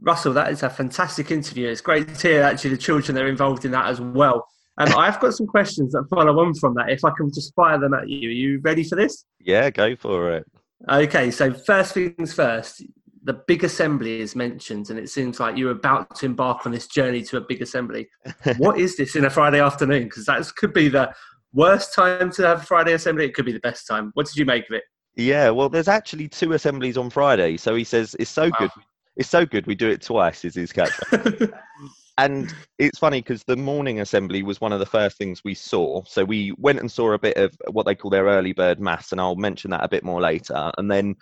Russell, 0.00 0.32
that 0.34 0.50
is 0.52 0.62
a 0.62 0.70
fantastic 0.70 1.30
interview. 1.30 1.68
It's 1.68 1.80
great 1.80 2.14
to 2.14 2.28
hear 2.28 2.42
actually 2.42 2.70
the 2.70 2.78
children 2.78 3.14
that 3.14 3.24
are 3.24 3.28
involved 3.28 3.64
in 3.64 3.70
that 3.72 3.86
as 3.86 4.00
well. 4.00 4.46
Um, 4.76 4.92
I've 4.96 5.20
got 5.20 5.34
some 5.34 5.46
questions 5.46 5.92
that 5.92 6.04
follow 6.10 6.38
on 6.40 6.54
from 6.54 6.74
that. 6.74 6.90
If 6.90 7.04
I 7.04 7.10
can 7.16 7.30
just 7.32 7.54
fire 7.54 7.78
them 7.78 7.94
at 7.94 8.08
you, 8.08 8.28
are 8.28 8.32
you 8.32 8.60
ready 8.60 8.82
for 8.82 8.96
this? 8.96 9.24
Yeah, 9.40 9.70
go 9.70 9.94
for 9.94 10.32
it. 10.32 10.46
Okay, 10.90 11.30
so 11.30 11.52
first 11.52 11.94
things 11.94 12.34
first, 12.34 12.82
the 13.22 13.32
big 13.32 13.64
assembly 13.64 14.20
is 14.20 14.34
mentioned, 14.34 14.90
and 14.90 14.98
it 14.98 15.08
seems 15.08 15.38
like 15.38 15.56
you're 15.56 15.70
about 15.70 16.14
to 16.16 16.26
embark 16.26 16.66
on 16.66 16.72
this 16.72 16.88
journey 16.88 17.22
to 17.22 17.36
a 17.36 17.40
big 17.40 17.62
assembly. 17.62 18.08
what 18.58 18.78
is 18.78 18.96
this 18.96 19.16
in 19.16 19.24
a 19.24 19.30
Friday 19.30 19.60
afternoon? 19.60 20.04
Because 20.04 20.26
that 20.26 20.44
could 20.56 20.74
be 20.74 20.88
the 20.88 21.14
worst 21.54 21.94
time 21.94 22.30
to 22.32 22.46
have 22.46 22.62
a 22.62 22.64
Friday 22.64 22.92
assembly. 22.92 23.24
It 23.24 23.34
could 23.34 23.46
be 23.46 23.52
the 23.52 23.60
best 23.60 23.86
time. 23.86 24.10
What 24.14 24.26
did 24.26 24.36
you 24.36 24.44
make 24.44 24.68
of 24.68 24.76
it? 24.76 24.84
Yeah, 25.16 25.50
well, 25.50 25.68
there's 25.68 25.88
actually 25.88 26.28
two 26.28 26.52
assemblies 26.52 26.98
on 26.98 27.08
Friday. 27.08 27.56
So 27.56 27.74
he 27.74 27.84
says 27.84 28.16
it's 28.18 28.30
so 28.30 28.44
Wow. 28.44 28.56
good. 28.58 28.70
It's 29.16 29.30
so 29.30 29.46
good. 29.46 29.66
We 29.66 29.76
do 29.76 29.88
it 29.88 30.02
twice. 30.02 30.44
Is 30.44 30.56
his 30.56 30.72
catchphrase. 30.72 31.52
and 32.18 32.52
it's 32.78 32.98
funny 32.98 33.20
because 33.20 33.44
the 33.44 33.56
morning 33.56 34.00
assembly 34.00 34.42
was 34.42 34.60
one 34.60 34.72
of 34.72 34.80
the 34.80 34.86
first 34.86 35.16
things 35.16 35.42
we 35.44 35.54
saw. 35.54 36.02
So 36.04 36.24
we 36.24 36.52
went 36.58 36.80
and 36.80 36.90
saw 36.90 37.12
a 37.12 37.18
bit 37.18 37.36
of 37.36 37.56
what 37.70 37.86
they 37.86 37.94
call 37.94 38.10
their 38.10 38.24
early 38.24 38.52
bird 38.52 38.80
mass, 38.80 39.12
and 39.12 39.20
I'll 39.20 39.36
mention 39.36 39.70
that 39.70 39.84
a 39.84 39.88
bit 39.88 40.02
more 40.02 40.20
later. 40.20 40.72
And 40.78 40.90
then, 40.90 41.14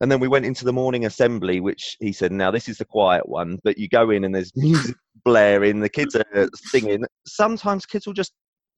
and 0.00 0.10
then 0.10 0.18
we 0.18 0.26
went 0.26 0.44
into 0.44 0.64
the 0.64 0.72
morning 0.72 1.06
assembly, 1.06 1.60
which 1.60 1.96
he 2.00 2.12
said, 2.12 2.32
"Now 2.32 2.50
this 2.50 2.68
is 2.68 2.78
the 2.78 2.84
quiet 2.84 3.28
one." 3.28 3.60
But 3.62 3.78
you 3.78 3.88
go 3.88 4.10
in 4.10 4.24
and 4.24 4.34
there's 4.34 4.54
music 4.56 4.96
blaring, 5.24 5.78
the 5.80 5.88
kids 5.88 6.16
are 6.16 6.48
singing. 6.54 7.04
Sometimes 7.26 7.86
kids 7.86 8.06
will 8.06 8.12
just 8.12 8.32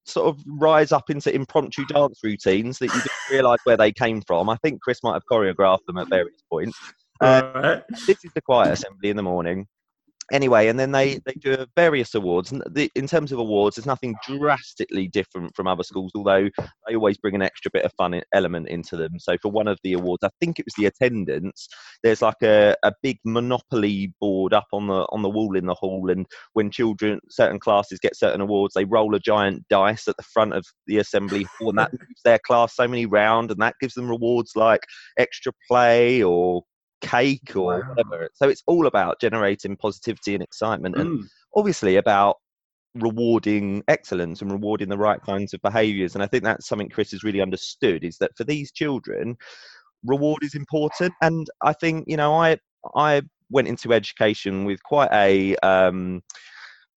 sort 0.07 0.29
of 0.29 0.43
rise 0.47 0.93
up 0.93 1.11
into 1.11 1.35
impromptu 1.35 1.85
dance 1.87 2.21
routines 2.23 2.79
that 2.79 2.87
you 2.87 3.01
didn't 3.01 3.31
realise 3.31 3.61
where 3.65 3.77
they 3.77 3.93
came 3.93 4.23
from. 4.23 4.49
I 4.49 4.57
think 4.57 4.81
Chris 4.81 5.03
might 5.03 5.15
have 5.15 5.25
choreographed 5.31 5.85
them 5.87 5.99
at 5.99 6.09
various 6.09 6.43
points. 6.51 6.79
Uh, 7.21 7.51
right. 7.55 7.83
this 8.07 8.25
is 8.25 8.31
the 8.35 8.43
quiet 8.43 8.73
assembly 8.73 9.11
in 9.11 9.17
the 9.17 9.23
morning. 9.23 9.67
Anyway, 10.33 10.67
and 10.67 10.79
then 10.79 10.91
they, 10.91 11.21
they 11.25 11.35
do 11.35 11.67
various 11.77 12.15
awards. 12.15 12.51
And 12.51 12.63
the, 12.71 12.91
in 12.97 13.07
terms 13.07 13.31
of 13.31 13.39
awards, 13.39 13.77
there's 13.77 13.87
nothing 13.87 14.17
drastically 14.27 15.07
different 15.07 15.55
from 15.55 15.69
other 15.69 15.85
schools, 15.85 16.11
although 16.17 16.49
they 16.87 16.97
always 16.97 17.17
bring 17.17 17.37
an 17.37 17.43
extra 17.43 17.71
bit 17.73 17.85
of 17.85 17.93
fun 17.97 18.21
element 18.35 18.69
into 18.69 18.97
them. 18.97 19.21
So 19.21 19.37
for 19.41 19.53
one 19.53 19.69
of 19.69 19.79
the 19.85 19.93
awards, 19.93 20.25
I 20.25 20.31
think 20.41 20.59
it 20.59 20.67
was 20.67 20.75
the 20.75 20.87
attendance. 20.87 21.69
There's 22.03 22.23
like 22.23 22.43
a, 22.43 22.75
a 22.83 22.93
big 23.03 23.19
monopoly 23.25 24.13
board 24.21 24.53
up 24.53 24.67
on 24.73 24.89
the 24.89 25.07
on 25.11 25.23
the 25.23 25.31
wall 25.31 25.57
in 25.57 25.67
the 25.67 25.75
hall, 25.75 26.11
and 26.11 26.27
when 26.55 26.73
children 26.73 27.21
certain 27.31 27.61
classes 27.61 28.01
get 28.01 28.17
certain 28.17 28.41
awards, 28.41 28.75
they 28.75 28.85
roll 28.85 29.15
a 29.15 29.21
giant 29.21 29.65
dice 29.69 30.09
at 30.09 30.17
the 30.17 30.25
front 30.25 30.55
of 30.55 30.65
the 30.89 30.99
assembly 30.99 31.47
hall, 31.59 31.69
and 31.69 31.79
that 31.79 31.93
moves 32.01 32.23
their 32.25 32.41
class 32.41 32.75
so 32.75 32.89
many 32.89 33.07
round, 33.07 33.53
and 33.53 33.61
that 33.61 33.77
gives 33.81 33.95
them 33.95 34.09
rewards 34.09 34.53
like 34.57 34.83
extra 35.19 35.53
play 35.69 36.21
or 36.23 36.63
cake 37.01 37.55
or 37.57 37.83
Wow. 37.83 37.83
whatever. 37.95 38.29
So 38.35 38.49
it's 38.49 38.63
all 38.67 38.87
about 38.87 39.21
generating 39.21 39.77
positivity 39.77 40.35
and 40.35 40.43
excitement, 40.43 40.97
and 40.99 41.15
Mm. 41.17 41.29
obviously 41.57 41.97
about 41.97 42.37
rewarding 42.95 43.83
excellence 43.89 44.41
and 44.43 44.51
rewarding 44.51 44.89
the 44.89 44.97
right 44.99 45.21
kinds 45.23 45.53
of 45.55 45.61
behaviours. 45.63 46.15
And 46.15 46.23
I 46.25 46.27
think 46.27 46.45
that's 46.45 46.67
something 46.67 46.89
Chris 46.89 47.11
has 47.13 47.23
really 47.25 47.41
understood 47.43 48.05
is 48.05 48.19
that 48.19 48.37
for 48.37 48.45
these 48.45 48.73
children, 48.73 49.37
reward 50.05 50.43
is 50.43 50.55
important. 50.55 51.13
And 51.23 51.47
I 51.63 51.73
think 51.75 52.05
you 52.09 52.17
know, 52.17 52.35
I 52.35 52.59
I 52.95 53.23
went 53.51 53.69
into 53.69 53.93
education 53.93 54.65
with 54.65 54.83
quite 54.85 55.11
a 55.13 55.57
um, 55.59 56.23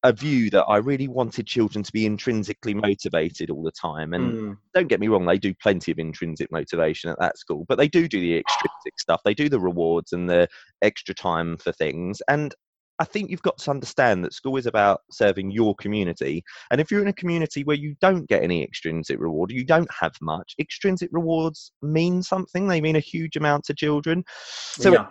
a 0.03 0.13
view 0.13 0.49
that 0.49 0.63
I 0.63 0.77
really 0.77 1.07
wanted 1.07 1.45
children 1.45 1.83
to 1.83 1.91
be 1.91 2.05
intrinsically 2.05 2.73
motivated 2.73 3.49
all 3.49 3.63
the 3.63 3.71
time. 3.71 4.13
And 4.13 4.33
Mm. 4.33 4.57
don't 4.73 4.88
get 4.88 4.99
me 4.99 5.09
wrong, 5.09 5.25
they 5.25 5.38
do 5.38 5.53
plenty 5.55 5.91
of 5.91 5.99
intrinsic 5.99 6.51
motivation 6.51 7.09
at 7.09 7.19
that 7.19 7.38
school, 7.38 7.65
but 7.67 7.77
they 7.77 7.88
do 7.88 8.07
do 8.07 8.19
the 8.19 8.38
extrinsic 8.38 8.97
stuff. 8.97 9.21
They 9.25 9.33
do 9.33 9.49
the 9.49 9.59
rewards 9.59 10.13
and 10.13 10.29
the 10.29 10.47
extra 10.81 11.13
time 11.13 11.57
for 11.57 11.71
things. 11.73 12.21
And 12.29 12.55
I 13.01 13.05
think 13.05 13.29
you've 13.29 13.41
got 13.41 13.57
to 13.59 13.71
understand 13.71 14.25
that 14.25 14.33
school 14.33 14.57
is 14.57 14.65
about 14.65 15.01
serving 15.09 15.51
your 15.51 15.73
community. 15.75 16.43
And 16.69 16.81
if 16.81 16.91
you're 16.91 17.01
in 17.01 17.07
a 17.07 17.13
community 17.13 17.63
where 17.63 17.77
you 17.77 17.95
don't 18.01 18.27
get 18.27 18.43
any 18.43 18.62
extrinsic 18.62 19.19
reward, 19.19 19.51
you 19.51 19.63
don't 19.63 19.89
have 19.97 20.13
much, 20.21 20.53
extrinsic 20.59 21.09
rewards 21.13 21.71
mean 21.81 22.21
something. 22.21 22.67
They 22.67 22.81
mean 22.81 22.97
a 22.97 23.01
huge 23.01 23.38
amount 23.38 23.63
to 23.65 23.73
children. 23.73 24.25
So 24.73 24.91
yeah. 24.91 25.07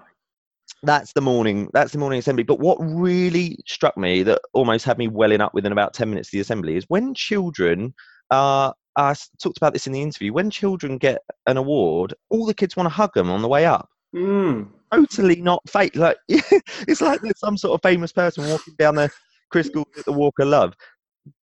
That's 0.82 1.12
the 1.12 1.20
morning 1.20 1.68
that's 1.72 1.92
the 1.92 1.98
morning 1.98 2.18
assembly. 2.18 2.44
But 2.44 2.60
what 2.60 2.76
really 2.80 3.58
struck 3.66 3.96
me 3.96 4.22
that 4.24 4.40
almost 4.52 4.84
had 4.84 4.98
me 4.98 5.08
welling 5.08 5.40
up 5.40 5.54
within 5.54 5.72
about 5.72 5.94
10 5.94 6.08
minutes 6.08 6.28
of 6.28 6.32
the 6.32 6.40
assembly 6.40 6.76
is 6.76 6.84
when 6.88 7.14
children 7.14 7.94
uh 8.30 8.72
I 8.96 9.10
s- 9.10 9.30
talked 9.42 9.56
about 9.58 9.72
this 9.72 9.86
in 9.86 9.92
the 9.92 10.02
interview 10.02 10.32
when 10.32 10.50
children 10.50 10.98
get 10.98 11.22
an 11.46 11.56
award 11.56 12.14
all 12.30 12.46
the 12.46 12.54
kids 12.54 12.76
want 12.76 12.86
to 12.86 12.94
hug 12.94 13.12
them 13.14 13.30
on 13.30 13.42
the 13.42 13.48
way 13.48 13.64
up. 13.66 13.88
Mm. 14.14 14.68
totally 14.92 15.36
not 15.42 15.62
fake 15.68 15.96
like 15.96 16.16
it's 16.28 17.00
like 17.00 17.20
there's 17.20 17.38
some 17.38 17.56
sort 17.58 17.74
of 17.74 17.82
famous 17.82 18.12
person 18.12 18.48
walking 18.48 18.74
down 18.78 18.94
the 18.94 19.10
chris 19.50 19.68
calls 19.68 19.86
at 19.98 20.04
the 20.04 20.12
walk 20.12 20.34
of 20.38 20.48
love 20.48 20.74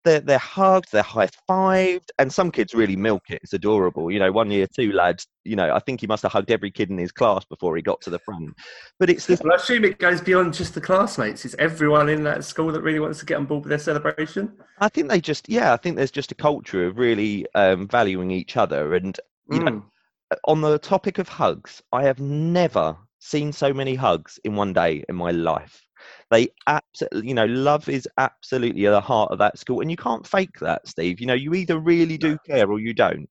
they're, 0.04 0.20
they're 0.20 0.38
hugged, 0.38 0.92
they're 0.92 1.02
high 1.02 1.30
fived, 1.50 2.10
and 2.20 2.32
some 2.32 2.52
kids 2.52 2.74
really 2.74 2.96
milk 2.96 3.24
it. 3.30 3.40
It's 3.44 3.54
adorable. 3.54 4.12
You 4.12 4.20
know, 4.20 4.32
one 4.32 4.52
year 4.52 4.68
two 4.68 4.92
lads, 4.92 5.28
you 5.44 5.56
know, 5.56 5.74
I 5.74 5.80
think 5.80 6.02
he 6.02 6.08
must 6.08 6.24
have 6.24 6.32
hugged 6.32 6.52
every 6.52 6.72
kid 6.72 6.90
in 6.90 6.98
his 6.98 7.12
class 7.12 7.46
before 7.46 7.76
he 7.76 7.82
got 7.82 8.02
to 8.02 8.10
the 8.10 8.20
front. 8.20 8.54
But 9.00 9.10
it's 9.10 9.26
this 9.26 9.42
Well, 9.42 9.54
I 9.54 9.56
assume 9.56 9.86
it 9.86 10.00
goes 10.00 10.22
beyond 10.22 10.54
just 10.54 10.74
the 10.74 10.82
classmates. 10.82 11.46
It's 11.46 11.56
everyone 11.60 12.10
in 12.10 12.24
that 12.24 12.44
school 12.44 12.72
that 12.72 12.82
really 12.82 13.00
wants 13.00 13.20
to 13.20 13.26
get 13.26 13.38
on 13.38 13.46
board 13.46 13.64
with 13.64 13.70
their 13.70 13.80
celebration. 13.80 14.52
I 14.80 14.90
think 14.90 15.10
they 15.10 15.22
just, 15.22 15.48
yeah, 15.50 15.74
I 15.74 15.78
think 15.78 15.96
there's 15.96 16.12
just 16.12 16.32
a 16.32 16.36
culture 16.36 16.86
of 16.86 16.98
really 16.98 17.46
um, 17.56 17.88
valuing 17.88 18.32
each 18.32 18.58
other. 18.58 18.96
And 18.96 19.18
you 19.52 19.60
know, 19.60 19.72
Mm. 19.72 19.84
on 20.46 20.62
the 20.62 20.80
topic 20.80 21.20
of 21.20 21.28
hugs, 21.28 21.82
I 21.92 22.04
have 22.04 22.20
never 22.20 22.98
seen 23.20 23.52
so 23.54 23.74
many 23.74 23.96
hugs 23.96 24.40
in 24.44 24.56
one 24.56 24.74
day 24.74 25.04
in 25.08 25.16
my 25.16 25.32
life. 25.32 25.83
They 26.32 26.50
absolutely, 26.68 27.28
you 27.28 27.34
know, 27.34 27.46
love 27.46 27.90
is 27.90 28.08
absolutely 28.18 28.86
at 28.88 28.92
the 28.92 29.02
heart 29.02 29.32
of 29.32 29.40
that 29.40 29.60
school, 29.60 29.82
and 29.82 29.92
you 29.92 29.98
can't 29.98 30.26
fake 30.26 30.60
that, 30.62 30.88
Steve. 30.88 31.20
You 31.20 31.28
know, 31.28 31.34
you 31.34 31.54
either 31.54 31.80
really 31.80 32.18
do 32.18 32.38
care 32.46 32.70
or 32.70 32.80
you 32.80 32.94
don't. 32.94 33.30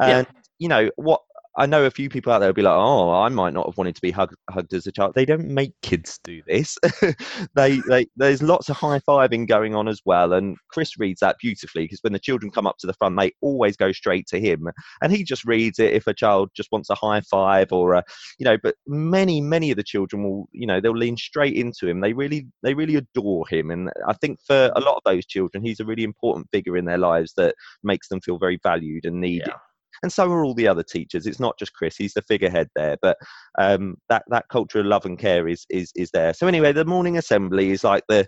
Yeah. 0.00 0.18
And 0.18 0.26
you 0.58 0.68
know 0.68 0.90
what? 0.96 1.20
I 1.60 1.66
know 1.66 1.84
a 1.84 1.90
few 1.90 2.08
people 2.08 2.32
out 2.32 2.38
there 2.38 2.48
will 2.48 2.54
be 2.54 2.62
like, 2.62 2.74
"Oh, 2.74 3.10
I 3.10 3.28
might 3.28 3.52
not 3.52 3.66
have 3.66 3.76
wanted 3.76 3.94
to 3.94 4.00
be 4.00 4.10
hugged, 4.10 4.34
hugged 4.48 4.72
as 4.72 4.86
a 4.86 4.92
child." 4.92 5.12
They 5.14 5.26
don't 5.26 5.46
make 5.46 5.74
kids 5.82 6.18
do 6.24 6.40
this. 6.46 6.78
they, 7.54 7.80
they, 7.86 8.06
there's 8.16 8.42
lots 8.42 8.70
of 8.70 8.78
high 8.78 8.98
fiving 9.00 9.46
going 9.46 9.74
on 9.74 9.86
as 9.86 10.00
well, 10.06 10.32
and 10.32 10.56
Chris 10.70 10.98
reads 10.98 11.20
that 11.20 11.36
beautifully 11.38 11.84
because 11.84 11.98
when 12.00 12.14
the 12.14 12.18
children 12.18 12.50
come 12.50 12.66
up 12.66 12.78
to 12.78 12.86
the 12.86 12.94
front, 12.94 13.18
they 13.18 13.32
always 13.42 13.76
go 13.76 13.92
straight 13.92 14.26
to 14.28 14.40
him, 14.40 14.68
and 15.02 15.12
he 15.12 15.22
just 15.22 15.44
reads 15.44 15.78
it 15.78 15.92
if 15.92 16.06
a 16.06 16.14
child 16.14 16.48
just 16.56 16.72
wants 16.72 16.88
a 16.88 16.94
high 16.94 17.20
five 17.20 17.70
or 17.72 17.92
a, 17.92 18.04
you 18.38 18.44
know. 18.44 18.56
But 18.62 18.76
many, 18.86 19.42
many 19.42 19.70
of 19.70 19.76
the 19.76 19.84
children 19.84 20.24
will, 20.24 20.48
you 20.52 20.66
know, 20.66 20.80
they'll 20.80 20.96
lean 20.96 21.18
straight 21.18 21.56
into 21.56 21.86
him. 21.86 22.00
They 22.00 22.14
really, 22.14 22.46
they 22.62 22.72
really 22.72 22.96
adore 22.96 23.46
him, 23.48 23.70
and 23.70 23.90
I 24.08 24.14
think 24.14 24.38
for 24.46 24.72
a 24.74 24.80
lot 24.80 24.96
of 24.96 25.02
those 25.04 25.26
children, 25.26 25.62
he's 25.62 25.80
a 25.80 25.84
really 25.84 26.04
important 26.04 26.48
figure 26.52 26.78
in 26.78 26.86
their 26.86 26.96
lives 26.96 27.34
that 27.36 27.54
makes 27.82 28.08
them 28.08 28.22
feel 28.22 28.38
very 28.38 28.58
valued 28.62 29.04
and 29.04 29.20
needed 29.20 29.48
Yeah. 29.48 29.56
And 30.02 30.12
so 30.12 30.30
are 30.30 30.44
all 30.44 30.54
the 30.54 30.68
other 30.68 30.82
teachers. 30.82 31.26
It's 31.26 31.40
not 31.40 31.58
just 31.58 31.74
Chris; 31.74 31.96
he's 31.96 32.14
the 32.14 32.22
figurehead 32.22 32.68
there. 32.74 32.96
But 33.02 33.18
um, 33.58 33.96
that 34.08 34.24
that 34.28 34.48
culture 34.48 34.80
of 34.80 34.86
love 34.86 35.04
and 35.04 35.18
care 35.18 35.48
is 35.48 35.66
is 35.70 35.92
is 35.94 36.10
there. 36.10 36.32
So 36.34 36.46
anyway, 36.46 36.72
the 36.72 36.84
morning 36.84 37.18
assembly 37.18 37.70
is 37.70 37.84
like 37.84 38.04
the 38.08 38.26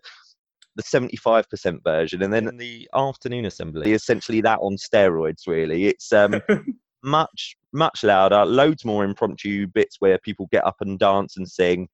the 0.77 0.83
seventy 0.83 1.17
five 1.17 1.49
percent 1.49 1.83
version, 1.85 2.23
and 2.23 2.33
then 2.33 2.57
the 2.57 2.89
afternoon 2.95 3.47
assembly 3.47 3.93
is 3.93 4.03
essentially 4.03 4.41
that 4.43 4.59
on 4.61 4.77
steroids. 4.77 5.47
Really, 5.47 5.87
it's 5.87 6.13
um, 6.13 6.41
much 7.03 7.57
much 7.73 8.05
louder, 8.05 8.45
loads 8.45 8.85
more 8.85 9.05
impromptu 9.05 9.67
bits 9.67 9.97
where 10.01 10.19
people 10.19 10.49
get 10.53 10.67
up 10.67 10.77
and 10.81 10.99
dance 10.99 11.37
and 11.37 11.49
sing, 11.49 11.89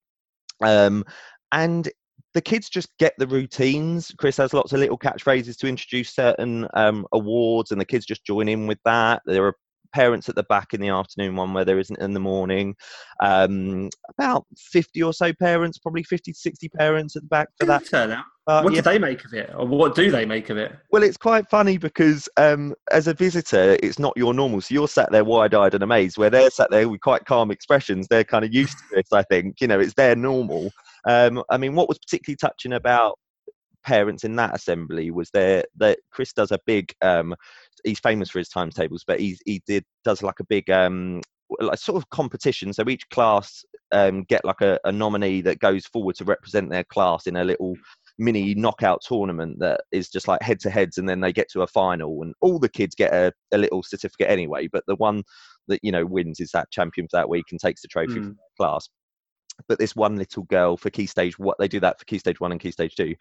um, 0.62 1.05
and 1.53 1.88
the 2.35 2.41
kids 2.43 2.69
just 2.69 2.91
get 2.99 3.14
the 3.19 3.27
routines. 3.27 4.12
Chris 4.19 4.37
has 4.37 4.53
lots 4.53 4.73
of 4.73 4.81
little 4.81 4.99
catchphrases 4.99 5.57
to 5.57 5.67
introduce 5.67 6.14
certain 6.14 6.67
um, 6.75 7.07
awards, 7.12 7.71
and 7.71 7.81
the 7.81 7.85
kids 7.85 8.05
just 8.05 8.25
join 8.25 8.49
in 8.49 8.67
with 8.67 8.79
that. 8.85 9.23
There 9.25 9.45
are 9.45 9.55
parents 9.92 10.29
at 10.29 10.35
the 10.35 10.42
back 10.44 10.74
in 10.74 10.81
the 10.81 10.88
afternoon 10.88 11.37
one 11.37 11.53
where 11.53 11.64
there 11.64 11.79
isn't 11.79 12.01
in 12.01 12.14
the 12.14 12.20
morning. 12.20 12.74
Um, 13.22 13.90
about 14.11 14.46
50 14.57 15.03
or 15.03 15.12
so 15.12 15.33
parents, 15.33 15.79
probably 15.79 16.03
50 16.03 16.33
to 16.33 16.38
60 16.38 16.68
parents 16.70 17.16
at 17.16 17.22
the 17.22 17.29
back 17.29 17.48
for 17.59 17.66
that. 17.66 17.87
Turnout. 17.87 18.24
But, 18.46 18.64
What 18.64 18.72
yeah. 18.72 18.81
do 18.81 18.90
they 18.90 18.98
make 18.98 19.27
of 19.27 19.35
it, 19.35 19.51
or 19.55 19.66
what 19.66 19.94
do 19.94 20.11
they 20.11 20.24
make 20.24 20.48
of 20.48 20.57
it? 20.57 20.72
Well, 20.90 21.03
it's 21.03 21.18
quite 21.18 21.51
funny 21.51 21.77
because 21.77 22.31
um, 22.38 22.74
as 22.90 23.07
a 23.07 23.12
visitor, 23.12 23.77
it's 23.83 23.98
not 23.98 24.14
your 24.16 24.33
normal. 24.33 24.62
So 24.62 24.72
you're 24.72 24.88
sat 24.88 25.12
there 25.12 25.22
wide-eyed 25.24 25.74
and 25.74 25.83
amazed, 25.83 26.16
where 26.16 26.31
they're 26.31 26.48
sat 26.48 26.70
there 26.70 26.88
with 26.88 27.03
quite 27.03 27.27
calm 27.27 27.51
expressions. 27.51 28.09
They're 28.09 28.24
kind 28.24 28.46
of 28.46 28.55
used 28.55 28.79
to 28.79 28.85
this, 28.94 29.12
I 29.12 29.22
think. 29.24 29.61
You 29.61 29.66
know, 29.66 29.79
it's 29.79 29.92
their 29.92 30.16
normal. 30.16 30.70
Um, 31.07 31.42
I 31.51 31.59
mean, 31.59 31.74
what 31.74 31.90
was 31.90 31.98
particularly 31.98 32.37
touching 32.37 32.72
about 32.72 33.18
parents 33.85 34.24
in 34.24 34.37
that 34.37 34.55
assembly 34.55 35.11
was 35.11 35.31
there 35.31 35.64
that 35.77 35.98
Chris 36.11 36.33
does 36.33 36.51
a 36.51 36.59
big. 36.66 36.92
Um, 37.03 37.35
he's 37.85 38.01
famous 38.01 38.31
for 38.31 38.38
his 38.38 38.49
timetables, 38.49 39.05
but 39.07 39.21
he 39.21 39.38
he 39.45 39.62
did 39.67 39.85
does 40.05 40.23
like 40.23 40.41
a 40.41 40.45
big 40.45 40.69
um, 40.71 41.21
like 41.61 41.79
sort 41.79 41.97
of 41.97 42.09
competition. 42.11 42.73
So 42.73 42.88
each 42.88 43.09
class 43.11 43.64
um, 43.93 44.25
get 44.25 44.45
like 44.45 44.61
a, 44.61 44.79
a 44.85 44.93
nominee 44.93 45.41
that 45.43 45.61
goes 45.61 45.87
forward 45.87 46.17
to 46.17 46.25
represent 46.25 46.71
their 46.71 46.85
class 46.85 47.27
in 47.27 47.37
a 47.37 47.45
little 47.45 47.75
mini 48.19 48.55
knockout 48.55 49.01
tournament 49.03 49.59
that 49.61 49.83
is 49.93 50.09
just 50.09 50.29
like 50.29 50.43
head 50.43 50.61
to 50.61 50.71
heads, 50.71 50.99
and 50.99 51.09
then 51.09 51.21
they 51.21 51.33
get 51.33 51.49
to 51.53 51.62
a 51.62 51.67
final, 51.67 52.23
and 52.23 52.35
all 52.41 52.59
the 52.59 52.69
kids 52.69 52.95
get 52.95 53.12
a, 53.12 53.33
a 53.53 53.59
little 53.59 53.83
certificate 53.83 54.31
anyway. 54.31 54.69
But 54.71 54.85
the 54.87 54.97
one 54.97 55.23
that 55.69 55.81
you 55.83 55.93
know 55.93 56.05
wins 56.07 56.41
is 56.41 56.51
that 56.53 56.71
champion 56.71 57.07
for 57.11 57.19
that 57.19 57.29
week 57.29 57.45
and 57.51 57.61
takes 57.61 57.83
the 57.83 57.88
trophy 57.88 58.21
Mm. 58.21 58.37
class. 58.59 58.88
But 59.68 59.78
this 59.78 59.94
one 59.94 60.16
little 60.16 60.44
girl 60.44 60.76
for 60.76 60.90
key 60.90 61.07
stage, 61.07 61.38
what 61.38 61.57
they 61.59 61.68
do 61.68 61.81
that 61.81 61.98
for 61.98 62.04
key 62.04 62.18
stage 62.18 62.40
one 62.40 62.52
and 62.52 62.61
key 62.61 62.70
stage 62.70 62.94
two, 62.94 63.14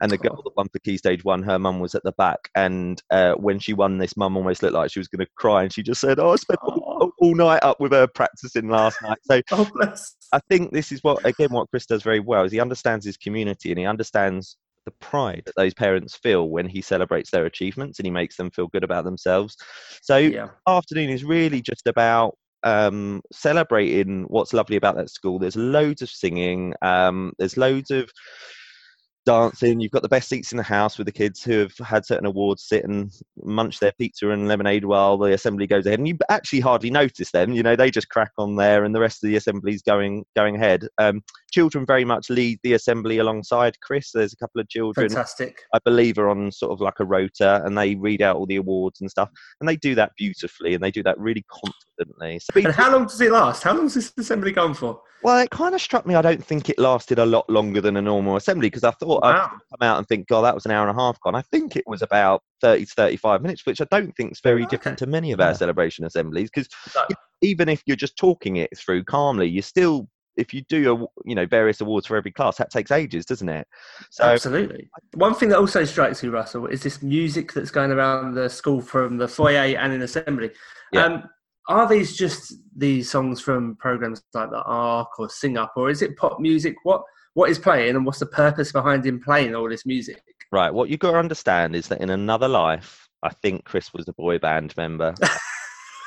and 0.00 0.12
the 0.12 0.18
girl 0.18 0.42
that 0.44 0.56
won 0.56 0.68
for 0.68 0.78
key 0.80 0.96
stage 0.96 1.24
one, 1.24 1.42
her 1.42 1.58
mum 1.58 1.80
was 1.80 1.94
at 1.94 2.02
the 2.02 2.12
back, 2.12 2.50
and 2.54 3.02
uh, 3.10 3.34
when 3.34 3.58
she 3.58 3.72
won, 3.72 3.98
this 3.98 4.16
mum 4.16 4.36
almost 4.36 4.62
looked 4.62 4.74
like 4.74 4.90
she 4.90 5.00
was 5.00 5.08
going 5.08 5.24
to 5.24 5.30
cry, 5.36 5.62
and 5.62 5.72
she 5.72 5.82
just 5.82 6.00
said, 6.00 6.18
"Oh, 6.18 6.32
I 6.32 6.36
spent 6.36 6.60
all, 6.62 7.12
all 7.20 7.34
night 7.34 7.62
up 7.62 7.80
with 7.80 7.92
her 7.92 8.06
practicing 8.06 8.68
last 8.68 9.00
night." 9.02 9.18
So 9.22 9.40
Oh. 9.52 9.70
I 10.32 10.40
think 10.48 10.72
this 10.72 10.92
is 10.92 11.00
what 11.02 11.20
again 11.24 11.48
what 11.50 11.68
Chris 11.70 11.86
does 11.86 12.02
very 12.02 12.20
well 12.20 12.44
is 12.44 12.52
he 12.52 12.60
understands 12.60 13.04
his 13.04 13.16
community 13.18 13.70
and 13.70 13.78
he 13.78 13.84
understands 13.84 14.56
the 14.84 14.90
pride 14.92 15.42
that 15.46 15.54
those 15.56 15.74
parents 15.74 16.16
feel 16.16 16.48
when 16.48 16.66
he 16.66 16.80
celebrates 16.80 17.30
their 17.30 17.46
achievements 17.46 17.98
and 17.98 18.06
he 18.06 18.10
makes 18.10 18.36
them 18.36 18.50
feel 18.50 18.66
good 18.68 18.82
about 18.82 19.04
themselves. 19.04 19.56
So 20.00 20.16
Yeah. 20.16 20.48
afternoon 20.66 21.10
is 21.10 21.24
really 21.24 21.60
just 21.60 21.86
about 21.86 22.36
um, 22.64 23.22
celebrating 23.32 24.24
what's 24.24 24.52
lovely 24.52 24.76
about 24.76 24.96
that 24.96 25.10
school. 25.10 25.38
There's 25.38 25.56
loads 25.56 26.02
of 26.02 26.10
singing. 26.10 26.74
Um, 26.82 27.32
there's 27.38 27.56
loads 27.56 27.90
of 27.90 28.10
dancing. 29.24 29.80
You've 29.80 29.92
got 29.92 30.02
the 30.02 30.08
best 30.08 30.28
seats 30.28 30.52
in 30.52 30.56
the 30.56 30.62
house 30.62 30.98
with 30.98 31.06
the 31.06 31.12
kids 31.12 31.42
who 31.42 31.58
have 31.60 31.76
had 31.78 32.04
certain 32.04 32.26
awards 32.26 32.64
sit 32.64 32.84
and 32.84 33.10
munch 33.42 33.80
their 33.80 33.92
pizza 33.92 34.30
and 34.30 34.48
lemonade 34.48 34.84
while 34.84 35.18
the 35.18 35.32
assembly 35.32 35.66
goes 35.66 35.86
ahead. 35.86 35.98
And 35.98 36.08
you 36.08 36.18
actually 36.28 36.60
hardly 36.60 36.90
notice 36.90 37.30
them. 37.30 37.52
You 37.52 37.62
know, 37.62 37.76
they 37.76 37.90
just 37.90 38.08
crack 38.08 38.32
on 38.38 38.56
there, 38.56 38.84
and 38.84 38.94
the 38.94 39.00
rest 39.00 39.22
of 39.22 39.28
the 39.28 39.36
assembly's 39.36 39.82
going 39.82 40.24
going 40.36 40.56
ahead. 40.56 40.86
Um, 40.98 41.22
children 41.52 41.86
very 41.86 42.04
much 42.04 42.30
lead 42.30 42.58
the 42.62 42.72
assembly 42.72 43.18
alongside 43.18 43.78
Chris. 43.80 44.10
There's 44.12 44.32
a 44.32 44.36
couple 44.36 44.60
of 44.60 44.68
children. 44.68 45.08
Fantastic. 45.08 45.62
I 45.74 45.78
believe 45.84 46.18
are 46.18 46.28
on 46.28 46.50
sort 46.50 46.72
of 46.72 46.80
like 46.80 46.98
a 46.98 47.04
rota 47.04 47.62
and 47.64 47.76
they 47.76 47.94
read 47.94 48.22
out 48.22 48.36
all 48.36 48.46
the 48.46 48.56
awards 48.56 49.00
and 49.00 49.10
stuff 49.10 49.30
and 49.60 49.68
they 49.68 49.76
do 49.76 49.94
that 49.94 50.12
beautifully 50.16 50.74
and 50.74 50.82
they 50.82 50.90
do 50.90 51.02
that 51.02 51.18
really 51.18 51.44
confidently. 51.50 52.40
So, 52.40 52.60
And 52.60 52.74
how 52.74 52.90
long 52.90 53.06
does 53.06 53.20
it 53.20 53.30
last? 53.30 53.62
How 53.62 53.74
long 53.74 53.86
is 53.86 53.94
this 53.94 54.12
assembly 54.18 54.52
going 54.52 54.74
for? 54.74 55.00
well, 55.22 55.38
it 55.38 55.50
kind 55.50 55.74
of 55.74 55.80
struck 55.80 56.04
me. 56.04 56.14
I 56.14 56.22
don't 56.22 56.44
think 56.44 56.68
it 56.68 56.78
lasted 56.78 57.18
a 57.18 57.26
lot 57.26 57.48
longer 57.48 57.80
than 57.80 57.96
a 57.96 58.02
normal 58.02 58.36
assembly 58.36 58.68
because 58.68 58.84
I 58.84 58.90
thought 58.90 59.11
I'd 59.22 59.48
come 59.48 59.60
out 59.82 59.98
and 59.98 60.06
think, 60.06 60.28
God, 60.28 60.42
that 60.42 60.54
was 60.54 60.64
an 60.66 60.70
hour 60.72 60.88
and 60.88 60.96
a 60.96 61.00
half 61.00 61.20
gone. 61.20 61.34
I 61.34 61.42
think 61.42 61.76
it 61.76 61.84
was 61.86 62.02
about 62.02 62.42
30 62.60 62.84
to 62.86 62.92
35 62.94 63.42
minutes, 63.42 63.66
which 63.66 63.80
I 63.80 63.86
don't 63.90 64.14
think 64.16 64.32
is 64.32 64.40
very 64.40 64.62
Okay. 64.62 64.70
different 64.70 64.98
to 64.98 65.06
many 65.06 65.32
of 65.32 65.40
our 65.40 65.48
Yeah. 65.48 65.52
celebration 65.54 66.04
assemblies 66.04 66.50
because 66.54 66.68
even 67.42 67.68
if 67.68 67.82
you're 67.86 67.96
just 67.96 68.16
talking 68.16 68.56
it 68.56 68.76
through 68.78 69.04
calmly, 69.04 69.48
you 69.48 69.62
still, 69.62 70.08
if 70.36 70.54
you 70.54 70.62
do, 70.68 70.92
a, 70.94 71.06
you 71.28 71.34
know, 71.34 71.44
various 71.44 71.80
awards 71.80 72.06
for 72.06 72.16
every 72.16 72.30
class, 72.30 72.56
that 72.56 72.70
takes 72.70 72.90
ages, 72.90 73.26
doesn't 73.26 73.48
it? 73.48 73.66
So, 74.10 74.24
Absolutely. 74.24 74.88
One 75.14 75.34
thing 75.34 75.48
that 75.50 75.58
also 75.58 75.84
strikes 75.84 76.22
me, 76.22 76.28
Russell, 76.28 76.66
is 76.66 76.82
this 76.82 77.02
music 77.02 77.52
that's 77.52 77.70
going 77.70 77.90
around 77.90 78.34
the 78.34 78.48
school 78.48 78.80
from 78.80 79.18
the 79.18 79.28
foyer 79.28 79.76
and 79.76 79.92
in 79.92 80.02
assembly. 80.02 80.52
Yeah. 80.92 81.04
Um, 81.06 81.24
are 81.68 81.88
these 81.88 82.16
just 82.16 82.54
these 82.76 83.10
songs 83.10 83.40
from 83.40 83.76
programs 83.76 84.22
like 84.34 84.50
the 84.50 84.62
arc 84.62 85.18
or 85.18 85.28
Sing 85.28 85.56
Up, 85.56 85.72
or 85.76 85.90
is 85.90 86.02
it 86.02 86.16
pop 86.16 86.40
music? 86.40 86.74
What 86.82 87.02
what 87.34 87.50
is 87.50 87.58
playing, 87.58 87.96
and 87.96 88.04
what's 88.04 88.18
the 88.18 88.26
purpose 88.26 88.72
behind 88.72 89.06
him 89.06 89.20
playing 89.20 89.54
all 89.54 89.68
this 89.68 89.86
music? 89.86 90.22
Right. 90.50 90.72
What 90.72 90.90
you've 90.90 91.00
got 91.00 91.12
to 91.12 91.18
understand 91.18 91.74
is 91.74 91.88
that 91.88 92.00
in 92.00 92.10
another 92.10 92.48
life, 92.48 93.08
I 93.22 93.30
think 93.30 93.64
Chris 93.64 93.92
was 93.94 94.06
a 94.08 94.12
boy 94.12 94.38
band 94.38 94.76
member, 94.76 95.14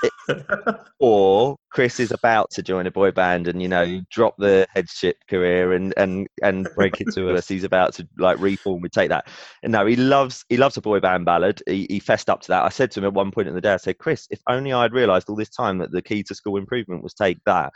or 1.00 1.56
Chris 1.72 2.00
is 2.00 2.12
about 2.12 2.52
to 2.52 2.62
join 2.62 2.86
a 2.86 2.92
boy 2.92 3.12
band 3.12 3.48
and 3.48 3.62
you 3.62 3.68
know 3.68 4.02
drop 4.12 4.36
the 4.38 4.68
headship 4.74 5.18
career 5.30 5.74
and 5.74 5.94
and 5.98 6.28
and 6.44 6.68
break 6.76 7.02
into 7.02 7.34
us. 7.34 7.48
He's 7.48 7.64
about 7.64 7.94
to 7.96 8.08
like 8.18 8.40
reform. 8.40 8.82
We 8.82 8.90
take 8.90 9.10
that. 9.10 9.28
And 9.64 9.72
no, 9.72 9.86
he 9.86 9.96
loves 9.96 10.46
he 10.50 10.58
loves 10.58 10.78
a 10.78 10.82
boy 10.82 11.00
band 11.00 11.26
ballad. 11.26 11.62
He, 11.68 11.88
he 11.90 12.00
fessed 12.00 12.30
up 12.30 12.42
to 12.42 12.48
that. 12.50 12.64
I 12.64 12.70
said 12.70 12.92
to 12.92 13.00
him 13.00 13.06
at 13.06 13.14
one 13.14 13.32
point 13.32 13.48
in 13.48 13.56
the 13.56 13.62
day, 13.62 13.74
I 13.74 13.78
said, 13.78 13.98
Chris, 13.98 14.28
if 14.30 14.42
only 14.48 14.74
I'd 14.74 14.94
realised 14.94 15.30
all 15.30 15.36
this 15.36 15.50
time 15.50 15.80
that 15.80 15.92
the 15.92 16.02
key 16.02 16.22
to 16.24 16.36
school 16.36 16.58
improvement 16.58 17.04
was 17.04 17.14
take 17.14 17.40
that. 17.46 17.72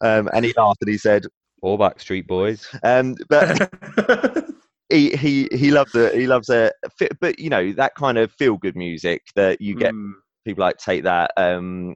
Um, 0.00 0.28
and 0.32 0.44
he 0.44 0.54
laughed 0.56 0.78
and 0.80 0.90
he 0.90 0.98
said, 0.98 1.26
"All 1.62 1.78
Backstreet 1.78 2.26
Boys." 2.26 2.66
Um, 2.82 3.16
but 3.28 3.70
he 4.90 5.10
he 5.16 5.48
he 5.52 5.70
loves 5.70 5.94
it. 5.94 6.14
He 6.14 6.26
loves 6.26 6.48
it. 6.48 6.72
But 7.20 7.38
you 7.38 7.50
know 7.50 7.72
that 7.72 7.94
kind 7.94 8.18
of 8.18 8.32
feel 8.32 8.56
good 8.56 8.76
music 8.76 9.22
that 9.34 9.60
you 9.60 9.74
get 9.74 9.92
Mm. 9.92 10.12
people 10.44 10.62
like 10.62 10.78
take 10.78 11.04
that. 11.04 11.32
Um, 11.36 11.94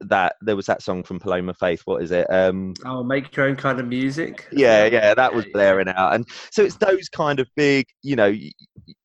that 0.00 0.36
there 0.40 0.56
was 0.56 0.66
that 0.66 0.82
song 0.82 1.02
from 1.02 1.18
Paloma 1.18 1.54
Faith. 1.54 1.82
What 1.84 2.02
is 2.02 2.10
it? 2.10 2.26
Um, 2.30 2.74
Oh, 2.84 3.02
make 3.02 3.34
your 3.36 3.46
own 3.46 3.56
kind 3.56 3.80
of 3.80 3.86
music. 3.86 4.46
yeah, 4.52 4.86
yeah, 4.86 5.14
that 5.14 5.34
was 5.34 5.44
blaring 5.52 5.88
out, 5.88 6.14
and 6.14 6.26
so 6.50 6.62
it's 6.62 6.76
those 6.76 7.08
kind 7.08 7.40
of 7.40 7.48
big. 7.56 7.86
You 8.02 8.16
know, 8.16 8.34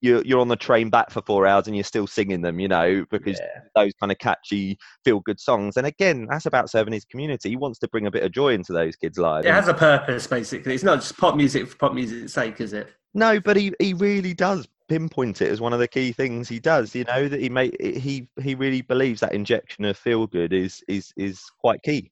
you're 0.02 0.22
you're 0.24 0.40
on 0.40 0.48
the 0.48 0.56
train 0.56 0.90
back 0.90 1.10
for 1.10 1.22
four 1.22 1.48
hours 1.48 1.68
and 1.68 1.76
you're 1.76 1.84
still 1.84 2.08
singing 2.08 2.42
them. 2.42 2.60
You 2.60 2.68
know, 2.68 3.06
because 3.12 3.40
Yeah. 3.40 3.62
those 3.76 3.94
kind 4.00 4.12
of 4.12 4.18
catchy 4.20 4.78
feel 5.04 5.20
good 5.22 5.40
songs. 5.40 5.78
And 5.78 5.88
again, 5.88 6.28
that's 6.30 6.46
about 6.46 6.70
serving 6.70 6.94
his 6.94 7.06
community. 7.06 7.50
He 7.50 7.56
wants 7.58 7.80
to 7.80 7.88
bring 7.88 8.06
a 8.08 8.12
bit 8.12 8.24
of 8.24 8.32
joy 8.32 8.54
into 8.54 8.74
those 8.74 8.96
kids' 8.96 9.18
lives. 9.18 9.46
It 9.46 9.52
has 9.54 9.68
a 9.68 9.74
purpose, 9.74 10.28
basically. 10.28 10.76
It's 10.76 10.84
not 10.84 11.00
just 11.00 11.18
pop 11.18 11.36
music 11.36 11.68
for 11.68 11.76
pop 11.78 11.94
music's 11.94 12.34
sake, 12.34 12.62
is 12.62 12.74
it? 12.74 12.90
No, 13.16 13.40
but 13.40 13.56
he, 13.58 13.72
he 13.80 13.94
really 13.94 14.34
does 14.34 14.68
pinpoint 14.94 15.42
it 15.42 15.50
as 15.50 15.60
one 15.60 15.74
of 15.74 15.80
the 15.80 15.88
key 15.88 16.12
things 16.12 16.48
he 16.48 16.60
does. 16.60 16.94
You 16.94 17.04
know 17.06 17.28
that 17.28 17.40
he 17.40 17.50
made 17.50 17.76
he 17.80 18.28
he 18.42 18.54
really 18.54 18.82
believes 18.82 19.22
that 19.22 19.34
injection 19.34 19.86
of 19.86 19.98
feel 19.98 20.28
good 20.28 20.54
is 20.54 20.84
is 20.88 21.12
is 21.18 21.42
quite 21.60 21.82
key. 21.82 22.12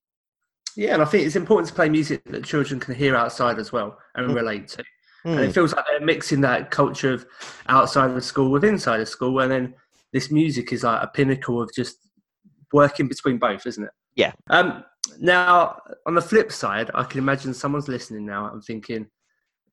Yeah, 0.75 0.93
and 0.93 1.01
I 1.01 1.05
think 1.05 1.25
it's 1.25 1.35
important 1.35 1.67
to 1.67 1.75
play 1.75 1.89
music 1.89 2.23
that 2.25 2.43
children 2.43 2.79
can 2.79 2.95
hear 2.95 3.15
outside 3.15 3.59
as 3.59 3.71
well 3.71 3.97
and 4.15 4.29
Mm. 4.29 4.35
relate 4.35 4.67
to. 4.69 4.83
Mm. 5.25 5.35
And 5.35 5.39
it 5.41 5.53
feels 5.53 5.73
like 5.75 5.85
they're 5.87 5.99
mixing 6.13 6.41
that 6.41 6.71
culture 6.71 7.13
of 7.13 7.25
outside 7.67 8.09
of 8.09 8.23
school 8.23 8.49
with 8.49 8.63
inside 8.63 9.01
of 9.01 9.09
school, 9.09 9.39
and 9.41 9.51
then 9.51 9.75
this 10.13 10.31
music 10.31 10.73
is 10.73 10.83
like 10.83 11.03
a 11.03 11.07
pinnacle 11.07 11.61
of 11.61 11.69
just 11.75 11.97
working 12.73 13.07
between 13.07 13.37
both, 13.37 13.67
isn't 13.67 13.83
it? 13.83 13.91
Yeah. 14.15 14.31
Um, 14.49 14.83
now, 15.19 15.77
on 16.07 16.15
the 16.15 16.21
flip 16.21 16.51
side, 16.51 16.89
I 16.95 17.03
can 17.03 17.19
imagine 17.19 17.53
someone's 17.53 17.87
listening 17.87 18.25
now 18.25 18.51
and 18.51 18.63
thinking, 18.63 19.07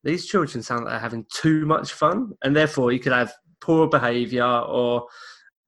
these 0.05 0.27
children 0.27 0.63
sound 0.63 0.85
like 0.85 0.93
they're 0.93 1.01
having 1.01 1.27
too 1.33 1.67
much 1.67 1.93
fun, 1.93 2.33
and 2.43 2.55
therefore 2.55 2.93
you 2.93 3.01
could 3.01 3.13
have 3.13 3.33
poor 3.61 3.89
behaviour 3.89 4.45
or 4.45 5.07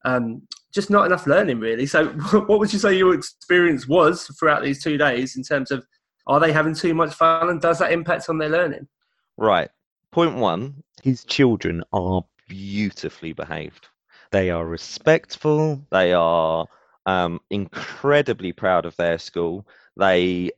um, 0.05 0.43
just 0.73 0.90
not 0.90 1.07
enough 1.07 1.27
learning, 1.27 1.61
really. 1.61 1.87
So, 1.87 2.07
what 2.47 2.59
would 2.59 2.73
you 2.73 2.79
say 2.79 2.97
your 2.97 3.14
experience 3.14 3.88
was 3.88 4.27
throughout 4.38 4.62
these 4.62 4.83
two 4.83 4.97
days 4.97 5.37
in 5.37 5.43
terms 5.43 5.71
of 5.71 5.85
are 6.27 6.40
they 6.40 6.53
having 6.53 6.75
too 6.75 6.95
much 6.95 7.14
fun, 7.14 7.49
and 7.49 7.61
does 7.61 7.79
that 7.79 7.93
impact 7.93 8.29
on 8.29 8.38
their 8.38 8.49
learning? 8.49 8.87
Right. 9.37 9.71
Point 10.12 10.37
one: 10.37 10.83
his 11.03 11.25
children 11.25 11.83
are 11.93 12.23
beautifully 12.49 13.33
behaved. 13.33 13.88
They 14.31 14.51
are 14.51 14.64
respectful. 14.64 15.85
They 15.90 16.12
are 16.12 16.66
um, 17.07 17.40
incredibly 17.51 18.53
proud 18.53 18.87
of 18.87 18.97
their 18.97 19.19
school. 19.19 19.66
They 19.97 20.51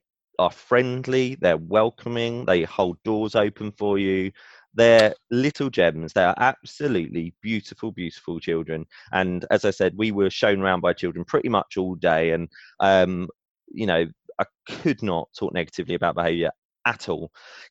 are 0.42 0.50
friendly. 0.50 1.36
They're 1.40 1.56
welcoming. 1.56 2.44
They 2.44 2.64
hold 2.64 3.02
doors 3.04 3.34
open 3.34 3.72
for 3.72 3.98
you. 3.98 4.32
They're 4.74 5.14
little 5.30 5.70
gems. 5.70 6.12
They 6.12 6.24
are 6.24 6.34
absolutely 6.38 7.34
beautiful, 7.42 7.92
beautiful 7.92 8.40
children. 8.40 8.86
And 9.12 9.44
as 9.50 9.64
I 9.64 9.70
said, 9.70 9.94
we 9.96 10.12
were 10.12 10.30
shown 10.30 10.60
around 10.60 10.80
by 10.80 10.94
children 10.94 11.24
pretty 11.24 11.48
much 11.48 11.76
all 11.76 11.94
day. 11.94 12.30
And, 12.30 12.48
um, 12.80 13.28
you 13.72 13.86
know, 13.86 14.06
I 14.38 14.44
could 14.68 15.02
not 15.02 15.28
talk 15.38 15.52
negatively 15.52 15.94
about 15.94 16.14
behaviour 16.14 16.50
at 16.86 17.08
all. 17.08 17.30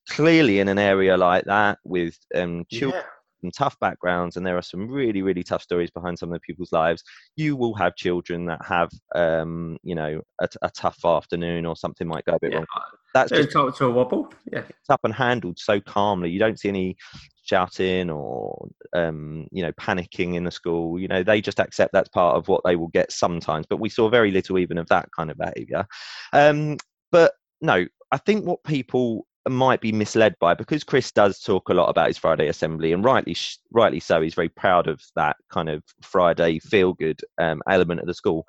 Clearly, 0.10 0.60
in 0.60 0.68
an 0.68 0.80
area 0.80 1.18
like 1.18 1.46
that 1.46 1.80
with 1.84 2.18
um, 2.36 2.66
children 2.70 3.04
from 3.42 3.52
tough 3.52 3.78
backgrounds, 3.80 4.38
and 4.38 4.46
there 4.46 4.58
are 4.58 4.62
some 4.62 4.88
really, 4.88 5.22
really 5.22 5.44
tough 5.44 5.62
stories 5.62 5.92
behind 5.92 6.18
some 6.18 6.30
of 6.30 6.34
the 6.34 6.40
people's 6.40 6.72
lives. 6.72 7.04
You 7.36 7.56
will 7.56 7.74
have 7.74 7.96
children 7.96 8.46
that 8.46 8.64
have, 8.66 8.90
um, 9.16 9.78
you 9.84 9.96
know, 9.96 10.22
a, 10.40 10.48
a 10.62 10.70
tough 10.70 11.04
afternoon 11.04 11.66
or 11.66 11.76
something 11.76 12.08
might 12.08 12.26
go 12.26 12.36
a 12.36 12.40
bit 12.40 12.52
Yeah. 12.52 12.58
wrong. 12.60 12.66
That's 13.14 13.32
They're 13.32 13.44
just 13.44 13.78
to 13.78 13.86
a 13.86 13.92
wobble. 13.92 14.32
Yeah. 14.52 14.62
picked 14.62 14.90
up 14.90 15.02
and 15.04 15.14
handled 15.14 15.60
so 15.60 15.82
calmly. 15.82 16.30
You 16.30 16.40
don't 16.40 16.58
see 16.60 16.70
any 16.70 16.96
shouting 17.44 18.10
or 18.10 18.70
um, 18.94 19.48
you 19.52 19.64
know 19.64 19.72
panicking 19.74 20.36
in 20.36 20.44
the 20.46 20.52
school. 20.52 20.98
You 21.00 21.10
know 21.10 21.24
they 21.24 21.42
just 21.42 21.60
accept 21.60 21.92
that's 21.92 22.10
part 22.10 22.38
of 22.38 22.48
what 22.48 22.62
they 22.64 22.78
will 22.78 22.88
get 22.90 23.12
sometimes. 23.12 23.66
But 23.70 23.82
we 23.82 23.90
saw 23.90 24.08
very 24.10 24.32
little 24.32 24.58
even 24.60 24.78
of 24.78 24.88
that 24.88 25.10
kind 25.16 25.30
of 25.30 25.38
behaviour. 25.38 25.86
Um, 26.32 26.78
but 27.12 27.34
no, 27.60 27.86
I 28.12 28.18
think 28.18 28.46
what 28.46 28.64
people 28.64 29.26
might 29.50 29.82
be 29.82 29.92
misled 29.92 30.36
by 30.40 30.54
because 30.54 30.84
Chris 30.84 31.12
does 31.12 31.40
talk 31.40 31.70
a 31.70 31.74
lot 31.74 31.90
about 31.90 32.08
his 32.08 32.18
Friday 32.18 32.48
assembly 32.48 32.94
and 32.94 33.04
rightly 33.04 33.34
sh- 33.34 33.58
rightly 33.72 34.00
so. 34.00 34.22
He's 34.22 34.36
very 34.36 34.50
proud 34.50 34.88
of 34.88 35.02
that 35.16 35.36
kind 35.50 35.70
of 35.70 35.84
Friday 36.02 36.60
feel 36.60 36.94
good 36.94 37.20
um, 37.40 37.62
element 37.68 38.02
of 38.02 38.08
the 38.08 38.14
school 38.14 38.46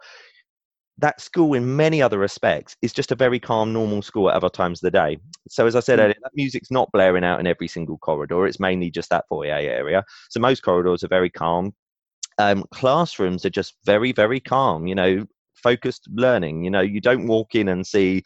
that 0.98 1.20
school 1.20 1.54
in 1.54 1.76
many 1.76 2.02
other 2.02 2.18
respects 2.18 2.76
is 2.82 2.92
just 2.92 3.12
a 3.12 3.16
very 3.16 3.40
calm 3.40 3.72
normal 3.72 4.02
school 4.02 4.30
at 4.30 4.36
other 4.36 4.48
times 4.48 4.78
of 4.78 4.82
the 4.82 4.90
day 4.98 5.18
so 5.48 5.66
as 5.66 5.74
i 5.74 5.80
said 5.80 5.98
Mm. 5.98 6.02
earlier 6.02 6.16
that 6.22 6.32
music's 6.34 6.70
not 6.70 6.90
blaring 6.92 7.24
out 7.24 7.40
in 7.40 7.46
every 7.46 7.68
single 7.68 7.98
corridor 7.98 8.46
it's 8.46 8.60
mainly 8.60 8.90
just 8.90 9.10
that 9.10 9.24
foyer 9.28 9.52
area 9.54 10.04
so 10.30 10.38
most 10.40 10.62
corridors 10.62 11.02
are 11.02 11.08
very 11.08 11.30
calm 11.30 11.72
um, 12.38 12.64
classrooms 12.72 13.44
are 13.44 13.50
just 13.50 13.74
very 13.84 14.12
very 14.12 14.40
calm 14.40 14.86
you 14.86 14.94
know 14.94 15.24
focused 15.54 16.08
learning 16.12 16.64
you 16.64 16.70
know 16.70 16.80
you 16.80 17.00
don't 17.00 17.26
walk 17.26 17.54
in 17.54 17.68
and 17.68 17.86
see 17.86 18.22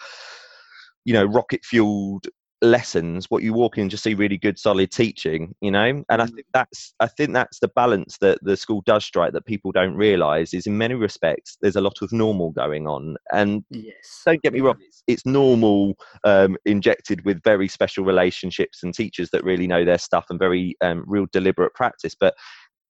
you 1.05 1.13
know 1.13 1.25
rocket 1.25 1.65
fueled 1.65 2.27
lessons 2.63 3.27
what 3.29 3.43
you 3.43 3.53
walk 3.53 3.77
in 3.77 3.83
and 3.83 3.91
just 3.91 4.03
see 4.03 4.15
really 4.15 4.39
good 4.39 4.59
solid 4.59 4.91
teaching 4.91 5.55
you 5.61 5.71
know 5.71 6.03
and 6.09 6.23
i 6.23 6.27
Mm. 6.27 6.35
think 6.35 6.47
that's 6.55 6.95
i 7.01 7.07
think 7.07 7.33
that's 7.35 7.61
the 7.61 7.69
balance 7.69 8.17
that 8.19 8.39
the 8.43 8.57
school 8.57 8.83
does 8.87 9.05
strike 9.05 9.33
that 9.35 9.45
people 9.45 9.73
don't 9.73 9.95
realize 9.95 10.55
is 10.55 10.67
in 10.67 10.77
many 10.79 10.95
respects 10.95 11.59
there's 11.61 11.77
a 11.77 11.81
lot 11.83 12.01
of 12.01 12.13
normal 12.13 12.51
going 12.53 12.87
on 12.87 13.17
and 13.33 13.63
Yes. 13.71 14.23
don't 14.25 14.43
get 14.43 14.55
me 14.55 14.61
wrong 14.61 14.77
it's, 14.81 15.03
it's 15.07 15.27
normal 15.27 15.95
um, 16.25 16.57
injected 16.65 17.25
with 17.27 17.43
very 17.43 17.69
special 17.69 18.05
relationships 18.05 18.83
and 18.83 18.95
teachers 18.95 19.29
that 19.31 19.45
really 19.45 19.67
know 19.67 19.85
their 19.85 19.99
stuff 19.99 20.25
and 20.31 20.39
very 20.39 20.77
um, 20.81 21.05
real 21.07 21.27
deliberate 21.33 21.75
practice 21.75 22.15
but 22.19 22.35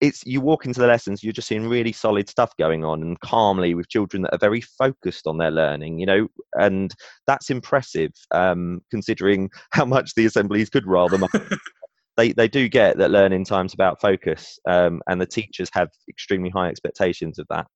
it's 0.01 0.23
you 0.25 0.41
walk 0.41 0.65
into 0.65 0.79
the 0.79 0.87
lessons 0.87 1.23
you're 1.23 1.33
just 1.33 1.47
seeing 1.47 1.67
really 1.67 1.91
solid 1.91 2.29
stuff 2.29 2.51
going 2.57 2.83
on 2.83 3.01
and 3.01 3.19
calmly 3.21 3.73
with 3.73 3.89
children 3.89 4.23
that 4.23 4.33
are 4.33 4.39
very 4.39 4.61
focused 4.61 5.25
on 5.27 5.37
their 5.37 5.51
learning 5.51 5.99
you 5.99 6.05
know 6.05 6.27
and 6.53 6.93
that's 7.27 7.49
impressive 7.49 8.11
um, 8.31 8.81
considering 8.91 9.49
how 9.71 9.85
much 9.85 10.13
the 10.15 10.25
assemblies 10.25 10.69
could 10.69 10.85
rather 10.85 11.17
much 11.17 11.31
they, 12.17 12.31
they 12.33 12.47
do 12.47 12.67
get 12.67 12.97
that 12.97 13.11
learning 13.11 13.45
time's 13.45 13.73
about 13.73 13.99
focus 14.01 14.59
um, 14.69 15.01
and 15.07 15.21
the 15.21 15.25
teachers 15.25 15.69
have 15.73 15.89
extremely 16.09 16.49
high 16.49 16.69
expectations 16.69 17.39
of 17.39 17.45
that 17.49 17.67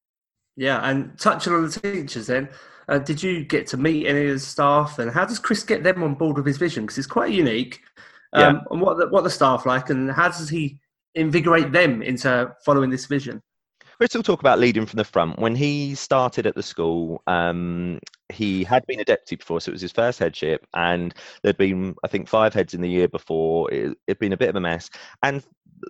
Yeah, 0.59 0.81
and 0.89 1.17
touching 1.17 1.53
on 1.53 1.63
the 1.63 1.71
teachers, 1.71 2.27
then, 2.27 2.49
uh, 2.89 2.99
did 2.99 3.23
you 3.23 3.45
get 3.45 3.65
to 3.67 3.77
meet 3.77 4.05
any 4.07 4.25
of 4.25 4.33
the 4.33 4.39
staff, 4.39 4.99
and 4.99 5.09
how 5.09 5.23
does 5.23 5.39
Chris 5.39 5.63
get 5.63 5.83
them 5.83 6.03
on 6.03 6.15
board 6.15 6.35
with 6.35 6.45
his 6.45 6.57
vision? 6.57 6.83
Because 6.83 6.97
it's 6.97 7.07
quite 7.07 7.31
unique. 7.31 7.79
Um, 8.33 8.41
Yeah. 8.41 8.61
And 8.69 8.81
what 8.81 8.97
the, 8.97 9.07
what 9.07 9.23
the 9.23 9.29
staff 9.29 9.65
like, 9.65 9.89
and 9.89 10.11
how 10.11 10.27
does 10.27 10.49
he 10.49 10.81
invigorate 11.15 11.71
them 11.71 12.01
into 12.01 12.53
following 12.65 12.89
this 12.89 13.05
vision? 13.05 13.41
Chris 13.99 14.15
will 14.15 14.23
talk 14.23 14.39
about 14.39 14.59
leading 14.59 14.85
from 14.85 14.95
the 14.95 15.03
front. 15.03 15.37
When 15.39 15.55
he 15.55 15.93
started 15.93 16.47
at 16.47 16.55
the 16.55 16.63
school, 16.63 17.21
um, 17.27 17.99
he 18.29 18.63
had 18.63 18.85
been 18.87 19.01
a 19.01 19.03
deputy 19.03 19.35
before, 19.35 19.59
so 19.59 19.71
it 19.71 19.73
was 19.73 19.81
his 19.81 19.91
first 19.91 20.19
headship, 20.19 20.65
and 20.73 21.13
there'd 21.43 21.57
been, 21.57 21.95
I 22.05 22.07
think, 22.07 22.29
five 22.29 22.53
heads 22.53 22.73
in 22.73 22.79
the 22.79 22.89
year 22.89 23.09
before. 23.09 23.69
It, 23.73 23.97
it'd 24.07 24.19
been 24.19 24.31
a 24.31 24.37
bit 24.37 24.47
of 24.47 24.55
a 24.55 24.61
mess. 24.61 24.89
And 25.21 25.43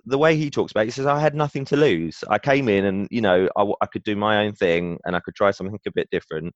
the 0.06 0.18
way 0.18 0.36
he 0.36 0.50
talks 0.50 0.72
about 0.72 0.82
it, 0.82 0.86
he 0.86 0.90
says, 0.90 1.06
I 1.06 1.20
had 1.20 1.36
nothing 1.36 1.64
to 1.66 1.76
lose. 1.76 2.24
I 2.28 2.38
came 2.38 2.68
in 2.68 2.84
and, 2.84 3.06
you 3.12 3.20
know, 3.20 3.48
I 3.56 3.86
could 3.86 4.02
do 4.02 4.16
my 4.16 4.44
own 4.44 4.54
thing 4.54 4.98
and 5.04 5.14
I 5.14 5.20
could 5.20 5.36
try 5.36 5.52
something 5.52 5.78
a 5.86 5.92
bit 5.92 6.08
different. 6.10 6.52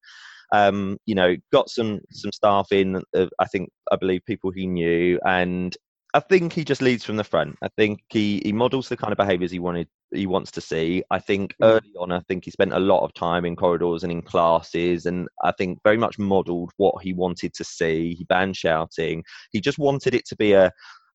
Um, 0.53 0.99
you 1.07 1.15
know, 1.15 1.37
got 1.53 1.71
some 1.71 2.01
some 2.11 2.31
staff 2.31 2.71
in. 2.71 3.03
Uh, 3.17 3.27
I 3.39 3.47
think 3.47 3.71
I 3.91 3.97
believe 3.97 4.21
people 4.27 4.51
he 4.51 4.67
knew, 4.67 5.19
and 5.25 5.77
I 6.15 6.21
think 6.21 6.53
he 6.53 6.65
just 6.65 6.81
leads 6.81 7.05
from 7.05 7.17
the 7.17 7.25
front. 7.25 7.59
I 7.61 7.69
think 7.77 8.01
he 8.09 8.41
he 8.45 8.53
models 8.53 8.89
the 8.89 8.97
kind 8.97 9.13
of 9.13 9.19
behaviours 9.19 9.51
he 9.51 9.59
wanted 9.59 9.89
he 10.13 10.27
wants 10.27 10.53
to 10.53 10.61
see. 10.61 11.03
I 11.11 11.19
think 11.19 11.55
Mm. 11.61 11.67
early 11.67 11.93
on, 11.99 12.13
I 12.13 12.21
think 12.21 12.45
he 12.45 12.53
spent 12.53 12.73
a 12.73 12.79
lot 12.79 13.05
of 13.05 13.13
time 13.15 13.45
in 13.45 13.57
corridors 13.57 14.05
and 14.05 14.13
in 14.13 14.23
classes, 14.23 15.07
and 15.07 15.29
I 15.43 15.51
think 15.53 15.81
very 15.83 15.97
much 15.99 16.19
modelled 16.19 16.71
what 16.77 17.03
he 17.03 17.13
wanted 17.13 17.53
to 17.55 17.65
see. 17.65 18.15
He 18.15 18.25
banned 18.25 18.57
shouting. 18.57 19.25
He 19.51 19.61
just 19.61 19.79
wanted 19.79 20.15
it 20.15 20.25
to 20.27 20.37
be 20.37 20.53
a 20.53 20.71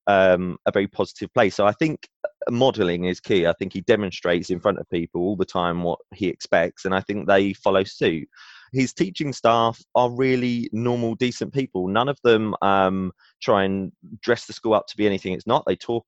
um, 0.08 0.58
a 0.66 0.72
very 0.72 0.88
positive 0.88 1.34
place. 1.34 1.56
So 1.56 1.66
I 1.66 1.72
think 1.72 2.08
modelling 2.50 3.06
is 3.06 3.22
key. 3.22 3.48
I 3.48 3.54
think 3.54 3.72
he 3.74 3.82
demonstrates 3.82 4.50
in 4.50 4.60
front 4.60 4.80
of 4.80 4.90
people 4.90 5.22
all 5.22 5.38
the 5.38 5.46
time 5.46 5.84
what 5.84 6.00
he 6.14 6.28
expects, 6.28 6.84
and 6.86 6.94
I 6.94 7.02
think 7.02 7.28
they 7.28 7.54
follow 7.54 7.84
suit. 7.86 8.28
His 8.72 8.94
teaching 8.94 9.34
staff 9.34 9.82
are 9.96 10.12
really 10.12 10.70
normal, 10.72 11.16
decent 11.16 11.54
people. 11.54 11.88
None 11.88 12.10
of 12.10 12.20
them 12.24 12.56
um, 12.62 13.12
try 13.42 13.64
and 13.64 13.92
dress 14.22 14.46
the 14.46 14.54
school 14.54 14.74
up 14.74 14.88
to 14.88 14.98
be 14.98 15.06
anything 15.06 15.34
it's 15.34 15.48
not. 15.48 15.64
They 15.66 15.76
talk 15.76 16.06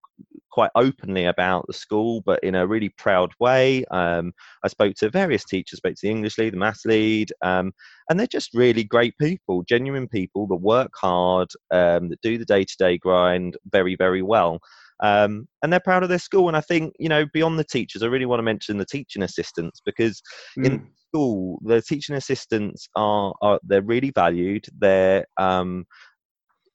quite 0.51 0.71
openly 0.75 1.25
about 1.25 1.65
the 1.67 1.73
school, 1.73 2.21
but 2.25 2.43
in 2.43 2.55
a 2.55 2.67
really 2.67 2.89
proud 2.89 3.31
way. 3.39 3.85
Um, 3.85 4.33
I 4.63 4.67
spoke 4.67 4.95
to 4.95 5.09
various 5.09 5.45
teachers, 5.45 5.77
spoke 5.77 5.95
to 5.95 6.01
the 6.03 6.11
English 6.11 6.37
lead, 6.37 6.53
the 6.53 6.57
maths 6.57 6.85
lead, 6.85 7.31
um, 7.41 7.71
and 8.09 8.19
they're 8.19 8.27
just 8.27 8.53
really 8.53 8.83
great 8.83 9.17
people, 9.17 9.63
genuine 9.63 10.07
people 10.07 10.47
that 10.47 10.55
work 10.57 10.91
hard, 10.95 11.49
um, 11.71 12.09
that 12.09 12.21
do 12.21 12.37
the 12.37 12.45
day 12.45 12.63
to 12.65 12.75
day 12.77 12.97
grind 12.97 13.57
very, 13.71 13.95
very 13.95 14.21
well. 14.21 14.59
Um, 15.01 15.47
and 15.63 15.71
they're 15.71 15.79
proud 15.79 16.03
of 16.03 16.09
their 16.09 16.19
school. 16.19 16.47
And 16.47 16.55
I 16.55 16.61
think, 16.61 16.93
you 16.99 17.09
know, 17.09 17.25
beyond 17.33 17.57
the 17.57 17.63
teachers, 17.63 18.03
I 18.03 18.07
really 18.07 18.25
want 18.25 18.39
to 18.39 18.43
mention 18.43 18.77
the 18.77 18.85
teaching 18.85 19.23
assistants 19.23 19.81
because 19.85 20.21
in 20.57 20.87
school, 21.07 21.59
the 21.63 21.81
teaching 21.81 22.15
assistants 22.15 22.87
are, 22.95 23.33
are 23.41 23.59
they're 23.63 23.81
really 23.81 24.11
valued. 24.11 24.65
They're 24.77 25.25
um, 25.37 25.85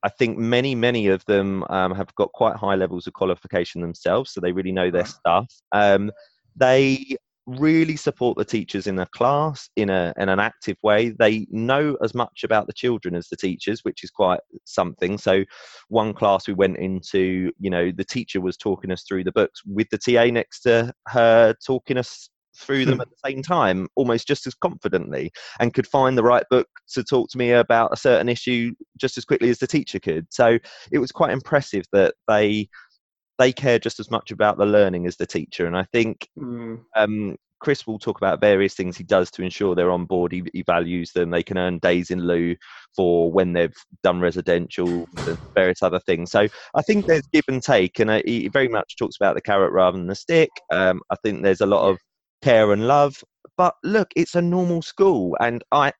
I 0.02 0.08
think 0.08 0.38
many, 0.38 0.74
many 0.74 1.08
of 1.08 1.24
them 1.26 1.64
um, 1.68 1.92
have 1.94 2.14
got 2.14 2.30
quite 2.32 2.54
high 2.56 2.76
levels 2.76 3.06
of 3.06 3.12
qualification 3.14 3.80
themselves, 3.80 4.32
so 4.32 4.40
they 4.40 4.52
really 4.52 4.70
know 4.70 4.90
their 4.90 5.06
stuff. 5.06 5.52
Um, 5.72 6.12
they 6.54 7.16
really 7.46 7.96
support 7.96 8.36
the 8.36 8.44
teachers 8.44 8.86
in 8.86 8.98
a 8.98 9.06
class 9.06 9.68
in 9.76 9.88
a 9.90 10.12
in 10.18 10.28
an 10.28 10.40
active 10.40 10.76
way. 10.82 11.10
They 11.10 11.46
know 11.50 11.96
as 12.02 12.14
much 12.14 12.44
about 12.44 12.66
the 12.66 12.72
children 12.72 13.14
as 13.14 13.28
the 13.28 13.36
teachers, 13.36 13.80
which 13.82 14.02
is 14.04 14.10
quite 14.10 14.40
something. 14.64 15.18
So, 15.18 15.44
one 15.88 16.12
class 16.12 16.48
we 16.48 16.54
went 16.54 16.78
into, 16.78 17.52
you 17.58 17.70
know, 17.70 17.90
the 17.90 18.04
teacher 18.04 18.40
was 18.40 18.56
talking 18.56 18.90
us 18.90 19.04
through 19.06 19.24
the 19.24 19.32
books 19.32 19.62
with 19.64 19.88
the 19.90 19.98
TA 19.98 20.24
next 20.24 20.60
to 20.62 20.92
her, 21.08 21.54
talking 21.64 21.98
us 21.98 22.28
through 22.56 22.86
them 22.86 22.96
hmm. 22.96 23.02
at 23.02 23.08
the 23.10 23.30
same 23.30 23.42
time, 23.42 23.86
almost 23.96 24.26
just 24.26 24.46
as 24.46 24.54
confidently, 24.54 25.30
and 25.60 25.74
could 25.74 25.86
find 25.86 26.16
the 26.16 26.22
right 26.22 26.44
book 26.50 26.68
to 26.88 27.04
talk 27.04 27.28
to 27.30 27.38
me 27.38 27.52
about 27.52 27.92
a 27.92 27.96
certain 27.96 28.28
issue 28.28 28.72
just 28.98 29.18
as 29.18 29.24
quickly 29.24 29.50
as 29.50 29.58
the 29.58 29.66
teacher 29.66 30.00
could. 30.00 30.26
So 30.30 30.58
it 30.90 30.98
was 30.98 31.12
quite 31.12 31.32
impressive 31.32 31.84
that 31.92 32.14
they 32.28 32.68
they 33.38 33.52
care 33.52 33.78
just 33.78 34.00
as 34.00 34.10
much 34.10 34.30
about 34.30 34.58
the 34.58 34.66
learning 34.66 35.06
as 35.06 35.16
the 35.16 35.26
teacher. 35.26 35.66
And 35.66 35.76
I 35.76 35.84
think 35.92 36.28
Mm. 36.38 36.82
um, 36.96 37.36
Chris 37.60 37.86
will 37.86 37.98
talk 37.98 38.18
about 38.18 38.40
various 38.40 38.74
things 38.74 38.96
he 38.96 39.04
does 39.04 39.30
to 39.30 39.42
ensure 39.42 39.74
they're 39.74 39.90
on 39.90 40.04
board. 40.04 40.32
He, 40.32 40.44
he 40.52 40.62
values 40.62 41.12
them. 41.12 41.30
They 41.30 41.42
can 41.42 41.56
earn 41.58 41.78
days 41.78 42.10
in 42.10 42.26
lieu 42.26 42.54
for 42.94 43.32
when 43.32 43.54
they've 43.54 43.74
done 44.02 44.20
residential 44.20 45.08
and 45.26 45.38
various 45.54 45.82
other 45.82 46.00
things. 46.00 46.30
So 46.30 46.48
I 46.74 46.82
think 46.82 47.06
there's 47.06 47.26
give 47.32 47.44
and 47.48 47.62
take, 47.62 47.98
and 47.98 48.10
uh, 48.10 48.22
he 48.24 48.48
very 48.48 48.68
much 48.68 48.96
talks 48.96 49.16
about 49.18 49.34
the 49.34 49.40
carrot 49.42 49.72
rather 49.72 49.96
than 49.96 50.06
the 50.06 50.14
stick. 50.14 50.50
Um, 50.70 51.00
I 51.10 51.16
think 51.22 51.42
there's 51.42 51.62
a 51.62 51.66
lot 51.66 51.88
of 51.88 51.98
care 52.42 52.72
and 52.72 52.86
love. 52.86 53.22
But 53.56 53.74
look, 53.82 54.08
it's 54.16 54.34
a 54.34 54.42
normal 54.42 54.82
school, 54.82 55.36
and 55.40 55.64
I 55.72 55.92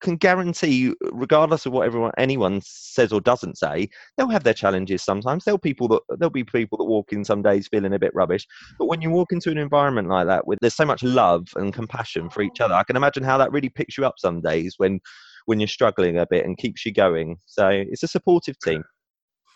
can 0.00 0.16
guarantee, 0.16 0.94
regardless 1.12 1.66
of 1.66 1.72
what 1.72 1.86
everyone 1.86 2.12
anyone 2.18 2.60
says 2.62 3.12
or 3.12 3.20
doesn't 3.20 3.58
say, 3.58 3.88
they'll 4.16 4.28
have 4.28 4.44
their 4.44 4.54
challenges 4.54 5.02
sometimes. 5.02 5.44
There'll 5.44 5.58
people 5.58 5.88
that 5.88 6.02
there'll 6.18 6.30
be 6.30 6.44
people 6.44 6.78
that 6.78 6.84
walk 6.84 7.12
in 7.12 7.24
some 7.24 7.42
days 7.42 7.68
feeling 7.68 7.94
a 7.94 7.98
bit 7.98 8.14
rubbish. 8.14 8.46
But 8.78 8.86
when 8.86 9.00
you 9.00 9.10
walk 9.10 9.32
into 9.32 9.50
an 9.50 9.58
environment 9.58 10.08
like 10.08 10.26
that, 10.26 10.46
with 10.46 10.58
there's 10.60 10.74
so 10.74 10.84
much 10.84 11.02
love 11.02 11.48
and 11.56 11.72
compassion 11.72 12.30
for 12.30 12.42
each 12.42 12.60
other, 12.60 12.74
I 12.74 12.84
can 12.84 12.96
imagine 12.96 13.22
how 13.22 13.38
that 13.38 13.52
really 13.52 13.68
picks 13.68 13.96
you 13.96 14.04
up 14.04 14.14
some 14.18 14.40
days 14.40 14.74
when 14.76 15.00
when 15.46 15.60
you're 15.60 15.68
struggling 15.68 16.18
a 16.18 16.26
bit 16.26 16.44
and 16.44 16.58
keeps 16.58 16.84
you 16.84 16.92
going. 16.92 17.38
So 17.46 17.68
it's 17.68 18.02
a 18.02 18.08
supportive 18.08 18.58
team. 18.58 18.84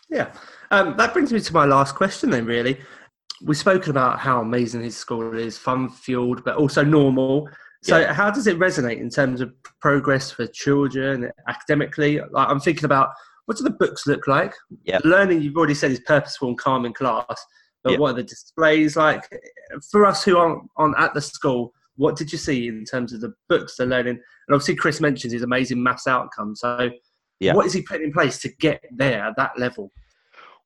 Yeah, 0.09 0.33
um, 0.71 0.95
that 0.97 1.13
brings 1.13 1.31
me 1.31 1.39
to 1.39 1.53
my 1.53 1.65
last 1.65 1.95
question. 1.95 2.31
Then, 2.31 2.45
really, 2.45 2.79
we've 3.43 3.57
spoken 3.57 3.91
about 3.91 4.19
how 4.19 4.41
amazing 4.41 4.81
his 4.81 4.97
school 4.97 5.37
is, 5.37 5.57
fun 5.57 5.89
fueled, 5.89 6.43
but 6.43 6.57
also 6.57 6.83
normal. 6.83 7.49
So, 7.83 7.99
Yeah. 7.99 8.13
how 8.13 8.29
does 8.29 8.45
it 8.47 8.59
resonate 8.59 8.99
in 8.99 9.09
terms 9.09 9.41
of 9.41 9.51
progress 9.79 10.29
for 10.31 10.45
children 10.47 11.31
academically? 11.47 12.19
Like, 12.31 12.47
I'm 12.47 12.59
thinking 12.59 12.85
about 12.85 13.09
what 13.45 13.57
do 13.57 13.63
the 13.63 13.71
books 13.71 14.05
look 14.05 14.27
like? 14.27 14.53
Yeah. 14.83 14.99
The 15.01 15.09
learning 15.09 15.41
you've 15.41 15.57
already 15.57 15.73
said 15.73 15.91
is 15.91 15.99
purposeful 16.01 16.49
and 16.49 16.57
calm 16.57 16.85
in 16.85 16.93
class, 16.93 17.25
but 17.83 17.93
Yeah. 17.93 17.97
what 17.97 18.11
are 18.11 18.17
the 18.17 18.23
displays 18.23 18.95
like? 18.95 19.27
For 19.89 20.05
us 20.05 20.23
who 20.23 20.37
aren't 20.37 20.69
on 20.77 20.93
at 20.97 21.13
the 21.15 21.21
school, 21.21 21.73
what 21.95 22.15
did 22.15 22.31
you 22.31 22.37
see 22.37 22.67
in 22.67 22.85
terms 22.85 23.13
of 23.13 23.21
the 23.21 23.33
books, 23.49 23.77
the 23.77 23.85
learning? 23.85 24.15
And 24.47 24.53
obviously, 24.55 24.75
Chris 24.75 25.01
mentions 25.01 25.33
his 25.33 25.41
amazing 25.41 25.81
maths 25.81 26.05
outcome. 26.07 26.55
So, 26.55 26.91
Yeah. 27.39 27.53
what 27.55 27.65
is 27.65 27.73
he 27.73 27.81
putting 27.81 28.03
in 28.07 28.13
place 28.13 28.39
to 28.41 28.49
get 28.59 28.83
there 28.91 29.23
at 29.23 29.35
that 29.37 29.57
level? 29.57 29.91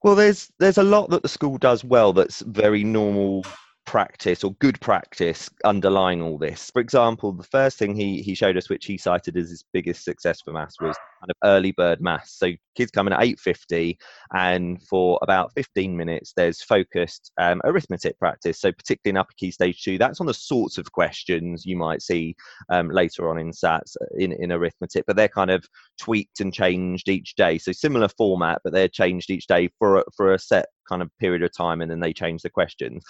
Well, 0.04 0.16
there's 0.16 0.52
there's 0.60 0.78
a 0.78 0.84
lot 0.84 1.10
that 1.12 1.24
the 1.24 1.30
school 1.30 1.58
does 1.58 1.84
well 1.86 2.12
that's 2.12 2.42
very 2.42 2.84
normal 2.84 3.46
practice 3.86 4.44
or 4.44 4.54
good 4.56 4.80
practice 4.82 5.50
underlying 5.64 6.22
all 6.22 6.38
this. 6.38 6.72
For 6.72 6.82
example, 6.82 7.32
the 7.32 7.44
first 7.44 7.78
thing 7.78 7.96
he 7.96 8.22
he 8.22 8.36
showed 8.36 8.58
us, 8.58 8.70
which 8.70 8.86
he 8.86 8.98
cited 8.98 9.38
as 9.38 9.50
his 9.50 9.64
biggest 9.74 10.04
success 10.04 10.42
for 10.42 10.52
maths, 10.52 10.80
was 10.82 10.98
kind 11.20 11.30
of 11.30 11.36
early 11.44 11.72
bird 11.72 12.02
maths. 12.02 12.38
So 12.38 12.52
kids 12.76 12.92
come 12.92 13.08
in 13.08 13.14
at 13.14 13.24
eight 13.24 13.40
fifty, 13.40 13.98
and 14.34 14.82
for 14.84 15.20
about 15.22 15.54
fifteen 15.54 15.96
minutes, 15.96 16.34
there's 16.36 16.62
focused 16.62 17.32
um, 17.40 17.62
arithmetic 17.64 18.18
practice. 18.20 18.60
So 18.60 18.72
particularly 18.72 19.16
in 19.16 19.18
upper 19.18 19.34
key 19.38 19.52
stage 19.52 19.82
two, 19.84 19.98
that's 19.98 20.20
on 20.20 20.28
the 20.28 20.34
sorts 20.34 20.78
of 20.78 20.92
questions 20.92 21.66
you 21.66 21.78
might 21.78 22.02
see 22.02 22.36
um, 22.70 22.90
later 22.90 23.30
on 23.30 23.38
in 23.38 23.52
SATs 23.52 23.96
uh, 24.02 24.06
in 24.18 24.32
in 24.34 24.52
arithmetic, 24.52 25.06
but 25.08 25.16
they're 25.16 25.28
kind 25.28 25.52
of 25.52 25.66
tweaked 26.00 26.40
and 26.40 26.54
changed 26.54 27.08
each 27.10 27.36
day. 27.36 27.58
So 27.58 27.72
similar 27.72 28.10
format, 28.18 28.62
but 28.64 28.74
they're 28.74 28.88
changed 28.88 29.30
each 29.30 29.48
day 29.48 29.70
for 29.80 29.98
a, 29.98 30.04
for 30.16 30.34
a 30.34 30.40
set 30.40 30.68
kind 30.88 31.02
of 31.02 31.10
period 31.20 31.44
of 31.44 31.56
time, 31.56 31.82
and 31.82 31.90
then 31.90 32.00
they 32.00 32.14
change 32.14 32.42
the 32.42 32.50
questions. 32.50 33.04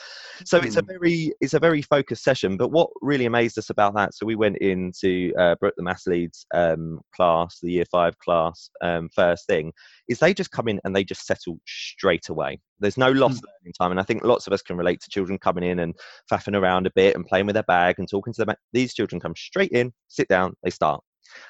So 0.45 0.57
it's 0.57 0.77
a 0.77 0.81
very 0.81 1.33
it's 1.41 1.53
a 1.53 1.59
very 1.59 1.81
focused 1.81 2.23
session. 2.23 2.57
But 2.57 2.69
what 2.69 2.89
really 3.01 3.25
amazed 3.25 3.57
us 3.57 3.69
about 3.69 3.95
that, 3.95 4.13
so 4.13 4.25
we 4.25 4.35
went 4.35 4.57
into 4.57 5.33
uh, 5.39 5.55
Brooke 5.55 5.75
the 5.77 5.83
maths 5.83 6.07
leads 6.07 6.45
um, 6.53 6.99
class, 7.15 7.59
the 7.61 7.71
year 7.71 7.85
five 7.91 8.17
class, 8.19 8.69
um, 8.81 9.09
first 9.13 9.47
thing 9.47 9.71
is 10.07 10.19
they 10.19 10.33
just 10.33 10.51
come 10.51 10.67
in 10.67 10.79
and 10.83 10.95
they 10.95 11.03
just 11.03 11.25
settle 11.25 11.59
straight 11.65 12.29
away. 12.29 12.59
There's 12.79 12.97
no 12.97 13.11
lost 13.11 13.41
Mm. 13.41 13.47
learning 13.61 13.73
time, 13.79 13.91
and 13.91 13.99
I 13.99 14.03
think 14.03 14.23
lots 14.23 14.47
of 14.47 14.53
us 14.53 14.61
can 14.61 14.77
relate 14.77 15.01
to 15.01 15.09
children 15.09 15.37
coming 15.39 15.63
in 15.63 15.79
and 15.79 15.95
faffing 16.31 16.59
around 16.59 16.87
a 16.87 16.91
bit 16.91 17.15
and 17.15 17.25
playing 17.25 17.45
with 17.47 17.55
their 17.55 17.63
bag 17.63 17.95
and 17.97 18.07
talking 18.09 18.33
to 18.33 18.45
them. 18.45 18.55
These 18.73 18.93
children 18.93 19.19
come 19.19 19.35
straight 19.35 19.71
in, 19.71 19.93
sit 20.07 20.27
down, 20.27 20.55
they 20.63 20.69
start 20.69 21.01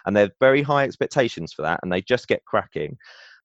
and 0.06 0.16
they 0.16 0.22
have 0.22 0.32
very 0.40 0.62
high 0.62 0.84
expectations 0.84 1.54
for 1.54 1.62
that 1.64 1.80
and 1.84 1.92
they 1.92 2.02
just 2.02 2.28
get 2.28 2.46
cracking 2.46 2.98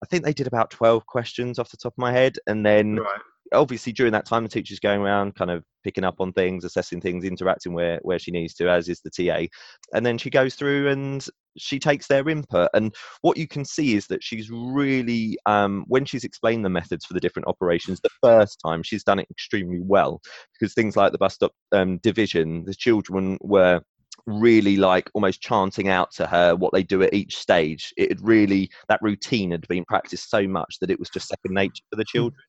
I 0.03 0.07
think 0.07 0.25
they 0.25 0.33
did 0.33 0.47
about 0.47 0.71
12 0.71 1.07
questions 1.07 1.59
off 1.59 1.71
the 1.71 1.77
top 1.77 1.95
of 1.95 1.99
my 1.99 2.13
head. 2.13 2.39
And 2.47 2.65
then 2.65 2.97
Right. 2.97 3.21
obviously 3.53 3.93
during 3.93 4.13
that 4.13 4.27
time, 4.27 4.43
the 4.43 4.49
teacher's 4.49 4.81
going 4.81 5.01
around 5.01 5.35
kind 5.35 5.51
of 5.51 5.65
picking 5.85 6.05
up 6.05 6.21
on 6.21 6.33
things, 6.33 6.65
assessing 6.65 7.01
things, 7.01 7.25
interacting 7.25 7.73
where, 7.75 7.99
where 8.03 8.19
she 8.19 8.31
needs 8.31 8.55
to, 8.55 8.69
as 8.69 8.89
is 8.89 9.01
the 9.01 9.11
TA. 9.11 9.47
And 9.93 10.05
then 10.05 10.19
she 10.19 10.31
goes 10.31 10.55
through 10.55 10.89
and 10.89 11.27
she 11.59 11.79
takes 11.79 12.07
their 12.07 12.29
input. 12.29 12.71
And 12.75 12.95
what 13.23 13.37
you 13.37 13.47
can 13.49 13.65
see 13.65 13.95
is 13.95 14.07
that 14.07 14.23
she's 14.23 14.51
really, 14.51 15.37
um, 15.47 15.85
when 15.89 16.05
she's 16.05 16.25
explained 16.25 16.65
the 16.65 16.71
methods 16.71 17.05
for 17.05 17.15
the 17.15 17.21
different 17.21 17.49
operations 17.49 18.01
the 18.01 18.11
first 18.23 18.61
time, 18.65 18.83
she's 18.83 19.05
done 19.05 19.19
it 19.19 19.29
extremely 19.31 19.81
well 19.81 20.21
because 20.59 20.75
things 20.75 20.97
like 20.97 21.13
the 21.13 21.19
bus 21.19 21.35
stop 21.35 21.53
um, 21.73 21.99
division, 21.99 22.65
the 22.65 22.75
children 22.75 23.37
were 23.43 23.83
really 24.27 24.77
like 24.77 25.11
almost 25.15 25.41
chanting 25.41 25.89
out 25.89 26.11
to 26.13 26.27
her 26.27 26.55
what 26.55 26.73
they 26.73 26.83
do 26.83 27.03
at 27.03 27.15
each 27.15 27.37
stage. 27.37 27.93
It 27.97 28.11
had 28.11 28.21
really 28.27 28.71
that 28.89 29.01
routine 29.03 29.51
had 29.51 29.67
been 29.69 29.85
practiced 29.87 30.31
so 30.31 30.47
much 30.47 30.77
that 30.81 30.91
it 30.91 30.99
was 30.99 31.11
just 31.11 31.29
second 31.29 31.55
nature 31.55 31.83
for 31.91 31.97
the 31.97 32.05
children. 32.05 32.43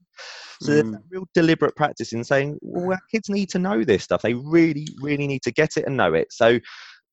So 0.62 0.74
there's 0.74 0.86
Mm. 0.86 1.04
real 1.10 1.28
deliberate 1.34 1.76
practice 1.76 2.14
in 2.14 2.24
saying, 2.24 2.60
well, 2.62 2.92
our 2.92 3.00
kids 3.12 3.30
need 3.30 3.50
to 3.50 3.60
know 3.60 3.84
this 3.84 4.04
stuff. 4.04 4.22
They 4.22 4.34
really, 4.36 4.88
really 5.02 5.26
need 5.28 5.42
to 5.44 5.52
get 5.52 5.78
it 5.78 5.86
and 5.86 5.98
know 5.98 6.14
it. 6.14 6.32
So 6.32 6.60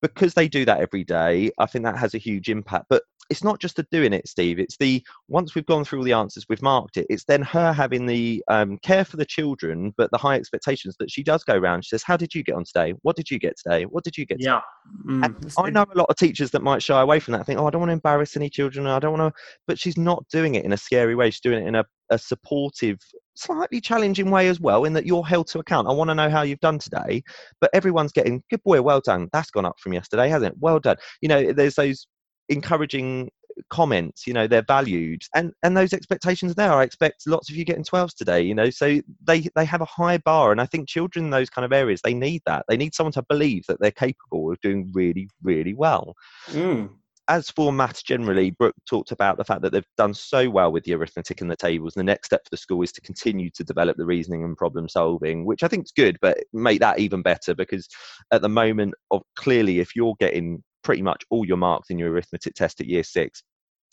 because 0.03 0.35
they 0.35 0.49
do 0.49 0.65
that 0.65 0.81
every 0.81 1.05
day, 1.05 1.51
I 1.59 1.67
think 1.67 1.85
that 1.85 1.99
has 1.99 2.15
a 2.15 2.19
huge 2.19 2.49
impact. 2.49 2.87
But 2.89 3.03
it's 3.31 3.45
not 3.45 3.61
just 3.61 3.77
the 3.77 3.87
doing 3.91 4.13
it, 4.13 4.27
Steve. 4.27 4.59
It's 4.59 4.77
the 4.79 5.05
once 5.29 5.55
we've 5.55 5.67
gone 5.67 5.85
through 5.85 5.99
all 5.99 6.05
the 6.05 6.13
answers, 6.13 6.47
we've 6.49 6.63
marked 6.63 6.97
it. 6.97 7.07
It's 7.11 7.25
then 7.25 7.43
her 7.43 7.73
having 7.73 8.07
the 8.07 8.43
um, 8.49 8.79
care 8.79 9.05
for 9.05 9.17
the 9.17 9.25
children, 9.25 9.93
but 9.97 10.11
the 10.11 10.19
high 10.19 10.37
expectations 10.37 10.97
that 10.99 11.11
she 11.11 11.23
does 11.23 11.45
go 11.45 11.55
around. 11.55 11.85
She 11.85 11.91
says, 11.91 12.03
"How 12.03 12.17
did 12.17 12.35
you 12.35 12.43
get 12.43 12.55
on 12.55 12.65
today? 12.65 12.95
What 13.03 13.17
did 13.17 13.31
you 13.31 13.39
get 13.39 13.57
today? 13.59 13.85
What 13.85 14.05
did 14.05 14.17
you 14.17 14.25
get?" 14.25 14.39
today?" 14.39 14.51
Yeah. 14.51 14.61
Mm, 15.07 15.25
And 15.25 15.55
I 15.59 15.71
know 15.71 15.85
a 15.95 15.99
lot 15.99 16.09
of 16.09 16.17
teachers 16.17 16.51
that 16.53 16.63
might 16.63 16.83
shy 16.83 17.01
away 17.01 17.21
from 17.21 17.33
that. 17.33 17.45
Think, 17.45 17.61
"Oh, 17.61 17.67
I 17.67 17.71
don't 17.71 17.81
want 17.81 17.91
to 17.91 17.95
embarrass 17.95 18.37
any 18.37 18.49
children. 18.49 18.87
I 18.87 18.99
don't 18.99 19.19
want 19.19 19.35
to," 19.35 19.41
but 19.67 19.79
she's 19.79 19.99
not 19.99 20.25
doing 20.33 20.55
it 20.55 20.65
in 20.65 20.73
a 20.73 20.79
scary 20.79 21.15
way. 21.15 21.31
She's 21.31 21.41
doing 21.41 21.63
it 21.65 21.69
in 21.69 21.75
a, 21.75 21.85
a 22.11 22.19
supportive, 22.19 22.99
slightly 23.35 23.81
challenging 23.81 24.31
way 24.31 24.49
as 24.49 24.61
well. 24.61 24.85
In 24.85 24.93
that 24.95 25.07
you're 25.07 25.25
held 25.25 25.49
to 25.49 25.59
account. 25.59 25.89
I 25.89 25.93
want 25.93 26.11
to 26.11 26.15
know 26.15 26.31
how 26.31 26.43
you've 26.43 26.61
done 26.61 26.79
today, 26.79 27.23
but 27.61 27.71
everyone's 27.73 28.13
getting 28.13 28.43
good 28.51 28.63
boy, 28.63 28.83
well 28.83 29.01
done. 29.01 29.29
That's 29.33 29.51
gone 29.51 29.67
up 29.67 29.79
from 29.81 29.93
yesterday, 29.93 30.29
hasn't 30.29 30.55
it? 30.55 30.59
Well 30.61 30.81
done. 30.81 30.97
You 31.21 31.29
know, 31.29 31.53
there's 31.53 31.75
those 31.75 32.07
encouraging 32.49 33.31
comments 33.71 34.27
you 34.27 34.33
know 34.33 34.47
they're 34.47 34.63
valued 34.63 35.23
and 35.35 35.53
and 35.63 35.77
those 35.77 35.93
expectations 35.93 36.55
there 36.55 36.73
i 36.73 36.83
expect 36.83 37.27
lots 37.27 37.51
of 37.51 37.57
you 37.57 37.65
getting 37.65 37.85
12s 37.85 38.15
today 38.15 38.41
you 38.41 38.55
know 38.55 38.71
so 38.71 39.01
they 39.27 39.49
they 39.57 39.65
have 39.65 39.81
a 39.81 39.87
high 39.87 40.19
bar 40.19 40.53
and 40.53 40.61
i 40.61 40.67
think 40.67 40.89
children 40.89 41.27
in 41.27 41.31
those 41.31 41.51
kind 41.51 41.65
of 41.65 41.73
areas 41.73 42.01
they 42.03 42.15
need 42.15 42.41
that 42.47 42.65
they 42.69 42.77
need 42.77 42.95
someone 42.95 43.13
to 43.13 43.25
believe 43.29 43.65
that 43.69 43.79
they're 43.81 43.91
capable 43.91 44.53
of 44.53 44.61
doing 44.61 44.91
really 44.95 45.29
really 45.43 45.75
well 45.75 46.15
Mm. 46.49 46.91
As 47.29 47.51
for 47.51 47.73
maths 47.73 48.03
generally, 48.03 48.51
Brooke 48.51 48.75
talked 48.89 49.13
about 49.13 49.37
the 49.37 49.45
fact 49.45 49.63
that 49.63 49.73
they've 49.73 49.85
done 49.97 50.15
so 50.15 50.49
well 50.49 50.73
with 50.73 50.85
the 50.85 50.95
arithmetic 50.95 51.41
and 51.41 51.51
the 51.51 51.57
tables. 51.57 51.95
The 51.95 52.03
next 52.03 52.27
step 52.27 52.43
for 52.45 52.51
the 52.51 52.57
school 52.57 52.83
is 52.83 52.93
to 52.93 53.01
continue 53.03 53.51
to 53.51 53.65
develop 53.65 53.97
the 53.97 54.07
reasoning 54.07 54.45
and 54.45 54.57
problem 54.57 54.89
solving, 54.89 55.45
which 55.45 55.63
I 55.63 55.69
think 55.69 55.85
is 55.85 55.93
good, 55.93 56.17
but 56.23 56.39
make 56.53 56.81
that 56.81 56.99
even 56.99 57.23
better 57.23 57.55
because 57.55 57.87
at 58.33 58.41
the 58.43 58.49
moment, 58.49 58.95
of 59.11 59.23
clearly, 59.37 59.81
if 59.81 59.95
you're 59.95 60.17
getting 60.19 60.63
pretty 60.83 61.03
much 61.03 61.23
all 61.31 61.45
your 61.45 61.57
marks 61.59 61.91
in 61.91 61.99
your 61.99 62.11
arithmetic 62.11 62.55
test 62.55 62.81
at 62.81 62.87
year 62.87 63.05
six, 63.05 63.43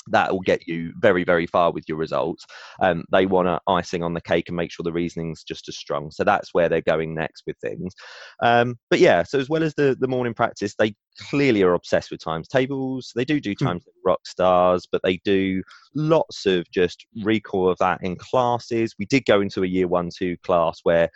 that 0.07 0.31
will 0.31 0.41
get 0.41 0.67
you 0.67 0.93
very, 0.99 1.23
very 1.23 1.47
far 1.47 1.71
with 1.71 1.85
your 1.87 1.97
results. 1.97 2.45
Um, 2.81 3.05
they 3.11 3.25
want 3.25 3.47
to 3.47 3.59
icing 3.67 4.03
on 4.03 4.13
the 4.13 4.21
cake 4.21 4.49
and 4.49 4.57
make 4.57 4.71
sure 4.71 4.83
the 4.83 4.91
reasoning's 4.91 5.43
just 5.43 5.67
as 5.67 5.77
strong. 5.77 6.11
So 6.11 6.23
that's 6.23 6.53
where 6.53 6.69
they're 6.69 6.81
going 6.81 7.15
next 7.15 7.43
with 7.47 7.57
things. 7.59 7.93
Um, 8.43 8.77
but 8.89 8.99
yeah, 8.99 9.23
so 9.23 9.39
as 9.39 9.49
well 9.49 9.63
as 9.63 9.73
the 9.75 9.95
the 9.99 10.07
morning 10.07 10.33
practice, 10.33 10.75
they 10.77 10.95
clearly 11.29 11.63
are 11.63 11.73
obsessed 11.73 12.11
with 12.11 12.23
times 12.23 12.47
tables. 12.47 13.11
They 13.15 13.25
do 13.25 13.39
do 13.39 13.55
Hmm. 13.59 13.65
times 13.65 13.83
rock 14.05 14.25
stars, 14.27 14.87
but 14.91 15.01
they 15.03 15.17
do 15.23 15.63
lots 15.95 16.45
of 16.45 16.69
just 16.71 17.05
recall 17.23 17.69
of 17.69 17.77
that 17.79 17.99
in 18.03 18.15
classes. 18.15 18.95
We 18.99 19.05
did 19.05 19.25
go 19.25 19.41
into 19.41 19.63
a 19.63 19.67
year 19.67 19.87
one 19.87 20.09
two 20.15 20.37
class 20.43 20.79
where 20.83 21.09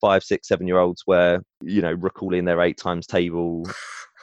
five, 0.00 0.22
six, 0.22 0.48
seven 0.48 0.66
year 0.66 0.78
olds 0.78 1.02
were, 1.06 1.40
you 1.62 1.80
know, 1.82 1.92
recalling 1.92 2.44
their 2.44 2.60
eight 2.60 2.76
times 2.76 3.06
table 3.06 3.66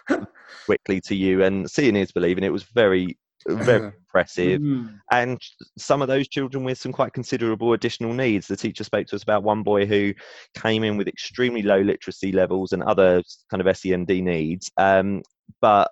quickly 0.66 1.02
to 1.02 1.16
you, 1.16 1.44
and 1.44 1.70
seeing 1.70 1.96
is 1.96 2.12
believing. 2.12 2.44
It 2.44 2.54
was 2.54 2.64
very, 2.64 3.18
very 3.48 3.88
impressive 4.14 4.62
Mm. 4.62 5.00
and 5.12 5.42
some 5.78 6.02
of 6.02 6.08
those 6.08 6.28
children 6.28 6.64
with 6.64 6.78
some 6.78 6.92
quite 6.92 7.14
considerable 7.14 7.74
additional 7.74 8.14
needs. 8.14 8.48
The 8.48 8.56
teacher 8.56 8.84
spoke 8.84 9.08
to 9.08 9.16
us 9.16 9.24
about 9.24 9.44
one 9.44 9.64
boy 9.64 9.86
who 9.86 10.14
came 10.56 10.84
in 10.84 10.98
with 10.98 11.08
extremely 11.08 11.64
low 11.64 11.82
literacy 11.82 12.32
levels 12.32 12.74
and 12.74 12.84
other 12.84 13.24
kind 13.50 13.66
of 13.66 13.78
SEND 13.78 14.08
needs, 14.08 14.72
um, 14.78 15.24
but 15.62 15.92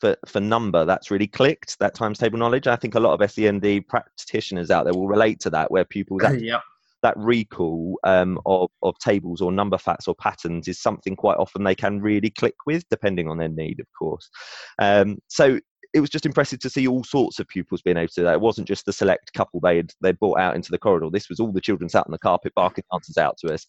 for, 0.00 0.16
for 0.26 0.40
number, 0.40 0.84
that's 0.84 1.10
really 1.10 1.26
clicked, 1.26 1.78
that 1.80 1.94
times 1.94 2.18
table 2.18 2.38
knowledge. 2.38 2.66
I 2.66 2.76
think 2.76 2.94
a 2.94 3.00
lot 3.00 3.20
of 3.20 3.30
SEND 3.30 3.86
practitioners 3.88 4.70
out 4.70 4.84
there 4.84 4.94
will 4.94 5.08
relate 5.08 5.40
to 5.40 5.50
that, 5.50 5.70
where 5.70 5.84
pupils 5.84 6.22
actually 6.24 6.48
yeah. 6.48 6.60
that 7.02 7.16
recall 7.16 7.98
um, 8.04 8.40
of, 8.46 8.70
of 8.82 8.98
tables 8.98 9.40
or 9.40 9.52
number 9.52 9.78
facts 9.78 10.08
or 10.08 10.14
patterns 10.14 10.68
is 10.68 10.80
something 10.80 11.16
quite 11.16 11.36
often 11.36 11.64
they 11.64 11.74
can 11.74 12.00
really 12.00 12.30
click 12.30 12.54
with, 12.66 12.88
depending 12.90 13.28
on 13.28 13.38
their 13.38 13.48
need, 13.48 13.80
of 13.80 13.86
course. 13.98 14.30
Um, 14.78 15.18
so 15.28 15.58
it 15.94 16.00
was 16.00 16.10
just 16.10 16.26
impressive 16.26 16.58
to 16.60 16.70
see 16.70 16.86
all 16.86 17.02
sorts 17.02 17.38
of 17.38 17.48
pupils 17.48 17.80
being 17.80 17.96
able 17.96 18.08
to 18.08 18.14
do 18.20 18.24
that. 18.24 18.34
It 18.34 18.40
wasn't 18.40 18.68
just 18.68 18.84
the 18.84 18.92
select 18.92 19.32
couple 19.32 19.60
they 19.60 19.78
had 19.78 19.92
they 20.02 20.12
brought 20.12 20.38
out 20.38 20.54
into 20.54 20.70
the 20.70 20.78
corridor. 20.78 21.08
This 21.10 21.28
was 21.28 21.40
all 21.40 21.50
the 21.50 21.60
children 21.60 21.88
sat 21.88 22.04
on 22.06 22.12
the 22.12 22.18
carpet 22.18 22.52
barking 22.54 22.84
answers 22.92 23.16
out 23.16 23.38
to 23.38 23.52
us. 23.52 23.66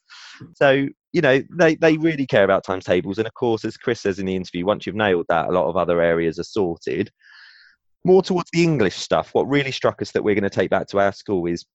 So 0.56 0.88
you 1.14 1.22
know 1.22 1.42
they 1.58 1.76
they 1.76 1.98
really 1.98 2.26
care 2.26 2.44
about 2.44 2.66
timetables, 2.66 3.18
and 3.18 3.28
of 3.28 3.34
course, 3.34 3.64
as 3.64 3.78
Chris 3.78 4.02
says 4.02 4.20
in 4.20 4.26
the 4.26 4.36
interview, 4.36 4.66
once 4.66 4.86
you've 4.86 4.96
nailed 4.96 5.28
that, 5.30 5.48
a 5.48 5.52
lot 5.52 5.70
of 5.70 5.78
other 5.78 6.02
areas 6.02 6.40
are 6.40 6.44
sorted. 6.44 7.10
More 8.06 8.22
towards 8.22 8.50
the 8.54 8.64
English 8.64 8.96
stuff, 8.96 9.34
what 9.34 9.48
really 9.48 9.72
struck 9.72 10.02
us 10.02 10.12
that 10.12 10.24
we're 10.24 10.36
going 10.36 10.44
to 10.44 10.50
take 10.50 10.70
back 10.70 10.88
to 10.88 11.00
our 11.00 11.12
school 11.12 11.46
is 11.48 11.66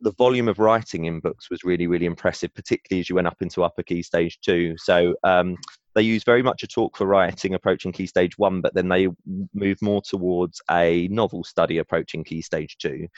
the 0.00 0.12
volume 0.12 0.48
of 0.48 0.58
writing 0.58 1.04
in 1.04 1.20
books 1.20 1.50
was 1.50 1.62
really, 1.62 1.86
really 1.86 2.06
impressive, 2.06 2.52
particularly 2.54 3.00
as 3.00 3.08
you 3.08 3.14
went 3.14 3.28
up 3.28 3.40
into 3.40 3.62
upper 3.62 3.84
key 3.84 4.02
stage 4.02 4.38
two. 4.44 4.74
So 4.76 5.14
um, 5.22 5.56
they 5.94 6.02
use 6.02 6.24
very 6.24 6.42
much 6.42 6.62
a 6.62 6.66
talk 6.66 6.96
for 6.96 7.06
writing 7.06 7.54
approaching 7.54 7.92
key 7.92 8.06
stage 8.06 8.38
one, 8.38 8.60
but 8.60 8.74
then 8.74 8.88
they 8.88 9.08
move 9.54 9.80
more 9.82 10.02
towards 10.02 10.60
a 10.70 11.08
novel 11.08 11.44
study 11.44 11.78
approaching 11.78 12.24
key 12.24 12.42
stage 12.42 12.76
two. 12.78 13.08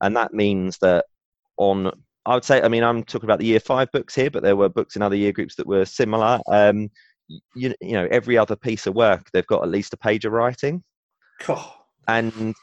And 0.00 0.16
that 0.16 0.32
means 0.34 0.78
that 0.78 1.06
on, 1.56 1.90
I 2.26 2.34
would 2.34 2.44
say, 2.44 2.62
I 2.62 2.68
mean, 2.68 2.84
I'm 2.84 3.02
talking 3.04 3.26
about 3.26 3.38
the 3.38 3.46
year 3.46 3.60
five 3.60 3.90
books 3.92 4.14
here, 4.14 4.30
but 4.30 4.42
there 4.42 4.56
were 4.56 4.68
books 4.68 4.96
in 4.96 5.02
other 5.02 5.16
year 5.16 5.32
groups 5.32 5.56
that 5.56 5.66
were 5.66 5.84
similar. 5.84 6.40
Um, 6.50 6.90
you, 7.54 7.74
you 7.80 7.92
know, 7.92 8.08
every 8.10 8.38
other 8.38 8.56
piece 8.56 8.86
of 8.86 8.94
work, 8.94 9.28
they've 9.32 9.46
got 9.46 9.62
at 9.62 9.68
least 9.70 9.92
a 9.92 9.98
page 9.98 10.24
of 10.24 10.32
writing 10.32 10.82
Oh. 11.48 11.74
and 12.06 12.54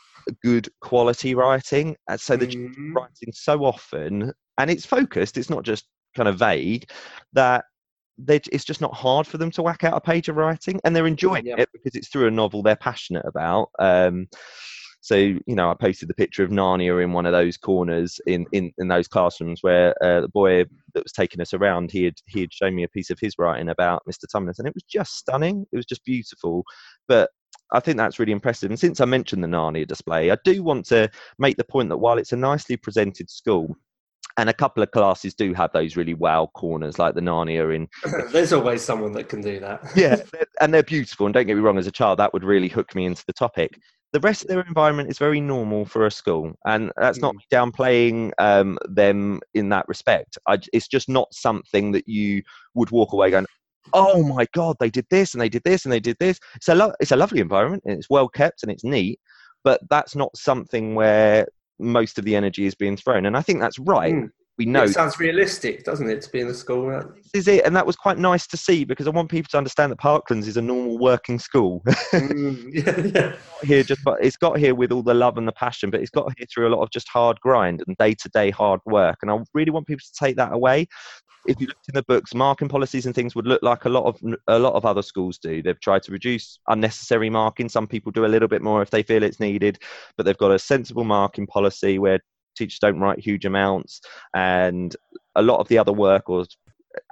good 0.42 0.70
quality 0.82 1.36
writing. 1.36 1.96
And 2.10 2.20
so 2.20 2.36
the 2.36 2.48
Mm. 2.48 2.94
writing 2.96 3.32
so 3.34 3.64
often 3.66 4.34
and 4.58 4.72
it's 4.72 4.86
focused 4.86 5.38
it's 5.38 5.50
not 5.50 5.64
just 5.64 5.86
kind 6.16 6.30
of 6.30 6.40
vague 6.40 6.90
that 7.34 7.66
it's 8.28 8.66
just 8.66 8.82
not 8.82 8.94
hard 8.94 9.28
for 9.28 9.38
them 9.38 9.52
to 9.52 9.62
whack 9.62 9.84
out 9.84 9.96
a 9.98 10.02
page 10.02 10.30
of 10.30 10.36
writing 10.36 10.80
and 10.84 10.96
they're 10.96 11.08
enjoying 11.08 11.46
Yep. 11.46 11.60
it 11.60 11.70
because 11.74 11.96
it's 11.96 12.08
through 12.08 12.28
a 12.28 12.32
novel 12.32 12.64
they're 12.64 12.76
passionate 12.76 13.26
about 13.26 13.70
um, 13.80 14.28
so 15.02 15.16
you 15.16 15.42
know 15.48 15.70
i 15.70 15.74
posted 15.74 16.10
the 16.10 16.14
picture 16.16 16.44
of 16.44 16.50
narnia 16.50 17.04
in 17.04 17.12
one 17.12 17.26
of 17.26 17.32
those 17.34 17.58
corners 17.58 18.20
in 18.26 18.46
in, 18.54 18.72
in 18.78 18.88
those 18.88 19.08
classrooms 19.08 19.60
where 19.62 19.94
uh, 20.04 20.22
the 20.22 20.30
boy 20.30 20.64
that 20.94 21.04
was 21.04 21.12
taking 21.12 21.42
us 21.42 21.54
around 21.54 21.92
he 21.92 22.04
had 22.06 22.16
he 22.28 22.42
had 22.42 22.54
shown 22.54 22.74
me 22.74 22.84
a 22.84 22.90
piece 22.90 23.10
of 23.10 23.20
his 23.20 23.36
writing 23.38 23.70
about 23.70 24.02
mr 24.10 24.26
tumnus 24.34 24.60
and 24.60 24.68
it 24.68 24.74
was 24.74 24.84
just 24.84 25.16
stunning 25.16 25.66
it 25.72 25.76
was 25.76 25.86
just 25.86 26.04
beautiful 26.06 26.64
but 27.08 27.30
I 27.72 27.80
think 27.80 27.98
that's 27.98 28.20
really 28.20 28.32
impressive. 28.32 28.70
And 28.70 28.80
since 28.80 29.02
I 29.02 29.06
mentioned 29.06 29.44
the 29.44 29.48
Narnia 29.48 29.88
display, 29.88 30.30
I 30.30 30.38
do 30.44 30.62
want 30.62 30.86
to 30.88 31.10
make 31.40 31.58
the 31.58 31.64
point 31.64 31.90
that 31.90 31.98
while 31.98 32.18
it's 32.20 32.32
a 32.32 32.38
nicely 32.38 32.78
presented 32.78 33.30
school, 33.30 33.76
and 34.38 34.50
a 34.50 34.54
couple 34.54 34.84
of 34.84 34.92
classes 34.92 35.34
do 35.34 35.54
have 35.54 35.72
those 35.72 35.96
really 35.96 36.14
wow 36.14 36.50
corners 36.54 37.00
like 37.00 37.16
the 37.16 37.22
Narnia 37.22 37.74
in 37.76 37.88
There's 38.32 38.54
always 38.54 38.82
someone 38.82 39.14
that 39.14 39.30
can 39.30 39.42
do 39.42 39.60
that. 39.60 39.82
yeah, 39.96 40.16
they're- 40.32 40.46
and 40.62 40.74
they're 40.74 40.84
beautiful. 40.84 41.26
And 41.26 41.34
don't 41.34 41.48
get 41.48 41.56
me 41.56 41.62
wrong, 41.62 41.78
as 41.78 41.88
a 41.88 41.92
child, 41.92 42.20
that 42.20 42.34
would 42.34 42.44
really 42.44 42.68
hook 42.68 42.96
me 42.96 43.06
into 43.06 43.24
the 43.28 43.34
topic. 43.34 43.78
The 44.14 44.20
rest 44.22 44.44
of 44.44 44.48
their 44.48 44.62
environment 44.62 45.10
is 45.10 45.18
very 45.18 45.42
normal 45.42 45.86
for 45.86 46.06
a 46.06 46.12
school, 46.12 46.54
and 46.66 46.92
that's 46.96 47.20
not 47.20 47.36
Mm. 47.36 47.40
downplaying 47.52 48.32
um, 48.38 48.78
them 48.88 49.42
in 49.54 49.68
that 49.70 49.86
respect. 49.90 50.38
I 50.48 50.60
it's 50.72 50.88
just 50.88 51.10
not 51.10 51.28
something 51.34 51.92
that 51.92 52.08
you 52.08 52.42
would 52.76 52.92
walk 52.92 53.12
away 53.12 53.32
going, 53.32 53.46
"Oh 53.92 54.24
my 54.24 54.46
god, 54.54 54.78
they 54.80 54.90
did 54.90 55.06
this 55.10 55.34
and 55.34 55.42
they 55.42 55.50
did 55.50 55.64
this 55.66 55.84
and 55.84 55.92
they 55.92 56.00
did 56.00 56.16
this." 56.20 56.40
It's 56.56 56.70
a 56.70 56.76
lo- 56.76 56.94
it's 57.02 57.12
a 57.12 57.18
lovely 57.18 57.42
environment 57.42 57.84
and 57.86 57.98
it's 57.98 58.10
well 58.10 58.30
kept 58.30 58.64
and 58.64 58.72
it's 58.72 58.86
neat, 58.86 59.20
but 59.66 59.82
that's 59.90 60.16
not 60.16 60.36
something 60.38 60.96
where 60.96 61.46
most 61.80 62.18
of 62.18 62.26
the 62.26 62.36
energy 62.36 62.66
is 62.66 62.76
being 62.76 62.98
thrown. 62.98 63.26
And 63.26 63.36
I 63.38 63.42
think 63.42 63.60
that's 63.60 63.80
right. 63.80 64.14
Mm. 64.14 64.30
We 64.58 64.66
know 64.66 64.84
It 64.84 64.94
sounds 64.94 65.20
realistic, 65.20 65.84
doesn't 65.84 66.10
it, 66.10 66.22
to 66.22 66.30
be 66.32 66.40
in 66.40 66.48
the 66.48 66.54
school? 66.54 66.88
right? 66.88 67.04
this 67.34 67.42
is 67.42 67.48
it, 67.50 67.66
and 67.66 67.76
that 67.76 67.86
was 67.86 67.98
quite 67.98 68.18
nice 68.18 68.48
to 68.48 68.56
see 68.56 68.86
because 68.86 69.06
I 69.06 69.10
want 69.10 69.30
people 69.30 69.50
to 69.52 69.58
understand 69.58 69.92
that 69.92 70.00
Parklands 70.00 70.48
is 70.48 70.56
a 70.56 70.62
normal 70.62 70.98
working 70.98 71.40
school. 71.40 71.84
Mm, 72.16 72.70
yeah, 73.14 73.22
yeah. 73.22 73.36
here 73.64 73.84
just 73.84 74.02
but 74.04 74.24
it's 74.24 74.38
got 74.38 74.58
here 74.58 74.74
with 74.74 74.92
all 74.92 75.04
the 75.04 75.14
love 75.14 75.38
and 75.38 75.46
the 75.48 75.52
passion 75.52 75.90
but 75.90 76.00
it's 76.00 76.10
got 76.10 76.32
here 76.38 76.46
through 76.54 76.68
a 76.68 76.74
lot 76.74 76.82
of 76.82 76.90
just 76.92 77.10
hard 77.10 77.40
grind 77.42 77.84
and 77.86 77.98
day-to-day 77.98 78.52
hard 78.52 78.80
work 78.86 79.18
and 79.22 79.30
i 79.30 79.38
really 79.54 79.72
want 79.72 79.86
people 79.86 80.00
to 80.00 80.14
take 80.18 80.38
that 80.38 80.54
away 80.54 80.88
if 81.48 81.60
you 81.60 81.68
looked 81.68 81.88
in 81.88 81.96
the 81.96 82.04
books, 82.04 82.34
marking 82.34 82.68
policies 82.68 83.06
and 83.06 83.14
things 83.14 83.36
would 83.36 83.48
look 83.48 83.62
like 83.62 83.86
a 83.86 83.90
lot 83.90 84.06
of 84.06 84.20
a 84.48 84.60
lot 84.60 84.74
of 84.74 84.86
other 84.86 85.02
schools 85.02 85.38
do. 85.38 85.62
They've 85.62 85.80
tried 85.80 86.04
to 86.04 86.12
reduce 86.12 86.60
unnecessary 86.68 87.30
marking. 87.30 87.70
Some 87.70 87.88
people 87.88 88.12
do 88.12 88.26
a 88.26 88.28
little 88.28 88.48
bit 88.48 88.62
more 88.62 88.82
if 88.82 88.90
they 88.90 89.04
feel 89.04 89.24
it's 89.24 89.40
needed, 89.40 89.80
but 90.18 90.26
they've 90.26 90.38
got 90.38 90.52
a 90.52 90.60
sensible 90.60 91.04
marking 91.04 91.48
policy 91.48 92.00
where 92.00 92.20
teachers 92.56 92.80
don't 92.80 93.00
write 93.00 93.20
huge 93.20 93.46
amounts, 93.46 94.02
and 94.36 94.96
a 95.36 95.42
lot 95.42 95.60
of 95.60 95.68
the 95.68 95.78
other 95.78 95.94
work 95.94 96.30
or 96.30 96.46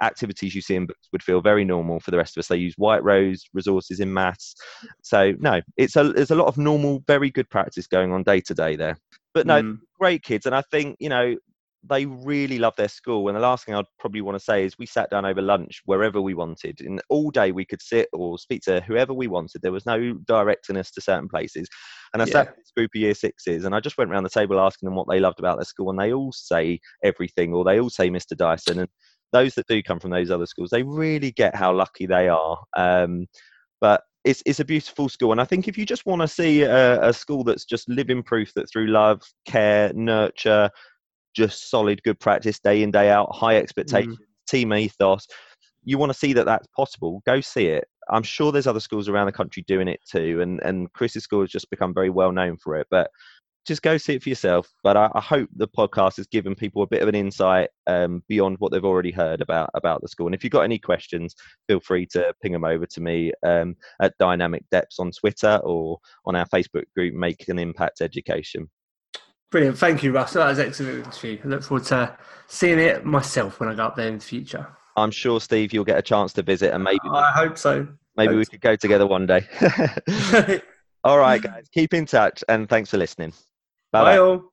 activities 0.02 0.54
you 0.54 0.62
see 0.62 0.76
in 0.76 0.86
books 0.86 1.08
would 1.12 1.22
feel 1.22 1.42
very 1.42 1.64
normal 1.64 2.00
for 2.00 2.10
the 2.10 2.16
rest 2.16 2.36
of 2.36 2.40
us. 2.40 2.48
They 2.48 2.56
use 2.56 2.74
white 2.78 3.04
rose 3.04 3.44
resources 3.52 4.00
in 4.00 4.12
maths. 4.12 4.54
So 5.02 5.34
no, 5.38 5.60
it's 5.76 5.96
a 5.96 6.12
there's 6.12 6.30
a 6.30 6.36
lot 6.36 6.48
of 6.48 6.58
normal, 6.58 7.02
very 7.06 7.30
good 7.30 7.48
practice 7.50 7.86
going 7.86 8.12
on 8.12 8.22
day 8.22 8.40
to 8.40 8.54
day 8.54 8.76
there. 8.76 8.96
But 9.34 9.46
no, 9.46 9.62
Mm. 9.62 9.80
great 9.98 10.22
kids, 10.22 10.46
and 10.46 10.54
I 10.54 10.62
think 10.70 10.96
you 11.00 11.08
know 11.08 11.36
they 11.88 12.06
really 12.06 12.58
love 12.58 12.74
their 12.76 12.88
school. 12.88 13.28
And 13.28 13.36
the 13.36 13.40
last 13.40 13.64
thing 13.64 13.74
I'd 13.74 13.84
probably 13.98 14.20
want 14.20 14.36
to 14.38 14.44
say 14.44 14.64
is 14.64 14.78
we 14.78 14.86
sat 14.86 15.10
down 15.10 15.24
over 15.24 15.42
lunch 15.42 15.82
wherever 15.84 16.20
we 16.20 16.34
wanted, 16.34 16.80
and 16.80 17.00
all 17.08 17.30
day 17.30 17.52
we 17.52 17.64
could 17.64 17.82
sit 17.82 18.08
or 18.12 18.38
speak 18.38 18.62
to 18.62 18.80
whoever 18.80 19.12
we 19.12 19.26
wanted. 19.26 19.62
There 19.62 19.72
was 19.72 19.86
no 19.86 20.14
directing 20.26 20.76
us 20.76 20.90
to 20.92 21.00
certain 21.00 21.28
places. 21.28 21.68
And 22.12 22.22
I 22.22 22.26
sat 22.26 22.46
Yeah. 22.46 22.50
with 22.50 22.56
this 22.56 22.72
group 22.76 22.90
of 22.94 23.00
year 23.00 23.14
sixes, 23.14 23.64
and 23.64 23.74
I 23.74 23.80
just 23.80 23.98
went 23.98 24.10
around 24.10 24.24
the 24.24 24.30
table 24.30 24.60
asking 24.60 24.86
them 24.86 24.96
what 24.96 25.08
they 25.08 25.20
loved 25.20 25.38
about 25.38 25.58
their 25.58 25.64
school, 25.64 25.90
and 25.90 25.98
they 25.98 26.12
all 26.12 26.32
say 26.32 26.80
everything, 27.02 27.52
or 27.52 27.64
they 27.64 27.80
all 27.80 27.90
say 27.90 28.08
Mr. 28.10 28.36
Dyson. 28.36 28.80
And 28.80 28.88
those 29.32 29.54
that 29.56 29.66
do 29.66 29.82
come 29.82 30.00
from 30.00 30.10
those 30.10 30.30
other 30.30 30.46
schools, 30.46 30.70
they 30.70 30.82
really 30.84 31.32
get 31.32 31.56
how 31.56 31.74
lucky 31.74 32.06
they 32.06 32.28
are. 32.28 32.58
Um, 32.76 33.26
but 33.80 34.02
it's 34.24 34.42
it's 34.46 34.60
a 34.60 34.64
beautiful 34.64 35.10
school, 35.10 35.32
and 35.32 35.40
I 35.40 35.44
think 35.44 35.68
if 35.68 35.76
you 35.76 35.84
just 35.84 36.06
want 36.06 36.22
to 36.22 36.28
see 36.28 36.62
a, 36.62 37.08
a 37.08 37.12
school 37.12 37.44
that's 37.44 37.66
just 37.66 37.86
living 37.90 38.22
proof 38.22 38.54
that 38.54 38.70
through 38.70 38.86
love, 38.86 39.20
care, 39.44 39.92
nurture, 39.92 40.70
just 41.34 41.70
solid 41.70 42.02
good 42.02 42.18
practice 42.20 42.58
day 42.58 42.82
in 42.82 42.90
day 42.90 43.10
out, 43.10 43.34
high 43.34 43.56
expectations, 43.56 44.18
team 44.48 44.72
ethos, 44.72 45.26
you 45.84 45.98
want 45.98 46.10
to 46.10 46.18
see 46.18 46.32
that 46.32 46.46
that's 46.46 46.66
possible. 46.68 47.22
Go 47.26 47.40
see 47.40 47.66
it. 47.66 47.86
I'm 48.10 48.22
sure 48.22 48.52
there's 48.52 48.66
other 48.66 48.80
schools 48.80 49.08
around 49.08 49.26
the 49.26 49.32
country 49.32 49.64
doing 49.66 49.88
it 49.88 50.00
too, 50.10 50.40
and 50.40 50.60
and 50.62 50.92
Chris's 50.92 51.24
school 51.24 51.40
has 51.40 51.50
just 51.50 51.70
become 51.70 51.94
very 51.94 52.10
well 52.10 52.32
known 52.32 52.56
for 52.56 52.76
it. 52.76 52.86
But 52.90 53.10
just 53.66 53.82
go 53.82 53.96
see 53.96 54.14
it 54.14 54.22
for 54.22 54.28
yourself. 54.28 54.70
But 54.82 54.96
I, 54.96 55.10
I 55.14 55.20
hope 55.20 55.48
the 55.56 55.68
podcast 55.68 56.16
has 56.16 56.26
given 56.26 56.54
people 56.54 56.82
a 56.82 56.86
bit 56.86 57.02
of 57.02 57.08
an 57.08 57.14
insight 57.14 57.70
um, 57.86 58.22
beyond 58.28 58.56
what 58.58 58.72
they've 58.72 58.84
already 58.84 59.10
heard 59.10 59.40
about 59.40 59.70
about 59.74 60.02
the 60.02 60.08
school. 60.08 60.26
And 60.26 60.34
if 60.34 60.44
you've 60.44 60.52
got 60.52 60.62
any 60.62 60.78
questions, 60.78 61.34
feel 61.66 61.80
free 61.80 62.06
to 62.12 62.34
ping 62.42 62.52
them 62.52 62.64
over 62.64 62.86
to 62.86 63.00
me 63.00 63.32
um, 63.46 63.74
at 64.02 64.16
Dynamic 64.18 64.64
Deputies 64.70 64.98
on 64.98 65.10
Twitter 65.12 65.60
or 65.64 65.98
on 66.26 66.36
our 66.36 66.46
Facebook 66.46 66.84
group, 66.94 67.14
Make 67.14 67.48
an 67.48 67.58
Impact 67.58 68.00
Education. 68.00 68.68
Brilliant. 69.54 69.78
Thank 69.78 70.02
you, 70.02 70.10
Russ. 70.10 70.32
That 70.32 70.48
was 70.48 70.58
excellent 70.58 71.06
interview. 71.06 71.38
I 71.44 71.46
look 71.46 71.62
forward 71.62 71.84
to 71.84 72.18
seeing 72.48 72.80
it 72.80 73.04
myself 73.04 73.60
when 73.60 73.68
I 73.68 73.74
go 73.76 73.84
up 73.84 73.94
there 73.94 74.08
in 74.08 74.18
the 74.18 74.24
future. 74.24 74.66
I'm 74.96 75.12
sure, 75.12 75.40
Steve, 75.40 75.72
you'll 75.72 75.84
get 75.84 75.96
a 75.96 76.02
chance 76.02 76.32
to 76.32 76.42
visit, 76.42 76.74
and 76.74 76.82
maybe 76.82 76.98
I 77.08 77.30
hope 77.30 77.56
so. 77.56 77.86
maybe 78.16 78.34
we 78.34 78.46
could 78.46 78.60
go 78.60 78.74
together 78.74 79.06
one 79.06 79.26
day. 79.26 79.46
All 81.04 81.20
right, 81.20 81.40
guys, 81.40 81.68
keep 81.72 81.94
in 81.94 82.04
touch, 82.04 82.42
and 82.48 82.68
thanks 82.68 82.90
for 82.90 82.98
listening. 82.98 83.30
Bye 83.92 84.00
Bye 84.00 84.02
bye. 84.02 84.18
all. 84.18 84.52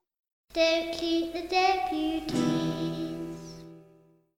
Don't 0.53 0.93
keep 0.93 1.33
the 1.33 1.47
deputy. 1.47 2.50